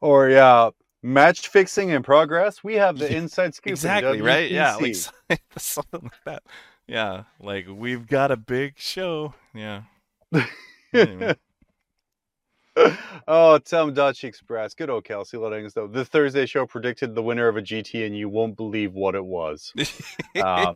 Or 0.00 0.28
yeah, 0.28 0.70
match 1.04 1.48
fixing 1.48 1.90
in 1.90 2.02
progress. 2.02 2.64
We 2.64 2.74
have 2.74 2.98
the 2.98 3.14
inside 3.14 3.54
scoop. 3.54 3.72
exactly 3.72 4.20
right. 4.22 4.50
Yeah, 4.50 4.76
like 4.76 4.96
something 5.56 6.02
like 6.02 6.24
that. 6.24 6.42
Yeah, 6.88 7.24
like 7.40 7.66
we've 7.68 8.06
got 8.06 8.30
a 8.30 8.36
big 8.36 8.74
show. 8.76 9.34
Yeah. 9.54 9.82
Anyway. 10.92 11.36
oh, 13.28 13.58
Tom 13.58 13.94
Dutch 13.94 14.24
Express. 14.24 14.74
Good 14.74 14.90
old 14.90 15.04
Kelsey 15.04 15.36
letting 15.36 15.64
us 15.64 15.76
know. 15.76 15.86
The 15.86 16.04
Thursday 16.04 16.46
show 16.46 16.66
predicted 16.66 17.14
the 17.14 17.22
winner 17.22 17.46
of 17.48 17.56
a 17.56 17.62
GT, 17.62 18.04
and 18.06 18.16
you 18.16 18.28
won't 18.28 18.56
believe 18.56 18.94
what 18.94 19.14
it 19.14 19.24
was. 19.24 19.72
Uh, 20.36 20.74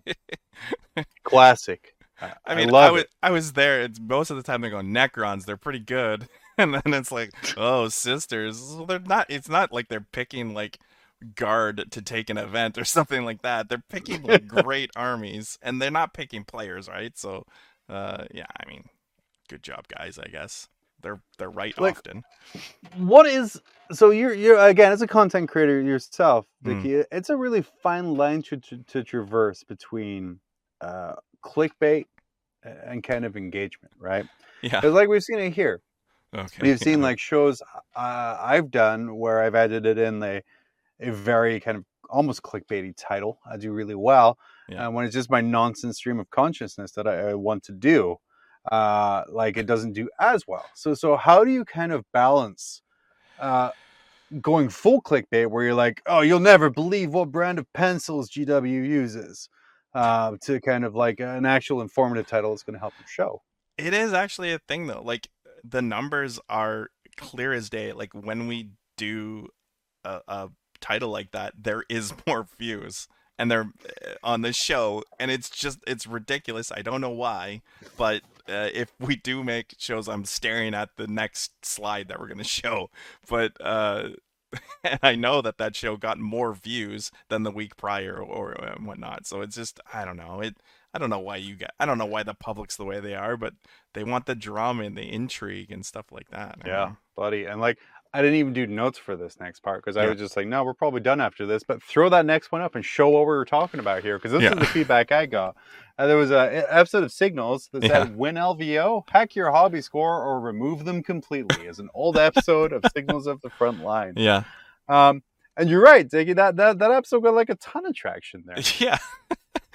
Classic. 1.24 1.94
I, 2.20 2.32
I 2.46 2.54
mean, 2.54 2.68
I, 2.68 2.72
love 2.72 2.92
was. 2.92 3.04
I 3.22 3.30
was 3.30 3.52
there. 3.52 3.82
It's 3.82 4.00
most 4.00 4.30
of 4.30 4.36
the 4.36 4.42
time 4.42 4.60
they 4.60 4.70
go 4.70 4.80
Necrons. 4.80 5.44
They're 5.44 5.56
pretty 5.56 5.80
good, 5.80 6.28
and 6.58 6.74
then 6.74 6.94
it's 6.94 7.12
like, 7.12 7.30
oh, 7.56 7.88
sisters. 7.88 8.60
Well, 8.76 8.86
they're 8.86 8.98
not. 8.98 9.26
It's 9.30 9.48
not 9.48 9.72
like 9.72 9.88
they're 9.88 10.06
picking 10.12 10.52
like 10.54 10.78
guard 11.34 11.84
to 11.90 12.02
take 12.02 12.30
an 12.30 12.38
event 12.38 12.78
or 12.78 12.84
something 12.96 13.24
like 13.24 13.42
that. 13.42 13.68
They're 13.68 13.82
picking 13.88 14.22
like 14.24 14.46
great 14.64 14.90
armies, 14.96 15.58
and 15.62 15.80
they're 15.80 15.90
not 15.90 16.14
picking 16.14 16.44
players, 16.44 16.88
right? 16.88 17.16
So, 17.16 17.44
uh, 17.88 18.24
yeah. 18.32 18.46
I 18.62 18.68
mean, 18.68 18.84
good 19.48 19.62
job, 19.62 19.86
guys. 19.88 20.18
I 20.18 20.28
guess 20.28 20.68
they're 21.00 21.20
they're 21.38 21.48
right 21.50 21.78
Like- 21.78 21.96
often. 21.98 22.22
what 22.96 23.24
is 23.26 23.60
so 23.92 24.10
you're 24.10 24.34
you're 24.34 24.58
again 24.58 24.90
as 24.92 25.00
a 25.00 25.06
content 25.06 25.48
creator 25.48 25.80
yourself 25.80 26.44
Mm. 26.64 27.04
It's 27.12 27.30
a 27.30 27.36
really 27.36 27.62
fine 27.62 28.14
line 28.16 28.42
to, 28.42 28.56
to, 28.56 28.78
to 28.88 29.04
traverse 29.04 29.62
between 29.62 30.40
uh 30.80 31.12
clickbait 31.44 32.06
and 32.64 33.00
kind 33.04 33.24
of 33.24 33.36
engagement 33.36 33.94
right 34.00 34.26
Yeah. 34.60 34.80
because 34.80 34.92
like 34.92 35.08
we've 35.08 35.22
seen 35.22 35.38
it 35.38 35.52
here 35.52 35.80
Okay. 36.34 36.62
we've 36.62 36.78
seen 36.80 37.00
like 37.08 37.18
shows 37.18 37.62
uh, 37.96 38.36
i've 38.40 38.70
done 38.70 39.16
where 39.16 39.42
i've 39.42 39.54
edited 39.54 39.98
in 39.98 40.22
a, 40.22 40.42
a 41.00 41.10
very 41.10 41.60
kind 41.60 41.76
of 41.76 41.84
almost 42.10 42.42
clickbaity 42.42 42.92
title 42.96 43.38
i 43.50 43.56
do 43.56 43.72
really 43.72 43.94
well 43.94 44.38
Yeah. 44.68 44.86
uh, 44.86 44.90
when 44.90 45.04
it's 45.04 45.14
just 45.14 45.30
my 45.30 45.40
nonsense 45.40 45.96
stream 45.98 46.20
of 46.20 46.28
consciousness 46.30 46.92
that 46.92 47.06
I, 47.06 47.30
I 47.30 47.34
want 47.34 47.62
to 47.64 47.72
do 47.72 48.16
uh 48.72 49.24
like 49.28 49.56
it 49.56 49.66
doesn't 49.66 49.92
do 49.94 50.08
as 50.20 50.46
well 50.46 50.70
so 50.74 50.94
so 50.94 51.16
how 51.16 51.44
do 51.44 51.50
you 51.50 51.64
kind 51.64 51.92
of 51.92 52.04
balance 52.12 52.82
uh 53.38 53.70
going 54.42 54.68
full 54.68 55.00
clickbait 55.02 55.48
where 55.50 55.64
you're 55.64 55.74
like 55.74 56.02
oh 56.06 56.20
you'll 56.20 56.40
never 56.40 56.68
believe 56.70 57.14
what 57.14 57.30
brand 57.32 57.58
of 57.58 57.66
pencils 57.72 58.30
gw 58.30 58.68
uses 58.70 59.48
uh 59.94 60.36
to 60.42 60.60
kind 60.60 60.84
of 60.84 60.94
like 60.94 61.20
an 61.20 61.46
actual 61.46 61.80
informative 61.80 62.26
title 62.26 62.50
that's 62.50 62.62
going 62.62 62.74
to 62.74 62.80
help 62.80 62.94
your 62.98 63.06
show 63.06 63.42
It 63.78 63.94
is 63.94 64.12
actually 64.12 64.52
a 64.52 64.58
thing 64.58 64.86
though. 64.86 65.02
Like 65.02 65.28
the 65.64 65.82
numbers 65.82 66.38
are 66.48 66.90
clear 67.16 67.52
as 67.52 67.70
day. 67.70 67.92
Like 67.92 68.12
when 68.14 68.46
we 68.46 68.70
do 68.96 69.48
a, 70.04 70.20
a 70.28 70.48
title 70.80 71.10
like 71.10 71.32
that, 71.32 71.54
there 71.60 71.84
is 71.88 72.12
more 72.26 72.46
views 72.58 73.08
and 73.38 73.50
they're 73.50 73.70
uh, 73.86 74.14
on 74.22 74.42
the 74.42 74.52
show 74.52 75.02
and 75.18 75.30
it's 75.30 75.50
just 75.50 75.78
it's 75.86 76.06
ridiculous. 76.06 76.72
I 76.72 76.82
don't 76.82 77.00
know 77.00 77.10
why, 77.10 77.62
but 77.96 78.22
uh, 78.48 78.70
if 78.72 78.92
we 78.98 79.16
do 79.16 79.44
make 79.44 79.74
shows 79.78 80.08
I'm 80.08 80.24
staring 80.24 80.74
at 80.74 80.90
the 80.96 81.06
next 81.06 81.64
slide 81.64 82.08
that 82.08 82.18
we're 82.18 82.28
going 82.28 82.38
to 82.38 82.44
show, 82.44 82.90
but 83.28 83.52
uh 83.60 84.10
and 84.84 84.98
I 85.02 85.14
know 85.14 85.42
that 85.42 85.58
that 85.58 85.76
show 85.76 85.98
got 85.98 86.18
more 86.18 86.54
views 86.54 87.10
than 87.28 87.42
the 87.42 87.50
week 87.50 87.76
prior 87.76 88.16
or, 88.16 88.54
or 88.54 88.76
whatnot. 88.82 89.26
So 89.26 89.42
it's 89.42 89.56
just 89.56 89.78
I 89.92 90.04
don't 90.04 90.16
know. 90.16 90.40
It 90.40 90.56
I 90.94 90.98
don't 90.98 91.10
know 91.10 91.18
why 91.18 91.36
you 91.36 91.54
get 91.56 91.70
I 91.78 91.86
don't 91.86 91.98
know 91.98 92.06
why 92.06 92.22
the 92.22 92.34
public's 92.34 92.76
the 92.76 92.84
way 92.84 93.00
they 93.00 93.14
are, 93.14 93.36
but 93.36 93.54
they 93.94 94.04
want 94.04 94.26
the 94.26 94.34
drama 94.34 94.84
and 94.84 94.96
the 94.96 95.02
intrigue 95.12 95.70
and 95.70 95.84
stuff 95.84 96.06
like 96.10 96.28
that. 96.30 96.58
I 96.64 96.68
Yeah, 96.68 96.84
mean, 96.86 96.96
buddy. 97.16 97.44
And 97.44 97.60
like 97.60 97.78
I 98.14 98.22
didn't 98.22 98.36
even 98.36 98.54
do 98.54 98.66
notes 98.66 98.96
for 98.98 99.16
this 99.16 99.38
next 99.38 99.60
part 99.60 99.84
because 99.84 99.98
I 99.98 100.04
Yeah. 100.04 100.10
was 100.10 100.18
just 100.18 100.34
like, 100.34 100.46
no, 100.46 100.64
we're 100.64 100.72
probably 100.72 101.00
done 101.02 101.20
after 101.20 101.44
this. 101.44 101.62
But 101.62 101.82
throw 101.82 102.08
that 102.08 102.24
next 102.24 102.50
one 102.50 102.62
up 102.62 102.74
and 102.74 102.82
show 102.82 103.10
what 103.10 103.20
we 103.20 103.26
were 103.26 103.44
talking 103.44 103.80
about 103.80 104.02
here 104.02 104.16
because 104.16 104.32
this 104.32 104.42
Yeah. 104.42 104.52
is 104.54 104.58
the 104.60 104.66
feedback 104.66 105.12
I 105.12 105.26
got. 105.26 105.56
Uh, 105.98 106.06
there 106.06 106.16
was 106.16 106.30
a 106.30 106.64
episode 106.74 107.02
of 107.04 107.12
Signals 107.12 107.68
that 107.72 107.82
Yeah. 107.82 107.88
said, 108.04 108.16
"Win 108.16 108.36
LVO, 108.36 109.04
hack 109.10 109.36
your 109.36 109.50
hobby 109.50 109.82
score, 109.82 110.22
or 110.22 110.40
remove 110.40 110.86
them 110.86 111.02
completely." 111.02 111.66
Is 111.66 111.80
an 111.80 111.90
old 111.92 112.16
episode 112.16 112.72
of 112.72 112.82
Signals 112.94 113.26
of 113.26 113.42
the 113.42 113.50
Front 113.50 113.82
Line. 113.84 114.14
Yeah. 114.16 114.44
Um, 114.88 115.22
and 115.58 115.68
you're 115.68 115.82
right, 115.82 116.08
Diggy. 116.08 116.34
That 116.34 116.56
that 116.56 116.78
that 116.78 116.90
episode 116.90 117.20
got 117.24 117.34
like 117.34 117.50
a 117.50 117.56
ton 117.56 117.84
of 117.84 117.94
traction 117.94 118.44
there. 118.46 118.56
Yeah. 118.78 118.96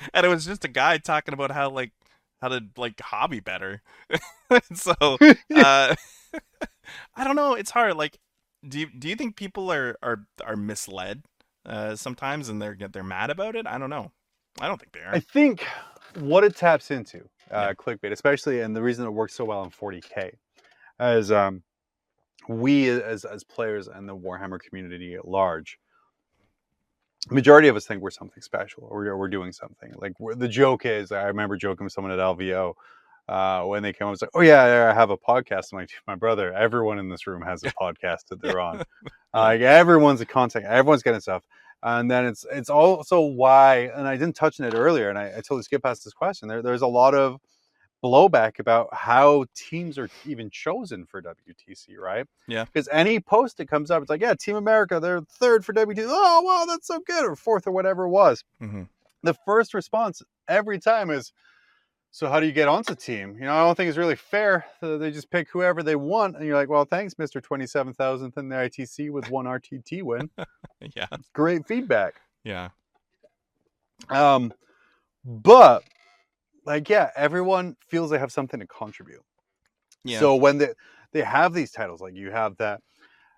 and 0.14 0.26
it 0.26 0.30
was 0.30 0.45
just 0.45 0.66
a 0.66 0.70
guy 0.70 0.97
talking 0.97 1.34
about 1.34 1.51
how 1.51 1.70
like 1.70 1.91
how 2.41 2.49
to 2.49 2.62
like 2.78 2.99
hobby 2.99 3.39
better. 3.39 3.82
so 4.74 4.93
uh 5.56 5.95
I 7.16 7.24
don't 7.24 7.36
know, 7.36 7.54
it's 7.54 7.72
hard. 7.72 7.95
Like 7.95 8.20
do 8.68 8.80
you 8.80 8.88
do 8.88 9.10
you 9.10 9.16
think 9.16 9.36
people 9.36 9.72
are 9.72 9.97
are 10.04 10.26
are 10.43 10.56
misled 10.56 11.24
uh 11.66 11.95
sometimes 11.95 12.49
and 12.49 12.62
they're 12.62 12.78
they're 12.91 13.04
mad 13.04 13.30
about 13.30 13.56
it? 13.56 13.68
I 13.68 13.78
don't 13.78 13.89
know. 13.89 14.12
I 14.60 14.68
don't 14.68 14.80
think 14.80 14.91
they 14.93 14.99
are. 15.01 15.16
I 15.16 15.20
think 15.20 15.66
what 16.20 16.43
it 16.43 16.56
taps 16.56 16.91
into, 16.91 17.22
uh, 17.49 17.68
Yeah. 17.70 17.74
clickbait, 17.74 18.12
especially, 18.12 18.62
and 18.62 18.76
the 18.76 18.84
reason 18.84 19.06
it 19.06 19.10
works 19.12 19.34
so 19.34 19.45
well 19.45 19.64
in 19.64 19.72
40k, 19.72 20.34
is 20.99 21.32
um, 21.32 21.64
we 22.47 22.88
as 22.89 23.26
as 23.26 23.43
players 23.43 23.88
and 23.88 24.08
the 24.08 24.16
Warhammer 24.16 24.60
community 24.60 25.16
at 25.16 25.28
large, 25.28 25.80
majority 27.30 27.68
of 27.68 27.76
us 27.76 27.86
think 27.86 28.02
we're 28.02 28.12
something 28.12 28.42
special 28.42 28.88
or 28.90 28.98
we're, 28.98 29.18
we're 29.18 29.28
doing 29.28 29.52
something. 29.52 29.94
Like 29.98 30.14
the 30.38 30.48
joke 30.48 30.86
is, 30.86 31.12
I 31.12 31.24
remember 31.24 31.58
joking 31.58 31.84
with 31.86 31.94
someone 31.94 32.12
at 32.12 32.20
LVO. 32.20 32.74
Uh, 33.30 33.64
when 33.64 33.82
they 33.82 33.94
came 33.94 34.08
up, 34.08 34.14
it's 34.14 34.22
like, 34.22 34.32
oh 34.34 34.42
yeah, 34.42 34.90
I 34.92 34.94
have 34.94 35.10
a 35.10 35.18
podcast. 35.18 35.72
I'm 35.72 35.80
like, 35.80 35.90
my 36.08 36.16
brother, 36.16 36.54
everyone 36.54 37.00
in 37.00 37.08
this 37.08 37.26
room 37.26 37.42
has 37.42 37.64
a 37.64 37.72
podcast 37.82 38.28
that 38.30 38.42
they're 38.42 38.60
on. 38.60 38.84
Uh, 39.36 39.40
like 39.46 39.62
everyone's 39.62 40.22
a 40.22 40.28
content, 40.28 40.64
everyone's 40.64 41.02
getting 41.02 41.20
stuff 41.20 41.42
and 41.84 42.10
then 42.10 42.26
it's 42.26 42.46
it's 42.52 42.70
also 42.70 43.20
why 43.20 43.92
and 43.96 44.08
i 44.08 44.16
didn't 44.16 44.36
touch 44.36 44.60
on 44.60 44.66
it 44.66 44.74
earlier 44.74 45.10
and 45.10 45.18
i, 45.18 45.28
I 45.28 45.36
totally 45.36 45.64
skipped 45.64 45.84
past 45.84 46.04
this 46.04 46.14
question 46.14 46.48
there, 46.48 46.62
there's 46.62 46.82
a 46.82 46.88
lot 46.88 47.14
of 47.14 47.40
blowback 48.04 48.60
about 48.60 48.93
how 48.93 49.45
teams 49.56 49.97
are 49.97 50.10
even 50.26 50.49
chosen 50.49 51.06
for 51.06 51.22
wtc 51.22 51.97
right 51.97 52.28
Yeah. 52.47 52.66
because 52.66 52.89
any 52.91 53.20
post 53.20 53.58
that 53.58 53.70
comes 53.70 53.89
up 53.91 54.01
it's 54.01 54.10
like 54.10 54.22
yeah 54.22 54.34
team 54.34 54.56
america 54.58 54.99
they're 54.99 55.22
third 55.22 55.64
for 55.66 55.74
wtc 55.74 56.06
oh 56.08 56.41
wow 56.41 56.66
that's 56.68 56.88
so 56.88 56.99
good 56.99 57.24
or 57.24 57.36
fourth 57.36 57.66
or 57.66 57.72
whatever 57.72 58.04
it 58.04 58.10
was 58.10 58.43
Mhm. 58.62 58.88
the 59.24 59.34
first 59.34 59.74
response 59.74 60.22
every 60.47 60.80
time 60.80 61.10
is 61.10 61.32
so 62.12 62.30
how 62.30 62.39
do 62.39 62.45
you 62.45 62.51
get 62.51 62.68
onto 62.68 62.93
team 62.93 63.36
you 63.39 63.45
know 63.45 63.54
i 63.54 63.60
don't 63.64 63.76
think 63.76 63.88
it's 63.88 63.97
really 63.97 64.16
fair 64.16 64.66
they 64.82 65.10
just 65.10 65.30
pick 65.32 65.49
whoever 65.49 65.82
they 65.82 65.95
want 65.95 66.36
and 66.36 66.45
you're 66.45 66.56
like 66.58 66.70
well 66.70 66.86
thanks 66.86 67.14
mr 67.16 67.41
27000th 67.41 68.38
in 68.38 68.49
the 68.49 68.56
itc 68.56 69.10
with 69.12 69.30
one 69.32 69.45
rtt 69.45 70.04
win 70.04 70.30
Yeah. 70.95 71.08
great 71.32 71.66
feedback 71.66 72.16
Yeah. 72.43 72.70
um, 74.10 74.54
but 75.26 75.84
like, 76.66 76.89
yeah, 76.89 77.09
everyone 77.16 77.76
feels 77.88 78.09
they 78.09 78.20
have 78.20 78.32
something 78.32 78.59
to 78.59 78.68
contribute. 78.68 79.24
Yeah. 80.03 80.20
So 80.20 80.36
when 80.36 80.57
they 80.57 80.70
they 81.11 81.22
have 81.22 81.53
these 81.53 81.72
titles, 81.72 82.01
like 82.01 82.16
you 82.16 82.32
have 82.32 82.57
that 82.57 82.82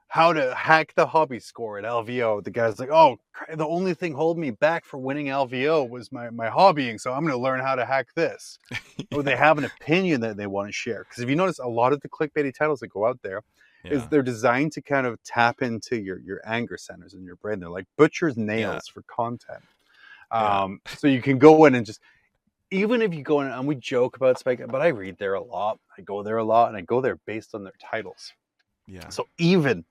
how 0.07 0.31
to 0.31 0.53
hack 0.55 0.93
the 0.95 1.05
hobby 1.05 1.39
score 1.39 1.77
at 1.77 1.83
LVO. 1.83 2.43
The 2.43 2.51
guy's 2.51 2.79
like, 2.79 2.89
oh, 2.89 3.17
the 3.53 3.67
only 3.67 3.93
thing 3.93 4.13
holding 4.13 4.41
me 4.41 4.51
back 4.51 4.85
for 4.85 4.97
winning 4.97 5.27
LVO 5.27 5.89
was 5.89 6.11
my 6.11 6.29
my 6.29 6.49
hobbying, 6.49 6.99
so 6.99 7.11
I'm 7.11 7.21
going 7.21 7.33
to 7.33 7.39
learn 7.41 7.59
how 7.59 7.75
to 7.75 7.85
hack 7.85 8.07
this. 8.15 8.59
Or 9.13 9.23
they 9.23 9.35
have 9.35 9.57
an 9.57 9.65
opinion 9.65 10.21
that 10.21 10.35
they 10.35 10.47
want 10.47 10.67
to 10.67 10.73
share. 10.73 11.05
Because 11.07 11.21
if 11.21 11.29
you 11.29 11.35
notice, 11.35 11.59
a 11.59 11.67
lot 11.67 11.93
of 11.93 12.01
the 12.01 12.09
clickbaity 12.09 12.53
titles 12.53 12.79
that 12.79 12.87
go 12.87 13.05
out 13.05 13.19
there 13.21 13.41
is 13.83 14.01
yeah. 14.01 14.07
they're 14.09 14.23
designed 14.23 14.71
to 14.73 14.81
kind 14.81 15.05
of 15.05 15.21
tap 15.23 15.61
into 15.61 16.01
your 16.01 16.19
your 16.19 16.41
anger 16.45 16.77
centers 16.77 17.13
in 17.13 17.23
your 17.23 17.35
brain. 17.35 17.59
They're 17.59 17.69
like 17.69 17.87
butcher's 17.97 18.37
nails 18.37 18.87
for 18.87 19.03
content. 19.03 19.63
Yeah. 20.31 20.63
Um, 20.63 20.81
so 20.87 21.07
you 21.07 21.21
can 21.21 21.37
go 21.37 21.65
in 21.65 21.75
and 21.75 21.85
just 21.85 22.01
even 22.71 23.01
if 23.01 23.13
you 23.13 23.23
go 23.23 23.41
in 23.41 23.47
and 23.47 23.67
we 23.67 23.75
joke 23.75 24.15
about 24.15 24.39
Spike, 24.39 24.61
but 24.67 24.81
I 24.81 24.87
read 24.87 25.17
there 25.17 25.35
a 25.35 25.43
lot. 25.43 25.79
I 25.97 26.01
go 26.01 26.23
there 26.23 26.37
a 26.37 26.43
lot, 26.43 26.69
and 26.69 26.77
I 26.77 26.81
go 26.81 27.01
there 27.01 27.17
based 27.25 27.55
on 27.55 27.63
their 27.63 27.73
titles. 27.81 28.33
Yeah. 28.87 29.09
So 29.09 29.27
even 29.39 29.83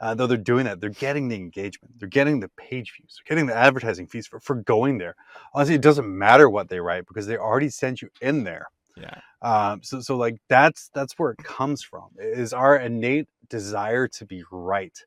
uh, 0.00 0.14
though 0.14 0.26
they're 0.26 0.36
doing 0.38 0.64
that, 0.64 0.80
they're 0.80 0.90
getting 0.90 1.28
the 1.28 1.36
engagement, 1.36 1.98
they're 1.98 2.08
getting 2.08 2.40
the 2.40 2.48
page 2.56 2.94
views, 2.96 3.16
they're 3.16 3.34
getting 3.34 3.46
the 3.46 3.56
advertising 3.56 4.06
fees 4.06 4.26
for, 4.26 4.40
for 4.40 4.56
going 4.56 4.98
there. 4.98 5.16
Honestly, 5.54 5.74
it 5.74 5.82
doesn't 5.82 6.08
matter 6.08 6.48
what 6.48 6.68
they 6.68 6.80
write 6.80 7.06
because 7.06 7.26
they 7.26 7.36
already 7.36 7.68
sent 7.68 8.00
you 8.00 8.08
in 8.22 8.44
there. 8.44 8.68
Yeah. 8.96 9.20
Um, 9.42 9.82
so 9.82 10.00
so 10.00 10.16
like 10.16 10.40
that's 10.48 10.90
that's 10.94 11.18
where 11.18 11.32
it 11.32 11.38
comes 11.38 11.82
from 11.82 12.08
is 12.18 12.52
our 12.52 12.76
innate 12.76 13.28
desire 13.48 14.08
to 14.08 14.26
be 14.26 14.42
right. 14.50 14.98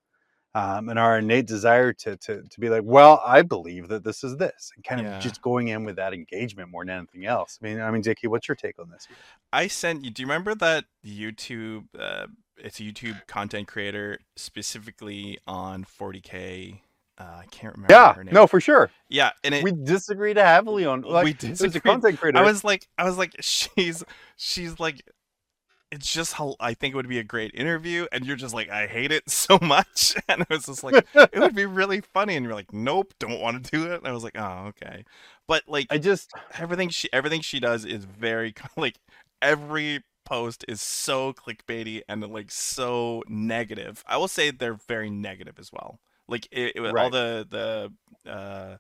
Um, 0.54 0.89
and 0.89 0.99
our 0.99 1.18
innate 1.20 1.47
desire 1.47 1.93
to, 1.93 2.18
to 2.18 2.41
to 2.43 2.60
be 2.60 2.68
like, 2.70 2.82
well, 2.84 3.22
I 3.26 3.41
believe 3.41 3.88
that 3.88 4.04
this 4.04 4.22
is 4.24 4.36
this, 4.36 4.72
and 4.76 4.84
kind 4.84 4.99
of 4.99 5.08
Yeah. 5.08 5.20
just 5.20 5.41
going 5.41 5.70
in 5.70 5.86
with 5.86 5.95
that 5.95 6.14
engagement 6.14 6.70
more 6.70 6.84
than 6.84 6.97
anything 6.97 7.26
else. 7.26 7.58
I 7.62 7.66
mean, 7.68 7.80
I 7.80 7.89
mean, 7.89 8.02
Dickie, 8.02 8.28
what's 8.28 8.49
your 8.49 8.56
take 8.56 8.78
on 8.78 8.89
this? 8.89 9.08
I 9.54 9.68
sent 9.68 10.04
you. 10.04 10.12
Do 10.12 10.22
you 10.22 10.28
remember 10.28 10.54
that 10.56 10.86
YouTube? 11.06 11.86
Uh, 11.97 12.28
it's 12.58 12.80
a 12.82 12.84
YouTube 12.84 13.26
content 13.28 13.68
creator 13.70 14.20
specifically 14.36 15.39
on 15.47 15.86
40k. 15.86 16.82
Uh, 17.18 17.24
I 17.24 17.45
can't 17.52 17.74
remember. 17.76 17.93
Yeah, 17.93 18.14
her 18.14 18.24
name. 18.24 18.34
no, 18.34 18.45
for 18.47 18.60
sure. 18.60 18.89
Yeah, 19.08 19.32
and 19.43 19.54
it, 19.56 19.64
we 19.64 19.72
disagreed 19.72 20.38
heavily 20.38 20.86
on. 20.86 21.02
Like, 21.02 21.24
we 21.41 21.49
it 21.49 21.62
was 21.62 21.76
a 21.76 21.80
content 21.80 22.20
creator. 22.20 22.38
I 22.39 22.41
was 22.41 22.64
like, 22.64 22.88
I 22.97 23.04
was 23.06 23.18
like, 23.18 23.36
she's, 23.41 24.04
she's 24.38 24.80
like, 24.80 25.02
it's 25.92 26.12
just 26.12 26.34
how 26.34 26.56
I 26.60 26.74
think 26.74 26.94
it 26.94 26.96
would 26.98 27.10
be 27.10 27.20
a 27.20 27.24
great 27.24 27.52
interview, 27.54 28.08
and 28.12 28.26
you're 28.26 28.36
just 28.36 28.54
like, 28.54 28.70
I 28.70 28.88
hate 28.88 29.12
it 29.12 29.30
so 29.30 29.60
much, 29.62 30.16
and 30.30 30.42
it 30.42 30.50
was 30.50 30.66
just 30.66 30.84
like, 30.84 31.06
it 31.32 31.39
would 31.39 31.56
be 31.56 31.66
really 31.66 32.02
funny, 32.02 32.36
and 32.36 32.46
you're 32.46 32.56
like, 32.56 32.74
nope, 32.74 33.14
don't 33.20 33.42
want 33.42 33.64
to 33.64 33.72
do 33.72 33.92
it. 33.92 33.98
And 33.98 34.08
I 34.08 34.12
was 34.12 34.24
like, 34.24 34.38
oh, 34.38 34.68
okay, 34.70 35.04
but 35.48 35.64
like 35.68 35.88
I 35.89 35.98
just 35.98 36.34
everything 36.58 36.89
she 36.89 37.10
everything 37.14 37.42
she 37.42 37.60
does 37.60 37.86
is 37.86 38.06
very 38.06 38.54
like 38.78 38.98
every 39.42 40.04
post 40.26 40.64
is 40.68 40.82
so 40.82 41.34
clickbaity 41.34 42.02
and 42.08 42.22
like 42.30 42.52
so 42.52 43.24
negative. 43.28 44.04
I 44.08 44.18
will 44.18 44.28
say 44.28 44.52
they're 44.52 44.78
very 44.88 45.10
negative 45.10 45.56
as 45.60 45.72
well. 45.72 46.00
Like 46.28 46.48
it, 46.52 46.74
it- 46.76 46.96
all 46.98 47.10
Right. 47.10 47.10
the 47.10 47.46
the 48.26 48.32
uh, 48.32 48.78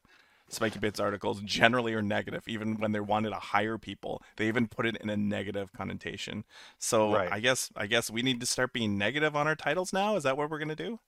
Spikey 0.51 0.79
Bits 0.79 0.99
articles 0.99 1.41
generally 1.41 1.93
are 1.93 2.01
negative, 2.01 2.43
even 2.47 2.75
when 2.79 2.91
they 2.91 2.99
wanted 2.99 3.29
to 3.29 3.35
hire 3.37 3.77
people. 3.77 4.21
They 4.37 4.47
even 4.47 4.67
put 4.67 4.85
it 4.85 4.97
in 4.97 5.09
a 5.09 5.17
negative 5.17 5.71
connotation. 5.73 6.43
So 6.77 7.13
Right. 7.13 7.31
I 7.31 7.39
guess 7.39 7.69
I 7.75 7.87
guess 7.87 8.09
we 8.11 8.21
need 8.21 8.39
to 8.41 8.45
start 8.45 8.73
being 8.73 8.97
negative 8.97 9.35
on 9.35 9.47
our 9.47 9.55
titles 9.55 9.93
now. 9.93 10.15
Is 10.15 10.23
that 10.23 10.37
what 10.37 10.49
we're 10.49 10.59
gonna 10.59 10.75
do? 10.75 10.99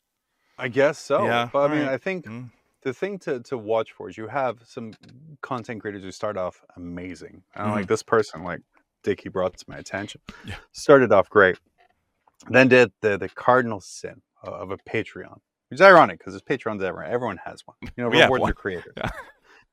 I 0.57 0.67
guess 0.67 0.99
so. 0.99 1.25
Yeah, 1.25 1.49
but 1.51 1.69
I 1.69 1.73
mean, 1.73 1.81
alright. 1.83 1.93
I 1.93 1.97
think 1.97 2.25
Mm. 2.25 2.51
the 2.83 2.93
thing 2.93 3.17
to, 3.19 3.39
to 3.41 3.57
watch 3.57 3.91
for 3.91 4.09
is 4.09 4.17
you 4.17 4.27
have 4.27 4.59
some 4.65 4.93
content 5.41 5.81
creators 5.81 6.03
who 6.03 6.11
start 6.11 6.37
off 6.37 6.61
amazing. 6.75 7.43
And 7.55 7.71
like 7.71 7.87
this 7.87 8.03
person, 8.03 8.43
like 8.43 8.61
Dickie 9.03 9.29
brought 9.29 9.57
to 9.57 9.65
my 9.67 9.77
attention, 9.77 10.21
Mm-hmm. 10.29 10.49
Yeah. 10.49 10.55
started 10.71 11.11
off 11.11 11.29
great. 11.29 11.57
Then 12.49 12.67
did 12.67 12.91
the 13.01 13.17
the 13.17 13.29
cardinal 13.29 13.79
sin 13.81 14.21
of 14.43 14.71
a 14.71 14.77
Patreon, 14.77 15.39
is 15.75 15.81
ironic 15.81 16.19
because 16.19 16.35
it's 16.35 16.43
Patreon's 16.43 16.83
everyone. 16.83 17.11
Everyone 17.11 17.37
has 17.45 17.61
one. 17.65 17.77
You 17.81 17.89
know, 18.03 18.09
We 18.09 18.21
reward 18.21 18.41
one. 18.41 18.47
their 18.49 18.53
creators. 18.55 18.93
Yeah. 18.97 19.09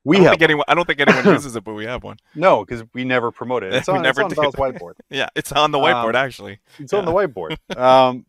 We 0.03 0.15
I 0.15 0.19
don't 0.19 0.25
have 0.25 0.31
think 0.33 0.41
anyone. 0.41 0.65
I 0.67 0.73
don't 0.73 0.85
think 0.85 0.99
anyone 0.99 1.25
uses 1.35 1.55
it, 1.55 1.63
but 1.63 1.73
we 1.73 1.85
have 1.85 2.03
one. 2.03 2.17
no, 2.35 2.65
because 2.65 2.83
we 2.93 3.03
never 3.03 3.31
promote 3.31 3.63
it. 3.63 3.73
It's 3.75 3.87
on, 3.87 4.01
never 4.01 4.21
it's 4.23 4.35
on. 4.37 4.43
Val's 4.43 4.55
whiteboard. 4.55 4.93
Yeah, 5.11 5.27
it's 5.35 5.51
on 5.51 5.69
the 5.71 5.77
whiteboard 5.77 6.15
Um, 6.15 6.25
actually. 6.25 6.59
It's 6.79 6.91
on 6.93 7.05
the 7.05 7.11
whiteboard. 7.11 7.55
Um, 7.77 8.25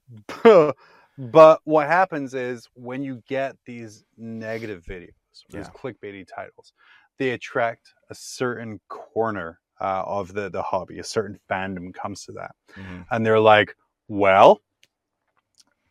but 1.18 1.60
what 1.64 1.86
happens 1.86 2.34
is 2.34 2.68
when 2.74 3.02
you 3.02 3.22
get 3.28 3.56
these 3.66 4.04
negative 4.16 4.84
videos, 4.84 5.10
these 5.50 5.66
Yeah. 5.66 5.70
clickbaity 5.74 6.26
titles, 6.26 6.72
they 7.18 7.30
attract 7.30 7.92
a 8.10 8.14
certain 8.14 8.80
corner 8.88 9.58
uh, 9.80 10.04
of 10.06 10.32
the 10.32 10.48
the 10.48 10.62
hobby. 10.62 10.98
A 11.00 11.04
certain 11.04 11.38
fandom 11.50 11.92
comes 11.92 12.24
to 12.24 12.32
that, 12.32 12.52
Mhm. 12.76 13.04
and 13.10 13.26
they're 13.26 13.40
like, 13.40 13.74
"Well, 14.06 14.60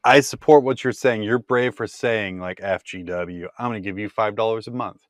I 0.04 0.20
support 0.22 0.64
what 0.64 0.84
you're 0.84 0.94
saying. 0.94 1.24
You're 1.24 1.40
brave 1.40 1.76
for 1.76 1.88
saying 1.88 2.40
like 2.40 2.60
FGW. 2.60 3.48
I'm 3.60 3.70
going 3.72 3.82
to 3.82 3.88
give 3.88 4.00
you 4.00 4.10
five 4.10 4.36
dollars 4.36 4.68
a 4.68 4.72
month." 4.72 5.02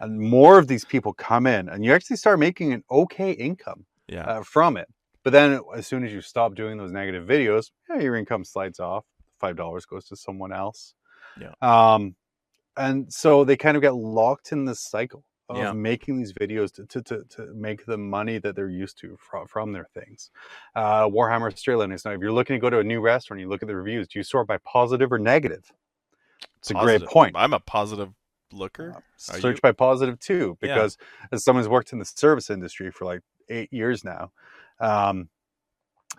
And 0.00 0.18
more 0.18 0.58
of 0.58 0.66
these 0.66 0.84
people 0.84 1.12
come 1.12 1.46
in, 1.46 1.68
and 1.68 1.84
you 1.84 1.92
actually 1.92 2.16
start 2.16 2.38
making 2.38 2.72
an 2.72 2.82
okay 2.90 3.32
income 3.32 3.84
Yeah. 4.08 4.24
uh, 4.24 4.42
from 4.42 4.76
it. 4.76 4.88
But 5.22 5.32
then 5.32 5.60
as 5.74 5.86
soon 5.86 6.04
as 6.04 6.12
you 6.12 6.20
stop 6.20 6.54
doing 6.54 6.76
those 6.78 6.92
negative 6.92 7.26
videos, 7.26 7.70
yeah, 7.88 7.98
your 8.00 8.16
income 8.16 8.44
slides 8.44 8.80
off. 8.80 9.04
Five 9.38 9.56
dollars 9.56 9.84
goes 9.86 10.06
to 10.06 10.16
someone 10.16 10.52
else. 10.52 10.94
Yeah. 11.40 11.52
Um, 11.60 12.14
and 12.76 13.12
so 13.12 13.44
they 13.44 13.56
kind 13.56 13.76
of 13.76 13.82
get 13.82 13.94
locked 13.94 14.52
in 14.52 14.64
this 14.64 14.80
cycle 14.80 15.24
of 15.48 15.56
Yeah. 15.58 15.72
making 15.72 16.16
these 16.18 16.32
videos 16.32 16.72
to, 16.74 16.86
to, 16.86 17.02
to, 17.02 17.24
to 17.24 17.54
make 17.54 17.84
the 17.84 17.98
money 17.98 18.38
that 18.38 18.56
they're 18.56 18.70
used 18.70 18.98
to 19.00 19.16
from, 19.20 19.46
from 19.46 19.72
their 19.72 19.86
things. 19.94 20.30
Uh, 20.74 21.06
Warhammer 21.08 21.52
Australia 21.52 21.92
is 21.92 22.04
now, 22.04 22.12
if 22.12 22.20
you're 22.20 22.32
looking 22.32 22.54
to 22.56 22.60
go 22.60 22.70
to 22.70 22.78
a 22.78 22.84
new 22.84 23.00
restaurant, 23.00 23.40
you 23.40 23.48
look 23.48 23.62
at 23.62 23.68
the 23.68 23.76
reviews, 23.76 24.08
do 24.08 24.18
you 24.18 24.22
sort 24.22 24.46
by 24.46 24.58
positive 24.58 25.12
or 25.12 25.18
negative? 25.18 25.70
It's 26.58 26.70
a 26.70 26.74
great 26.74 27.04
point. 27.04 27.34
I'm 27.36 27.52
a 27.52 27.60
positive 27.60 28.08
looker. 28.52 28.94
Uh, 28.96 29.00
search 29.16 29.56
you? 29.56 29.60
by 29.62 29.72
positive 29.72 30.18
too 30.18 30.56
Yeah. 30.62 30.74
because 30.74 30.96
as 31.32 31.44
someone 31.44 31.62
who's 31.64 31.68
worked 31.68 31.92
in 31.92 31.98
the 31.98 32.04
service 32.04 32.48
industry 32.50 32.90
for 32.90 33.04
like 33.04 33.20
eight 33.48 33.72
years 33.72 34.04
now 34.04 34.30
um, 34.80 35.28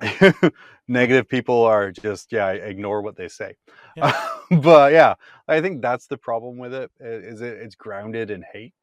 negative 0.87 1.27
people 1.27 1.63
are 1.63 1.91
just 1.91 2.31
yeah 2.31 2.49
ignore 2.51 3.01
what 3.01 3.15
they 3.15 3.27
say 3.27 3.55
Yeah. 3.95 4.13
but 4.61 4.91
yeah 4.91 5.15
i 5.47 5.61
think 5.61 5.81
that's 5.81 6.07
the 6.07 6.17
problem 6.17 6.57
with 6.57 6.73
it 6.73 6.91
is 6.99 7.41
it 7.41 7.53
it's 7.57 7.75
grounded 7.75 8.29
in 8.31 8.43
hate 8.53 8.73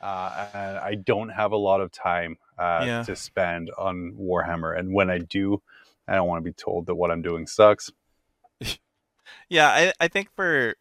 uh, 0.00 0.46
and 0.54 0.78
i 0.78 0.94
don't 0.94 1.28
have 1.30 1.52
a 1.52 1.56
lot 1.56 1.80
of 1.80 1.90
time 1.92 2.36
uh, 2.58 2.82
Yeah. 2.86 3.02
to 3.04 3.14
spend 3.16 3.70
on 3.78 4.12
warhammer 4.18 4.78
and 4.78 4.92
when 4.92 5.10
i 5.10 5.18
do 5.18 5.62
i 6.06 6.14
don't 6.14 6.28
want 6.28 6.42
to 6.44 6.48
be 6.50 6.52
told 6.54 6.86
that 6.86 6.94
what 6.94 7.10
i'm 7.10 7.22
doing 7.22 7.46
sucks 7.46 7.90
Yeah, 9.50 9.68
I 9.68 9.92
I 10.00 10.08
think 10.08 10.30
for 10.34 10.74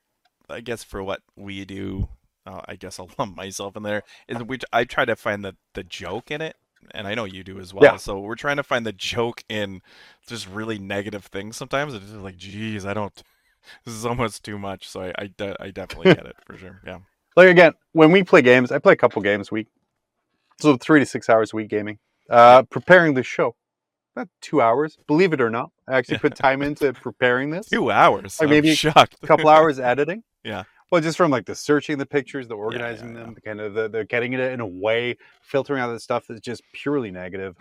I 0.49 0.61
guess 0.61 0.83
for 0.83 1.03
what 1.03 1.21
we 1.35 1.65
do, 1.65 2.09
uh, 2.45 2.61
I 2.65 2.75
guess 2.75 2.99
I'll 2.99 3.09
lump 3.19 3.35
myself 3.35 3.75
in 3.75 3.83
there. 3.83 4.03
Is 4.27 4.41
we 4.43 4.57
I 4.71 4.83
try 4.85 5.05
to 5.05 5.15
find 5.15 5.43
the 5.43 5.55
the 5.73 5.83
joke 5.83 6.31
in 6.31 6.41
it, 6.41 6.55
and 6.91 7.07
I 7.07 7.15
know 7.15 7.25
you 7.25 7.43
do 7.43 7.59
as 7.59 7.73
well. 7.73 7.83
Yeah. 7.83 7.97
So 7.97 8.19
we're 8.19 8.35
trying 8.35 8.57
to 8.57 8.63
find 8.63 8.85
the 8.85 8.93
joke 8.93 9.43
in 9.49 9.81
just 10.27 10.47
really 10.47 10.79
negative 10.79 11.25
things. 11.25 11.57
Sometimes 11.57 11.93
it's 11.93 12.05
just 12.05 12.17
like, 12.17 12.37
geez, 12.37 12.85
I 12.85 12.93
don't. 12.93 13.21
This 13.83 13.95
is 13.95 14.05
almost 14.05 14.45
too 14.45 14.57
much. 14.57 14.87
So 14.87 15.01
I 15.01 15.13
I, 15.17 15.27
de- 15.27 15.61
I 15.61 15.71
definitely 15.71 16.15
get 16.15 16.25
it 16.25 16.37
for 16.45 16.55
sure. 16.57 16.79
Yeah. 16.85 16.99
Like 17.37 17.47
again 17.47 17.71
when 17.93 18.11
we 18.11 18.21
play 18.23 18.41
games 18.41 18.71
i 18.71 18.77
play 18.79 18.91
a 18.93 18.97
couple 18.97 19.21
games 19.21 19.47
a 19.49 19.53
week 19.53 19.67
so 20.59 20.75
three 20.75 20.99
to 20.99 21.05
six 21.05 21.29
hours 21.29 21.53
a 21.53 21.55
week 21.55 21.69
gaming 21.69 21.97
uh 22.29 22.63
preparing 22.63 23.13
the 23.13 23.23
show 23.23 23.55
about 24.15 24.27
two 24.41 24.61
hours 24.61 24.97
believe 25.07 25.31
it 25.31 25.39
or 25.39 25.49
not 25.49 25.69
i 25.87 25.95
actually 25.95 26.17
put 26.17 26.35
time 26.35 26.61
into 26.61 26.91
preparing 26.93 27.51
this 27.51 27.67
Two 27.67 27.91
hours. 27.91 28.39
Like 28.39 28.47
I'm 28.47 28.49
maybe 28.49 28.75
shocked. 28.75 29.15
a 29.23 29.27
couple 29.27 29.47
hours 29.47 29.79
editing 29.79 30.23
Yeah. 30.43 30.63
well 30.91 31.01
just 31.01 31.17
from 31.17 31.31
like 31.31 31.45
the 31.45 31.55
searching 31.55 31.97
the 31.97 32.05
pictures 32.05 32.47
the 32.47 32.55
organizing 32.55 33.13
yeah. 33.13 33.21
them 33.21 33.33
the 33.35 33.41
kind 33.41 33.61
of 33.61 33.73
the, 33.75 33.87
the 33.87 34.03
getting 34.05 34.33
it 34.33 34.39
in 34.39 34.59
a 34.59 34.67
way 34.67 35.17
filtering 35.41 35.79
out 35.81 35.91
the 35.93 35.99
stuff 35.99 36.25
that's 36.27 36.41
just 36.41 36.61
purely 36.73 37.11
negative 37.11 37.55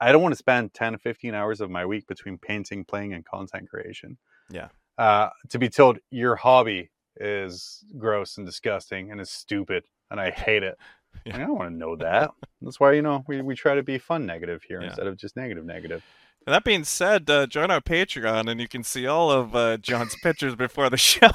i 0.00 0.10
don't 0.12 0.22
want 0.22 0.32
to 0.32 0.36
spend 0.38 0.72
10 0.74 0.92
to 0.92 0.98
15 0.98 1.34
hours 1.34 1.60
of 1.60 1.70
my 1.70 1.84
week 1.84 2.06
between 2.06 2.38
painting 2.38 2.84
playing 2.84 3.12
and 3.12 3.24
content 3.24 3.68
creation 3.68 4.16
Yeah. 4.50 4.68
uh, 4.96 5.30
to 5.50 5.58
be 5.58 5.68
told 5.68 5.98
your 6.10 6.36
hobby 6.36 6.90
is 7.20 7.84
gross 7.98 8.36
and 8.38 8.46
disgusting 8.46 9.10
and 9.10 9.20
is 9.20 9.30
stupid 9.30 9.84
and 10.10 10.20
I 10.20 10.30
hate 10.30 10.62
it. 10.62 10.76
Yeah. 11.26 11.36
I 11.36 11.38
don't 11.40 11.58
want 11.58 11.70
to 11.72 11.76
know 11.76 11.94
that. 11.96 12.30
That's 12.62 12.80
why 12.80 12.92
you 12.92 13.02
know 13.02 13.22
we, 13.28 13.42
we 13.42 13.54
try 13.54 13.74
to 13.74 13.82
be 13.82 13.98
fun 13.98 14.24
negative 14.24 14.62
here 14.66 14.80
Yeah. 14.80 14.86
instead 14.88 15.06
of 15.06 15.18
just 15.18 15.36
negative 15.36 15.66
negative. 15.66 16.02
And 16.46 16.54
that 16.54 16.64
being 16.64 16.84
said, 16.84 17.28
uh, 17.28 17.46
join 17.46 17.70
our 17.70 17.82
Patreon 17.82 18.50
and 18.50 18.58
you 18.58 18.66
can 18.66 18.82
see 18.82 19.06
all 19.06 19.30
of 19.30 19.54
uh, 19.54 19.76
John's 19.76 20.16
pictures 20.22 20.54
before 20.54 20.88
the 20.88 20.96
show. 21.12 21.28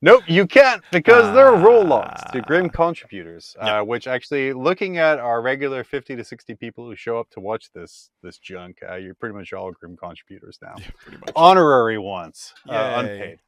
Nope, 0.00 0.22
you 0.28 0.46
can't 0.46 0.82
because 0.92 1.34
there 1.34 1.46
are 1.48 1.56
roll 1.56 1.84
logs 1.84 2.22
to 2.32 2.40
grim 2.40 2.66
Ah. 2.66 2.76
contributors. 2.76 3.56
Uh, 3.58 3.82
which 3.82 4.06
actually, 4.06 4.52
looking 4.52 4.96
at 4.96 5.18
our 5.18 5.42
regular 5.42 5.82
fifty 5.82 6.14
to 6.14 6.22
sixty 6.22 6.54
people 6.54 6.86
who 6.86 6.94
show 6.94 7.18
up 7.18 7.28
to 7.30 7.40
watch 7.40 7.70
this 7.74 8.08
this 8.22 8.38
junk, 8.38 8.78
uh, 8.88 8.94
you're 8.94 9.14
pretty 9.16 9.34
much 9.34 9.52
all 9.52 9.72
grim 9.72 9.96
contributors 9.96 10.58
now. 10.62 10.74
yeah, 10.78 10.86
pretty 11.00 11.18
much. 11.18 11.30
Honorary 11.34 11.98
ones, 11.98 12.54
uh, 12.68 12.94
unpaid. 12.98 13.40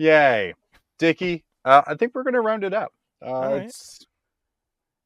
Yay, 0.00 0.54
Dickie. 0.98 1.44
Uh, 1.62 1.82
I 1.86 1.94
think 1.94 2.14
we're 2.14 2.22
gonna 2.22 2.40
round 2.40 2.64
it 2.64 2.72
up. 2.72 2.92
Uh, 3.24 3.32
right. 3.32 3.62
It's 3.64 4.06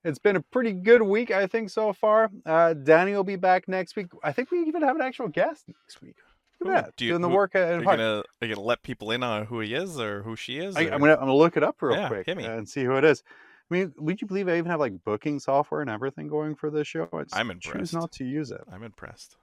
it's 0.05 0.19
been 0.21 0.37
a 0.37 0.41
pretty 0.41 0.71
good 0.73 1.03
week, 1.03 1.33
I 1.33 1.49
think, 1.49 1.69
so 1.71 1.93
far. 1.93 2.31
Uh, 2.47 2.75
Danny 2.75 3.13
will 3.13 3.25
be 3.25 3.35
back 3.35 3.67
next 3.67 3.97
week. 3.97 4.07
I 4.23 4.31
think 4.31 4.53
we 4.53 4.61
even 4.61 4.83
have 4.83 4.95
an 4.95 5.03
actual 5.03 5.27
guest 5.29 5.65
next 5.67 6.01
week. 6.01 6.15
Look 6.61 6.69
Ooh, 6.69 6.77
at 6.77 6.85
that, 6.85 6.97
do 6.97 7.07
you- 7.07 7.11
doing 7.11 7.23
the 7.23 7.29
who- 7.29 7.35
work 7.35 7.57
Are 7.57 7.79
you 7.81 7.85
gonna, 7.85 8.19
are 8.41 8.47
you 8.47 8.55
gonna 8.55 8.65
let 8.65 8.83
people 8.85 9.11
in 9.11 9.25
on 9.25 9.47
who 9.47 9.59
he 9.59 9.75
is 9.75 9.99
or 9.99 10.23
who 10.23 10.37
she 10.37 10.59
is? 10.59 10.77
I, 10.77 10.83
I'm 10.83 11.01
gonna 11.01 11.15
I'm 11.15 11.21
gonna 11.21 11.35
look 11.35 11.57
it 11.57 11.65
up 11.65 11.83
real 11.83 11.97
Yeah, 11.97 12.07
quick 12.09 12.29
and 12.29 12.69
see 12.69 12.85
who 12.85 12.95
it 12.97 13.05
is. 13.05 13.25
I 13.71 13.75
mean, 13.75 13.93
would 13.97 14.21
you 14.21 14.29
believe 14.29 14.47
I 14.49 14.59
even 14.59 14.71
have 14.71 14.79
like 14.79 15.03
booking 15.05 15.41
software 15.41 15.81
and 15.81 15.91
everything 15.91 16.29
going 16.29 16.55
for 16.55 16.71
this 16.71 16.87
show? 16.87 17.09
I 17.13 17.23
just 17.25 17.35
I'm 17.37 17.59
choose 17.59 17.93
not 17.93 18.13
to 18.13 18.25
use 18.25 18.53
it. 18.53 18.61
I'm 18.71 18.85
impressed. 18.85 19.37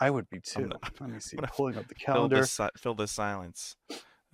I 0.00 0.10
would 0.10 0.28
be 0.28 0.40
too. 0.40 0.66
not- 0.66 1.00
Let 1.00 1.10
me 1.10 1.20
see. 1.20 1.36
gonna 1.36 1.46
Pulling 1.54 1.76
up 1.76 1.86
the 1.86 1.94
Fill 1.94 2.14
calendar. 2.14 2.40
this, 2.40 2.50
si- 2.50 2.68
fill 2.76 2.94
this 2.94 3.12
silence. 3.12 3.76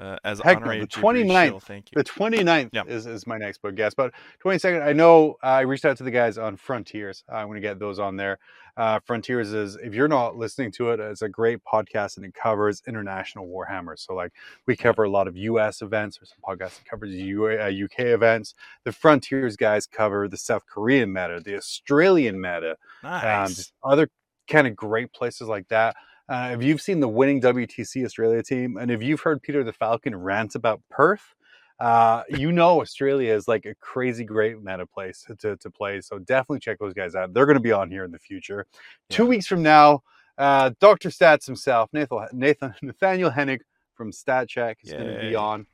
Uh, 0.01 0.17
as 0.25 0.41
Heck 0.41 0.61
no, 0.65 0.81
the 0.81 0.87
Jubilee 0.87 1.25
29th 1.25 1.45
Shield, 1.49 1.63
Thank 1.65 1.91
you. 1.93 1.97
The 2.03 2.05
29th 2.05 2.71
Yeah. 2.73 2.85
is, 2.87 3.07
is 3.07 3.27
my 3.27 3.37
next 3.37 3.61
book 3.61 3.75
guest. 3.75 3.97
But 3.97 4.13
22nd, 4.43 4.83
I 4.83 4.93
know 4.95 5.37
uh, 5.43 5.47
I 5.47 5.61
reached 5.61 5.85
out 5.85 5.97
to 5.99 6.05
the 6.05 6.11
guys 6.11 6.39
on 6.39 6.57
Frontiers. 6.57 7.23
I'm 7.29 7.47
going 7.49 7.57
to 7.57 7.61
get 7.61 7.79
those 7.79 7.99
on 7.99 8.17
there. 8.17 8.39
Uh, 8.77 8.99
Frontiers 9.05 9.53
is, 9.53 9.77
if 9.77 9.93
you're 9.95 10.09
not 10.09 10.37
listening 10.37 10.73
to 10.73 10.91
it, 10.91 11.01
it's 11.01 11.21
a 11.23 11.29
great 11.29 11.59
podcast 11.71 12.17
and 12.17 12.25
it 12.25 12.33
covers 12.33 12.83
international 12.89 13.47
Warhammer. 13.47 13.99
So, 13.99 14.15
like, 14.15 14.33
we 14.67 14.75
cover 14.75 15.03
a 15.05 15.11
lot 15.11 15.29
of 15.29 15.37
US 15.37 15.83
events 15.83 16.19
or 16.23 16.25
some 16.25 16.39
podcasts 16.43 16.79
that 16.79 16.87
covers 16.89 17.13
U- 17.13 17.47
uh, 17.47 17.67
UK 17.71 18.07
events. 18.07 18.55
The 18.85 18.93
Frontiers 18.93 19.57
guys 19.57 19.87
cover 19.87 20.29
the 20.29 20.39
South 20.39 20.65
Korean 20.67 21.13
meta, 21.13 21.41
the 21.45 21.57
Australian 21.57 22.41
meta, 22.41 22.77
um, 23.03 23.11
Nice. 23.23 23.57
just 23.57 23.73
other 23.85 24.09
kind 24.49 24.67
of 24.67 24.75
great 24.77 25.13
places 25.13 25.47
like 25.49 25.69
that. 25.69 25.95
Uh, 26.31 26.51
if 26.53 26.63
you've 26.63 26.81
seen 26.81 27.01
the 27.01 27.09
winning 27.09 27.41
WTC 27.41 28.05
Australia 28.05 28.41
team, 28.41 28.77
and 28.77 28.89
if 28.89 29.03
you've 29.03 29.21
heard 29.21 29.43
Peter 29.43 29.65
the 29.65 29.73
Falcon 29.73 30.15
rant 30.15 30.55
about 30.55 30.81
Perth, 30.89 31.35
uh, 31.81 32.23
you 32.29 32.53
know 32.53 32.81
Australia 32.81 33.35
is 33.35 33.49
like 33.49 33.67
a 33.67 33.75
crazy 33.81 34.23
great 34.23 34.63
meta 34.63 34.87
place 34.87 35.27
to, 35.41 35.57
to 35.57 35.71
play. 35.71 36.01
So 36.01 36.21
definitely 36.21 36.61
check 36.61 36.79
those 36.79 36.95
guys 36.95 37.17
out. 37.17 37.35
They're 37.35 37.47
going 37.47 37.57
to 37.57 37.63
be 37.63 37.73
on 37.73 37.91
here 37.91 38.05
in 38.05 38.13
the 38.13 38.19
future. 38.21 38.67
Two 39.09 39.27
weeks 39.27 39.49
from 39.49 39.65
now, 39.65 40.03
uh, 40.39 40.71
Dr. 40.79 41.09
Stats 41.09 41.47
himself, 41.47 41.91
Nathan, 41.93 42.29
Nathan 42.33 42.75
Nathaniel 42.81 43.31
Hennig 43.33 43.61
from 43.95 44.13
Stat 44.13 44.49
Check 44.49 44.79
is 44.85 44.93
going 44.93 45.13
to 45.13 45.21
be 45.21 45.35
on. 45.35 45.67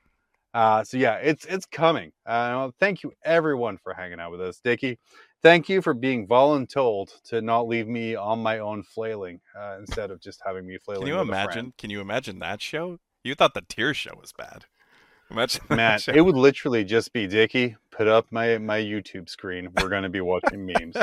Uh, 0.55 0.83
so 0.83 0.97
yeah, 0.97 1.17
it's 1.17 1.45
it's 1.45 1.67
coming. 1.67 2.13
Uh, 2.25 2.71
thank 2.81 3.03
you 3.03 3.13
everyone 3.27 3.77
for 3.77 3.93
hanging 3.93 4.19
out 4.19 4.31
with 4.31 4.41
us, 4.41 4.59
Dickie. 4.65 4.99
Thank 5.43 5.69
you 5.69 5.81
for 5.83 5.95
being 5.95 6.27
voluntold 6.27 7.21
to 7.25 7.41
not 7.41 7.69
leave 7.69 7.87
me 7.87 8.15
on 8.17 8.43
my 8.43 8.59
own 8.59 8.83
flailing 8.83 9.41
uh, 9.57 9.77
instead 9.79 10.11
of 10.11 10.21
just 10.21 10.41
having 10.45 10.67
me 10.67 10.79
flailing. 10.79 11.07
Can 11.07 11.15
you 11.15 11.21
imagine? 11.21 11.73
Can 11.79 11.91
you 11.91 12.01
imagine 12.01 12.39
that 12.41 12.61
show? 12.61 12.99
You 13.23 13.35
thought 13.35 13.55
the 13.55 13.61
tear 13.61 13.95
show 13.95 14.15
was 14.21 14.33
bad. 14.33 14.65
Imagine 15.31 15.63
Matt, 15.71 16.09
it 16.09 16.21
would 16.21 16.37
literally 16.37 16.85
just 16.85 17.13
be 17.13 17.27
Dicky 17.27 17.77
Put 17.91 18.09
up 18.09 18.27
my 18.31 18.59
my 18.59 18.79
YouTube 18.79 19.29
screen. 19.29 19.71
We're 19.75 19.89
gonna 19.89 20.09
be 20.09 20.21
watching 20.21 20.67
memes. 20.67 20.97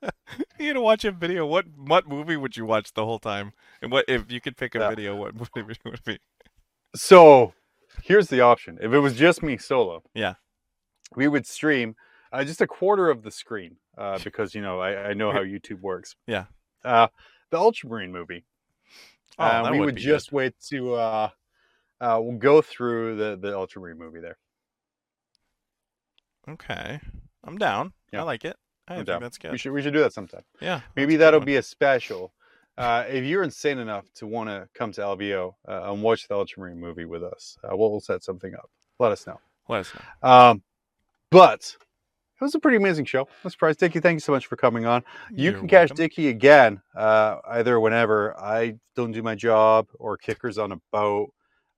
you 0.58 0.72
to 0.72 0.80
watch 0.80 1.04
a 1.04 1.10
video. 1.10 1.46
What 1.46 1.66
what 1.76 2.08
movie 2.08 2.36
would 2.36 2.56
you 2.56 2.64
watch 2.64 2.92
the 2.94 3.04
whole 3.04 3.18
time? 3.18 3.52
And 3.82 3.90
what 3.90 4.04
if 4.08 4.30
you 4.30 4.40
could 4.40 4.56
pick 4.56 4.74
a 4.74 4.78
Yeah. 4.78 4.88
video? 4.90 5.16
What 5.16 5.34
movie 5.34 5.76
would 5.84 5.94
it 5.94 6.04
be? 6.04 6.18
So 6.94 7.52
here's 8.02 8.28
the 8.28 8.40
option. 8.40 8.78
If 8.80 8.92
it 8.92 9.00
was 9.00 9.14
just 9.14 9.42
me 9.42 9.58
solo, 9.58 10.02
Yeah. 10.14 10.34
we 11.14 11.28
would 11.28 11.46
stream 11.46 11.96
uh, 12.36 12.44
just 12.44 12.60
a 12.60 12.66
quarter 12.66 13.10
of 13.10 13.22
the 13.22 13.30
screen 13.30 13.76
uh, 13.98 14.18
because 14.24 14.54
you 14.54 14.62
know 14.62 14.80
I, 14.80 15.10
I 15.10 15.14
know 15.14 15.32
how 15.32 15.40
YouTube 15.40 15.80
works. 15.80 16.16
Yeah. 16.26 16.44
Uh, 16.84 17.08
the 17.50 17.58
Ultramarine 17.58 18.12
movie. 18.12 18.44
Oh, 19.38 19.44
uh, 19.44 19.68
we 19.70 19.78
would 19.78 19.86
would 19.86 19.96
just 19.96 20.32
wait 20.32 20.54
to 20.68 20.94
uh, 20.94 21.28
uh, 22.00 22.18
we'll 22.22 22.38
go 22.38 22.62
through 22.62 23.16
the 23.16 23.36
the 23.36 23.54
Ultramarine 23.54 23.98
movie 23.98 24.20
there. 24.20 24.38
Okay, 26.48 27.00
I'm 27.44 27.58
down. 27.58 27.92
Yeah. 28.12 28.20
I 28.20 28.22
like 28.22 28.44
it. 28.44 28.56
I 28.88 28.94
think 28.96 29.06
down. 29.08 29.20
that's 29.20 29.38
We 29.42 29.50
good. 29.50 29.60
should 29.60 29.72
we 29.72 29.82
should 29.82 29.92
do 29.92 30.00
that 30.00 30.12
sometime. 30.12 30.42
Yeah. 30.60 30.80
Maybe 30.94 31.16
good 31.16 31.16
that'll 31.16 31.40
be 31.40 31.56
a 31.56 31.62
special. 31.62 32.32
Uh, 32.78 33.04
if 33.08 33.24
you're 33.24 33.42
insane 33.42 33.78
enough 33.78 34.04
to 34.14 34.26
want 34.26 34.50
to 34.50 34.68
come 34.74 34.92
to 34.92 35.00
LVO 35.00 35.54
uh, 35.66 35.92
and 35.92 36.02
watch 36.02 36.28
the 36.28 36.34
Ultramarine 36.34 36.78
movie 36.78 37.06
with 37.06 37.24
us, 37.24 37.56
uh, 37.64 37.74
we'll, 37.74 37.90
we'll 37.90 38.00
set 38.00 38.22
something 38.22 38.54
up. 38.54 38.70
Let 38.98 39.12
us 39.12 39.26
know. 39.26 39.40
Let 39.68 39.80
us 39.80 39.92
know. 39.94 40.28
Um, 40.30 40.62
but 41.30 41.74
it 42.40 42.44
was 42.44 42.54
a 42.54 42.60
pretty 42.60 42.76
amazing 42.76 43.04
show. 43.06 43.28
I'm 43.44 43.50
surprised, 43.50 43.80
Dickie. 43.80 44.00
Thank 44.00 44.16
you 44.16 44.20
so 44.20 44.32
much 44.32 44.46
for 44.46 44.56
coming 44.56 44.86
on. 44.86 45.02
You 45.30 45.50
You're 45.50 45.58
can 45.60 45.68
catch 45.68 45.90
welcome. 45.90 45.96
Dickie 45.96 46.28
again, 46.28 46.80
uh, 46.94 47.38
either 47.48 47.80
whenever 47.80 48.38
I 48.38 48.76
don't 48.94 49.12
do 49.12 49.22
my 49.22 49.34
job 49.34 49.88
or 49.98 50.16
Kicker's 50.16 50.58
on 50.58 50.72
a 50.72 50.80
boat 50.92 51.32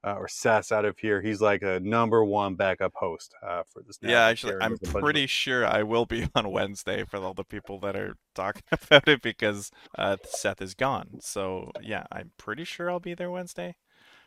uh, 0.05 0.15
or 0.15 0.29
Sass 0.29 0.73
out 0.73 0.85
of 0.85 0.99
here. 0.99 1.21
He's 1.21 1.41
like 1.41 1.63
a 1.63 1.81
number 1.81 2.25
one 2.25 2.55
backup 2.55 2.93
host 2.95 3.35
uh, 3.43 3.63
for 3.69 3.83
this. 3.83 3.99
Yeah, 4.03 4.23
actually, 4.25 4.55
I'm 4.61 4.77
bunch 4.77 4.95
of- 4.95 5.01
pretty 5.01 5.27
sure 5.27 5.67
I 5.67 5.83
will 5.83 6.07
be 6.07 6.29
on 6.35 6.51
Wednesday 6.51 7.05
for 7.05 7.19
all 7.19 7.35
the 7.35 7.45
people 7.45 7.79
that 7.81 7.97
are 7.97 8.15
talking 8.35 8.63
about 8.73 9.09
it 9.09 9.23
because 9.23 9.71
uh, 9.97 10.17
Seth 10.25 10.63
is 10.63 10.75
gone. 10.75 11.19
So 11.21 11.71
yeah, 11.83 12.05
I'm 12.13 12.33
pretty 12.39 12.65
sure 12.65 12.91
I'll 12.91 13.01
be 13.01 13.15
there 13.15 13.31
Wednesday. 13.31 13.77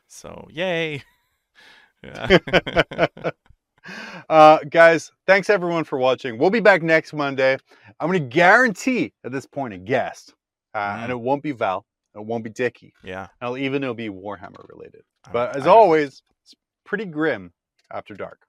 So 0.07 0.47
yay! 0.49 1.03
Yeah. 2.03 2.39
Uh, 4.29 4.59
guys, 4.69 5.11
thanks 5.27 5.49
everyone 5.49 5.83
for 5.83 5.97
watching. 5.97 6.37
We'll 6.37 6.49
be 6.49 6.59
back 6.59 6.81
next 6.83 7.13
Monday. 7.13 7.57
I'm 7.99 8.09
going 8.09 8.19
to 8.21 8.27
guarantee 8.27 9.13
at 9.23 9.31
this 9.31 9.45
point 9.45 9.73
a 9.73 9.77
guest, 9.77 10.33
uh, 10.73 10.79
Mm. 10.79 11.03
and 11.03 11.11
it 11.11 11.19
won't 11.19 11.43
be 11.43 11.51
Val. 11.51 11.85
It 12.15 12.25
won't 12.25 12.43
be 12.43 12.49
Dickie. 12.49 12.93
yeah. 13.03 13.27
I'll 13.41 13.57
even 13.57 13.83
it'll 13.83 13.93
be 13.95 14.09
Warhammer 14.09 14.67
related. 14.69 15.03
But 15.31 15.55
as 15.55 15.63
I'm- 15.63 15.71
always, 15.75 16.21
it's 16.43 16.53
pretty 16.85 17.05
grim 17.05 17.53
after 17.91 18.13
dark. 18.13 18.41